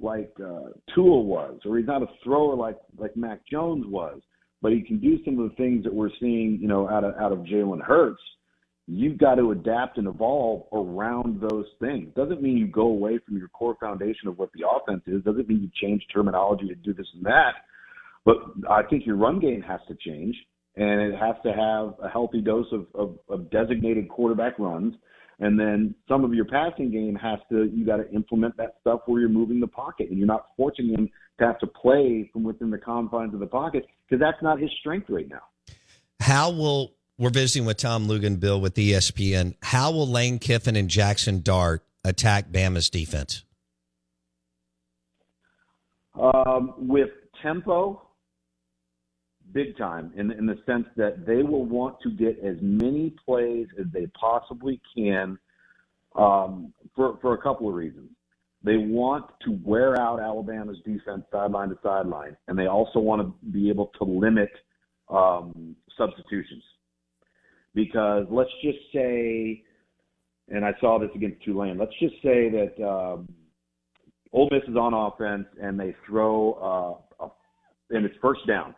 like 0.00 0.32
uh, 0.40 0.70
Tua 0.94 1.20
was, 1.20 1.60
or 1.64 1.78
he's 1.78 1.86
not 1.86 2.02
a 2.02 2.06
thrower 2.22 2.54
like 2.54 2.76
like 2.98 3.16
Mac 3.16 3.40
Jones 3.50 3.84
was, 3.86 4.20
but 4.62 4.72
he 4.72 4.82
can 4.82 4.98
do 5.00 5.22
some 5.24 5.38
of 5.38 5.50
the 5.50 5.56
things 5.56 5.84
that 5.84 5.92
we're 5.92 6.10
seeing, 6.20 6.58
you 6.60 6.68
know, 6.68 6.88
out 6.88 7.04
of 7.04 7.14
out 7.16 7.32
of 7.32 7.40
Jalen 7.40 7.82
Hurts. 7.82 8.22
You've 8.86 9.18
got 9.18 9.34
to 9.34 9.50
adapt 9.50 9.98
and 9.98 10.08
evolve 10.08 10.62
around 10.72 11.42
those 11.42 11.66
things. 11.78 12.08
Doesn't 12.16 12.40
mean 12.40 12.56
you 12.56 12.66
go 12.66 12.86
away 12.86 13.18
from 13.18 13.36
your 13.36 13.48
core 13.48 13.76
foundation 13.78 14.28
of 14.28 14.38
what 14.38 14.48
the 14.54 14.66
offense 14.66 15.02
is. 15.06 15.22
Doesn't 15.24 15.46
mean 15.46 15.60
you 15.60 15.70
change 15.86 16.02
terminology 16.12 16.68
to 16.68 16.74
do 16.74 16.94
this 16.94 17.06
and 17.14 17.24
that. 17.26 17.52
But 18.24 18.36
I 18.70 18.82
think 18.82 19.04
your 19.04 19.16
run 19.16 19.40
game 19.40 19.60
has 19.60 19.80
to 19.88 19.94
change, 19.94 20.34
and 20.76 21.02
it 21.02 21.18
has 21.18 21.36
to 21.44 21.52
have 21.52 21.94
a 22.02 22.08
healthy 22.10 22.40
dose 22.40 22.66
of, 22.72 22.86
of, 22.94 23.18
of 23.28 23.50
designated 23.50 24.08
quarterback 24.08 24.58
runs 24.58 24.94
and 25.40 25.58
then 25.58 25.94
some 26.08 26.24
of 26.24 26.34
your 26.34 26.44
passing 26.44 26.90
game 26.90 27.14
has 27.14 27.38
to, 27.50 27.64
you 27.72 27.86
got 27.86 27.98
to 27.98 28.10
implement 28.10 28.56
that 28.56 28.74
stuff 28.80 29.00
where 29.06 29.20
you're 29.20 29.28
moving 29.28 29.60
the 29.60 29.68
pocket 29.68 30.08
and 30.10 30.18
you're 30.18 30.26
not 30.26 30.46
forcing 30.56 30.88
him 30.88 31.08
to 31.38 31.46
have 31.46 31.58
to 31.60 31.66
play 31.66 32.28
from 32.32 32.42
within 32.42 32.70
the 32.70 32.78
confines 32.78 33.32
of 33.34 33.40
the 33.40 33.46
pocket 33.46 33.86
because 34.08 34.20
that's 34.20 34.42
not 34.42 34.60
his 34.60 34.70
strength 34.80 35.08
right 35.08 35.28
now. 35.28 35.42
How 36.20 36.50
will, 36.50 36.94
we're 37.18 37.30
visiting 37.30 37.66
with 37.66 37.76
Tom 37.76 38.08
Luginbill 38.08 38.60
with 38.60 38.74
ESPN. 38.74 39.54
How 39.62 39.92
will 39.92 40.08
Lane 40.08 40.40
Kiffin 40.40 40.74
and 40.74 40.88
Jaxson 40.88 41.42
Dart 41.42 41.84
attack 42.04 42.50
Bama's 42.50 42.90
defense? 42.90 43.44
Um, 46.20 46.74
with 46.78 47.10
tempo, 47.40 48.07
big 49.58 49.76
time 49.76 50.12
in, 50.16 50.30
in 50.30 50.46
the 50.46 50.56
sense 50.66 50.86
that 50.96 51.26
they 51.26 51.42
will 51.42 51.64
want 51.64 51.96
to 52.00 52.12
get 52.12 52.38
as 52.44 52.56
many 52.60 53.12
plays 53.26 53.66
as 53.80 53.86
they 53.92 54.06
possibly 54.08 54.80
can 54.96 55.36
um, 56.14 56.72
for, 56.94 57.18
for 57.20 57.34
a 57.34 57.38
couple 57.38 57.68
of 57.68 57.74
reasons. 57.74 58.08
They 58.62 58.76
want 58.76 59.24
to 59.44 59.58
wear 59.64 60.00
out 60.00 60.20
Alabama's 60.20 60.78
defense 60.84 61.24
sideline 61.32 61.70
to 61.70 61.78
sideline, 61.82 62.36
and 62.46 62.56
they 62.56 62.66
also 62.66 63.00
want 63.00 63.20
to 63.20 63.34
be 63.50 63.68
able 63.68 63.90
to 63.98 64.04
limit 64.04 64.50
um, 65.08 65.74
substitutions. 65.96 66.62
Because 67.74 68.26
let's 68.30 68.50
just 68.62 68.78
say, 68.94 69.64
and 70.48 70.64
I 70.64 70.72
saw 70.80 71.00
this 71.00 71.10
against 71.16 71.42
Tulane, 71.44 71.78
let's 71.78 71.98
just 71.98 72.14
say 72.22 72.48
that 72.48 72.74
um, 72.88 73.28
Ole 74.32 74.48
Miss 74.52 74.62
is 74.68 74.76
on 74.76 74.94
offense 74.94 75.46
and 75.60 75.78
they 75.78 75.96
throw, 76.06 77.00
uh, 77.20 77.24
a, 77.24 77.28
and 77.90 78.06
it's 78.06 78.16
first 78.22 78.46
down 78.46 78.74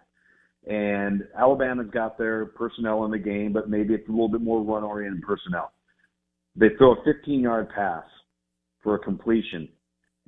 and 0.67 1.27
Alabama's 1.39 1.89
got 1.91 2.19
their 2.19 2.47
personnel 2.47 3.05
in 3.05 3.11
the 3.11 3.19
game, 3.19 3.53
but 3.53 3.71
maybe 3.71 3.95
it's 3.95 4.09
a 4.09 4.13
little 4.13 4.29
bit 4.29 4.43
more 4.43 4.63
run 4.63 4.85
oriented 4.85 5.23
personnel. 5.23 5.73
They 6.57 6.69
throw 6.77 6.93
a 6.93 7.05
15 7.05 7.41
yard 7.41 7.69
pass 7.75 8.05
for 8.83 8.95
a 8.95 8.99
completion, 8.99 9.69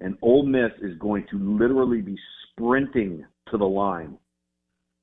and 0.01 0.17
Ole 0.23 0.47
Miss 0.47 0.73
is 0.81 0.97
going 0.99 1.27
to 1.31 1.39
literally 1.39 2.01
be 2.01 2.17
sprinting 2.51 3.25
to 3.51 3.59
the 3.59 3.65
line 3.65 4.17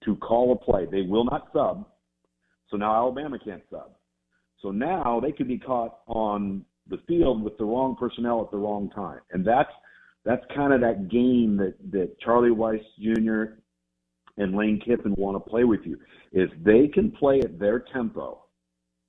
to 0.06 0.16
call 0.18 0.54
a 0.54 0.56
play. 0.56 0.88
They 0.90 1.02
will 1.02 1.26
not 1.26 1.50
sub, 1.54 1.86
so 2.70 2.78
now 2.78 2.96
Alabama 2.96 3.38
can't 3.44 3.64
sub. 3.70 3.92
So 4.62 4.72
now 4.72 5.20
they 5.20 5.32
could 5.32 5.48
be 5.48 5.60
caught 5.60 6.00
on 6.08 6.66
the 6.90 7.00
field 7.08 7.44
with 7.44 7.58
the 7.58 7.66
wrong 7.66 7.96
personnel 8.00 8.42
at 8.42 8.52
the 8.52 8.58
wrong 8.58 8.90
time, 8.90 9.20
and 9.32 9.46
that's 9.46 9.70
that's 10.26 10.44
kind 10.56 10.74
of 10.74 10.82
that 10.82 11.10
game 11.10 11.58
that 11.58 11.76
that 11.92 12.20
Charlie 12.20 12.50
Weis 12.50 12.82
Jr 13.00 13.60
and 14.40 14.56
Lane 14.56 14.82
Kiffin 14.84 15.14
want 15.18 15.36
to 15.36 15.50
play 15.50 15.66
with 15.66 15.82
you. 15.84 16.00
If 16.32 16.50
they 16.64 16.88
can 16.88 17.12
play 17.12 17.40
at 17.42 17.60
their 17.60 17.80
tempo, 17.80 18.46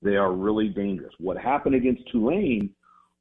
they 0.01 0.15
are 0.15 0.33
really 0.33 0.67
dangerous. 0.67 1.13
What 1.19 1.37
happened 1.37 1.75
against 1.75 2.03
Tulane 2.11 2.69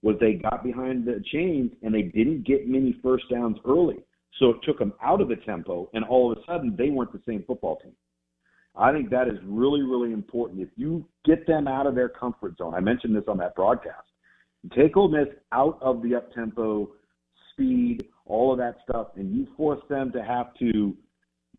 was 0.03 0.17
they 0.19 0.35
got 0.35 0.65
behind 0.65 1.07
the 1.07 1.23
chains 1.33 1.73
and 1.83 1.95
they 1.95 2.03
didn't 2.03 2.47
get 2.47 2.69
many 2.69 2.99
first 3.03 3.25
downs 3.31 3.59
early. 3.67 3.99
So 4.39 4.51
it 4.51 4.57
took 4.63 4.79
them 4.79 4.95
out 5.03 5.21
of 5.21 5.29
the 5.29 5.37
tempo, 5.37 5.91
and 5.93 6.05
all 6.05 6.33
of 6.33 6.39
a 6.39 6.41
sudden 6.47 6.75
they 6.77 6.89
weren't 6.89 7.13
the 7.13 7.21
same 7.27 7.45
football 7.47 7.77
team. 7.77 7.93
I 8.77 8.93
think 8.93 9.11
that 9.11 9.29
is 9.29 9.39
really, 9.45 9.83
really 9.83 10.13
important. 10.13 10.61
If 10.61 10.71
you 10.77 11.05
get 11.27 11.47
them 11.47 11.69
out 11.69 11.87
of 11.87 11.95
their 11.95 12.09
comfort 12.09 12.57
zone, 12.57 12.75
I 12.75 12.81
mentioned 12.81 13.15
this 13.15 13.25
on 13.29 13.37
that 13.39 13.55
broadcast, 13.55 14.07
take 14.75 14.97
Ole 14.97 15.09
Miss 15.09 15.29
out 15.53 15.79
of 15.83 16.03
the 16.03 16.15
up 16.15 16.33
tempo, 16.33 16.91
speed, 17.53 18.07
all 18.25 18.53
of 18.53 18.59
that 18.59 18.79
stuff, 18.89 19.09
and 19.17 19.35
you 19.35 19.47
force 19.57 19.83
them 19.91 20.13
to 20.13 20.23
have 20.23 20.55
to 20.61 20.97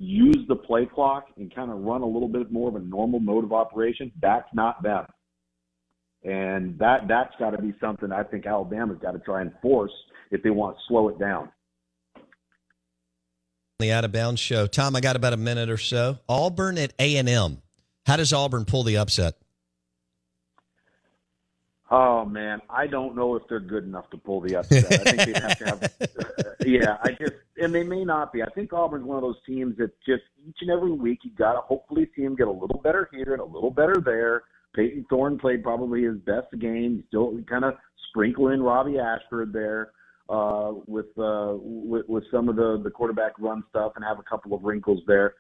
use 0.02 0.40
the 0.48 0.56
play 0.56 0.88
clock 0.92 1.28
and 1.38 1.54
kind 1.54 1.70
of 1.70 1.80
run 1.80 2.02
a 2.02 2.06
little 2.06 2.28
bit 2.28 2.52
more 2.52 2.70
of 2.70 2.76
a 2.76 2.80
normal 2.80 3.20
mode 3.20 3.44
of 3.44 3.54
operation, 3.54 4.12
that's 4.20 4.48
not 4.54 4.82
them. 4.82 5.06
And 6.24 6.78
that 6.80 7.08
that's 7.08 7.34
got 7.40 7.52
to 7.52 7.62
be 7.62 7.74
something 7.80 8.12
I 8.12 8.24
think 8.24 8.46
Alabama's 8.46 8.98
got 9.02 9.12
to 9.12 9.20
try 9.20 9.42
and 9.42 9.52
force 9.62 9.92
if 10.32 10.42
they 10.44 10.50
want 10.50 10.78
to 10.78 10.82
slow 10.88 11.10
it 11.10 11.20
down. 11.20 11.50
The 13.80 13.92
out 13.92 14.06
of 14.06 14.12
bounds 14.12 14.40
show, 14.40 14.68
Tom. 14.68 14.96
I 14.96 15.02
got 15.02 15.16
about 15.16 15.34
a 15.34 15.38
minute 15.38 15.70
or 15.70 15.78
so. 15.78 16.20
Auburn 16.30 16.78
at 16.78 16.94
A 17.00 17.18
and 17.18 17.28
M. 17.28 17.62
How 18.06 18.18
does 18.18 18.34
Auburn 18.34 18.66
pull 18.66 18.84
the 18.84 18.98
upset? 18.98 19.36
Oh 21.94 22.24
man, 22.24 22.62
I 22.70 22.88
don't 22.88 23.18
know 23.18 23.36
if 23.36 23.44
they're 23.50 23.60
good 23.60 23.84
enough 23.84 24.10
to 24.12 24.18
pull 24.18 24.40
the 24.40 24.56
upset. 24.56 24.86
I 24.86 24.98
think 24.98 25.18
they'd 25.18 25.42
have 25.42 25.58
to 25.58 25.66
have. 25.66 25.84
Uh, 25.84 26.54
yeah, 26.66 26.96
I 27.04 27.10
just 27.12 27.34
and 27.58 27.76
they 27.76 27.84
may 27.84 28.06
not 28.06 28.32
be. 28.32 28.42
I 28.42 28.50
think 28.56 28.72
Auburn's 28.72 29.04
one 29.04 29.18
of 29.18 29.24
those 29.24 29.44
teams 29.46 29.76
that 29.78 29.92
just 30.06 30.24
each 30.48 30.56
and 30.62 30.72
every 30.72 30.94
week 30.94 31.20
you 31.24 31.32
got 31.32 31.54
to 31.54 31.60
hopefully 31.60 32.10
see 32.16 32.22
him 32.22 32.38
get 32.38 32.48
a 32.48 32.52
little 32.52 32.80
better 32.82 33.10
here 33.12 33.34
and 33.34 33.42
a 33.42 33.46
little 33.46 33.72
better 33.72 34.02
there. 34.04 34.44
Payton 34.74 35.06
Thorne 35.10 35.38
played 35.38 35.64
probably 35.64 36.04
his 36.04 36.18
best 36.20 36.48
game. 36.60 37.04
Still 37.10 37.38
kind 37.50 37.66
of 37.66 37.74
sprinkle 38.08 38.48
in 38.48 38.64
Robby 38.64 38.98
Ashford 38.98 39.52
there 39.52 39.92
uh, 40.30 40.72
with, 40.88 41.08
uh, 41.18 41.56
with 41.60 42.08
with 42.08 42.24
some 42.32 42.48
of 42.48 42.56
the 42.56 42.80
the 42.82 42.90
quarterback 42.90 43.34
run 43.38 43.64
stuff 43.70 43.92
and 43.98 44.06
have 44.06 44.18
a 44.18 44.24
couple 44.24 44.54
of 44.54 44.64
wrinkles 44.64 45.02
there. 45.08 45.34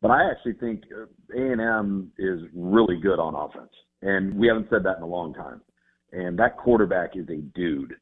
But 0.00 0.12
I 0.12 0.30
actually 0.30 0.52
think 0.52 0.84
uh, 0.96 1.06
A 1.36 1.50
and 1.50 1.60
M 1.60 2.12
is 2.16 2.42
really 2.54 2.96
good 2.96 3.18
on 3.18 3.34
offense, 3.34 3.72
and 4.02 4.36
we 4.36 4.46
haven't 4.46 4.68
said 4.70 4.84
that 4.84 4.98
in 4.98 5.02
a 5.02 5.08
long 5.08 5.34
time 5.34 5.62
and 6.12 6.38
that 6.38 6.56
quarterback 6.56 7.16
is 7.16 7.28
a 7.28 7.36
dude. 7.54 7.94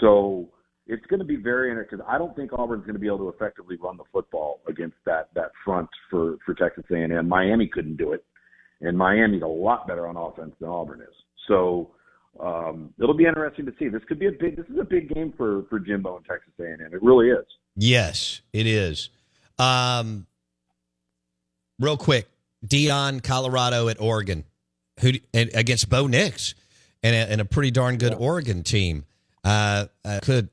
So 0.00 0.48
it's 0.86 1.04
going 1.06 1.20
to 1.20 1.26
be 1.26 1.36
very 1.36 1.70
interesting 1.70 2.00
I 2.08 2.18
don't 2.18 2.34
think 2.36 2.52
Auburn's 2.52 2.82
going 2.84 2.94
to 2.94 3.00
be 3.00 3.06
able 3.06 3.18
to 3.18 3.28
effectively 3.28 3.76
run 3.76 3.96
the 3.96 4.04
football 4.12 4.60
against 4.68 4.96
that 5.06 5.28
that 5.34 5.50
front 5.64 5.88
for 6.10 6.36
for 6.44 6.54
Texas 6.54 6.84
A&M. 6.90 7.28
Miami 7.28 7.68
couldn't 7.68 7.96
do 7.96 8.12
it, 8.12 8.24
and 8.80 8.96
Miami's 8.96 9.42
a 9.42 9.46
lot 9.46 9.86
better 9.86 10.06
on 10.06 10.16
offense 10.16 10.54
than 10.60 10.68
Auburn 10.68 11.00
is. 11.00 11.14
So 11.48 11.90
um, 12.40 12.92
it'll 13.00 13.16
be 13.16 13.26
interesting 13.26 13.66
to 13.66 13.72
see. 13.78 13.88
This 13.88 14.02
could 14.08 14.18
be 14.18 14.26
a 14.26 14.32
big. 14.32 14.56
This 14.56 14.66
is 14.66 14.78
a 14.80 14.84
big 14.84 15.14
game 15.14 15.32
for 15.36 15.64
for 15.70 15.78
Jimbo 15.78 16.16
and 16.16 16.26
Texas 16.26 16.52
A&M. 16.58 16.80
It 16.80 17.02
really 17.02 17.28
is. 17.28 17.46
Yes, 17.76 18.40
it 18.52 18.66
is. 18.66 19.10
Um, 19.58 20.26
real 21.78 21.96
quick, 21.96 22.28
Deion, 22.66 23.22
Colorado 23.22 23.88
at 23.88 24.00
Oregon, 24.00 24.44
who 25.00 25.12
against 25.32 25.88
Bo 25.88 26.06
Nix 26.06 26.54
and 27.04 27.14
a, 27.14 27.32
and 27.32 27.40
a 27.40 27.44
pretty 27.44 27.70
darn 27.70 27.98
good 27.98 28.12
yeah. 28.12 28.18
Oregon 28.18 28.64
team. 28.64 29.04
Uh, 29.44 29.86
uh, 30.04 30.20
could 30.22 30.48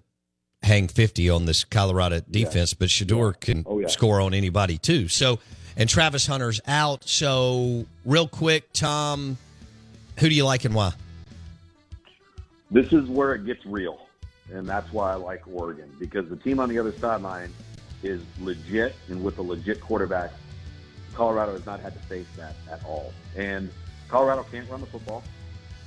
hang 0.62 0.90
50 0.90 1.30
on 1.30 1.46
this 1.46 1.64
Colorado 1.64 2.20
defense, 2.30 2.74
yeah. 2.74 2.78
but 2.78 2.92
yeah. 3.00 3.32
can 3.40 3.64
oh, 3.66 3.88
score 3.88 4.20
on 4.20 4.34
anybody 4.34 4.78
too. 4.78 5.08
So, 5.08 5.40
and 5.78 5.90
Travis 5.90 6.28
Hunter's 6.28 6.60
out. 6.68 7.08
So, 7.08 7.86
real 8.06 8.28
quick, 8.28 8.72
Tom, 8.74 9.38
who 10.20 10.28
do 10.28 10.36
you 10.36 10.44
like 10.44 10.66
and 10.66 10.76
why? 10.76 10.92
This 12.70 12.92
is 12.92 13.08
where 13.08 13.34
it 13.34 13.46
gets 13.46 13.66
real, 13.66 14.08
and 14.52 14.68
that's 14.68 14.92
why 14.92 15.12
I 15.12 15.16
like 15.16 15.44
Oregon 15.48 15.90
because 16.00 16.28
the 16.30 16.36
team 16.36 16.60
on 16.60 16.68
the 16.68 16.78
other 16.78 16.92
sideline 16.92 17.54
is 18.04 18.22
legit, 18.42 18.94
and 19.08 19.24
with 19.24 19.38
a 19.38 19.42
legit 19.42 19.80
quarterback, 19.80 20.32
Colorado 21.14 21.54
has 21.54 21.66
not 21.66 21.80
had 21.80 21.94
to 21.94 22.00
face 22.08 22.28
that 22.36 22.56
at 22.70 22.84
all. 22.86 23.14
And 23.38 23.70
Colorado 24.10 24.46
can't 24.52 24.70
run 24.70 24.82
the 24.82 24.88
football 24.88 25.24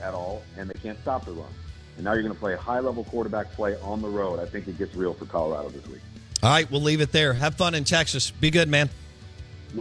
at 0.00 0.14
all, 0.14 0.42
and 0.56 0.68
they 0.68 0.78
can't 0.80 1.00
stop 1.00 1.24
the 1.24 1.32
run. 1.32 1.48
And 1.96 2.04
now 2.04 2.12
you're 2.12 2.22
going 2.22 2.34
to 2.34 2.40
play 2.40 2.54
a 2.54 2.58
high 2.58 2.80
level 2.80 3.04
quarterback 3.04 3.52
play 3.52 3.76
on 3.80 4.02
the 4.02 4.08
road. 4.08 4.40
I 4.40 4.46
think 4.46 4.66
it 4.68 4.78
gets 4.78 4.94
real 4.94 5.14
for 5.14 5.26
Colorado 5.26 5.68
this 5.68 5.86
week. 5.86 6.00
All 6.42 6.50
right, 6.50 6.70
we'll 6.70 6.82
leave 6.82 7.00
it 7.00 7.12
there. 7.12 7.32
Have 7.32 7.54
fun 7.54 7.74
in 7.74 7.84
Texas. 7.84 8.30
Be 8.30 8.50
good, 8.50 8.68
man. 8.68 8.90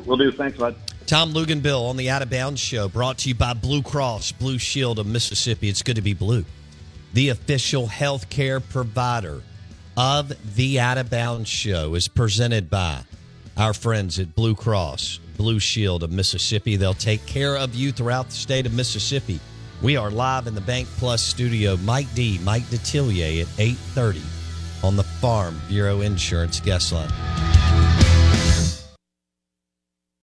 We'll 0.06 0.18
do. 0.18 0.32
Thanks, 0.32 0.58
bud. 0.58 0.76
Tom 1.06 1.34
Luginbill 1.34 1.90
on 1.90 1.98
the 1.98 2.10
Out 2.10 2.22
of 2.22 2.30
Bounds 2.30 2.62
Show, 2.62 2.88
brought 2.88 3.18
to 3.20 3.30
you 3.30 3.36
by 3.36 3.54
Blue 3.54 3.82
Cross 3.82 4.32
Blue 4.34 4.58
Shield 4.58 5.00
of 5.00 5.06
Mississippi. 5.06 5.70
It's 5.70 5.82
good 5.82 5.98
to 5.98 6.02
be 6.02 6.14
blue. 6.14 6.46
The 7.14 7.30
official 7.30 7.88
health 7.88 8.30
care 8.30 8.60
provider 8.60 9.42
of 9.98 10.56
the 10.56 10.80
Out 10.80 10.98
of 10.98 11.10
Bounds 11.10 11.50
Show 11.50 11.94
is 11.96 12.08
presented 12.08 12.70
by 12.70 13.04
our 13.58 13.74
friends 13.74 14.18
at 14.18 14.34
Blue 14.34 14.56
Cross 14.56 15.20
Blue 15.38 15.60
Shield 15.60 16.04
of 16.04 16.12
Mississippi. 16.12 16.78
They'll 16.78 16.94
take 16.94 17.26
care 17.26 17.58
of 17.58 17.76
you 17.76 17.92
throughout 17.92 18.28
the 18.30 18.36
state 18.36 18.66
of 18.66 18.74
Mississippi. 18.74 19.40
We 19.84 19.98
are 19.98 20.10
live 20.10 20.48
in 20.48 20.56
the 20.56 20.62
Bank 20.62 20.88
Plus 20.98 21.22
studio. 21.22 21.76
Mike 21.76 22.08
D, 22.16 22.40
Mike 22.42 22.64
Detillier 22.70 23.42
at 23.42 23.48
8:30 23.60 24.22
on 24.82 24.96
the 24.96 25.04
Farm 25.04 25.62
Bureau 25.68 26.00
Insurance 26.00 26.62
guest 26.62 26.94
line. 26.94 27.53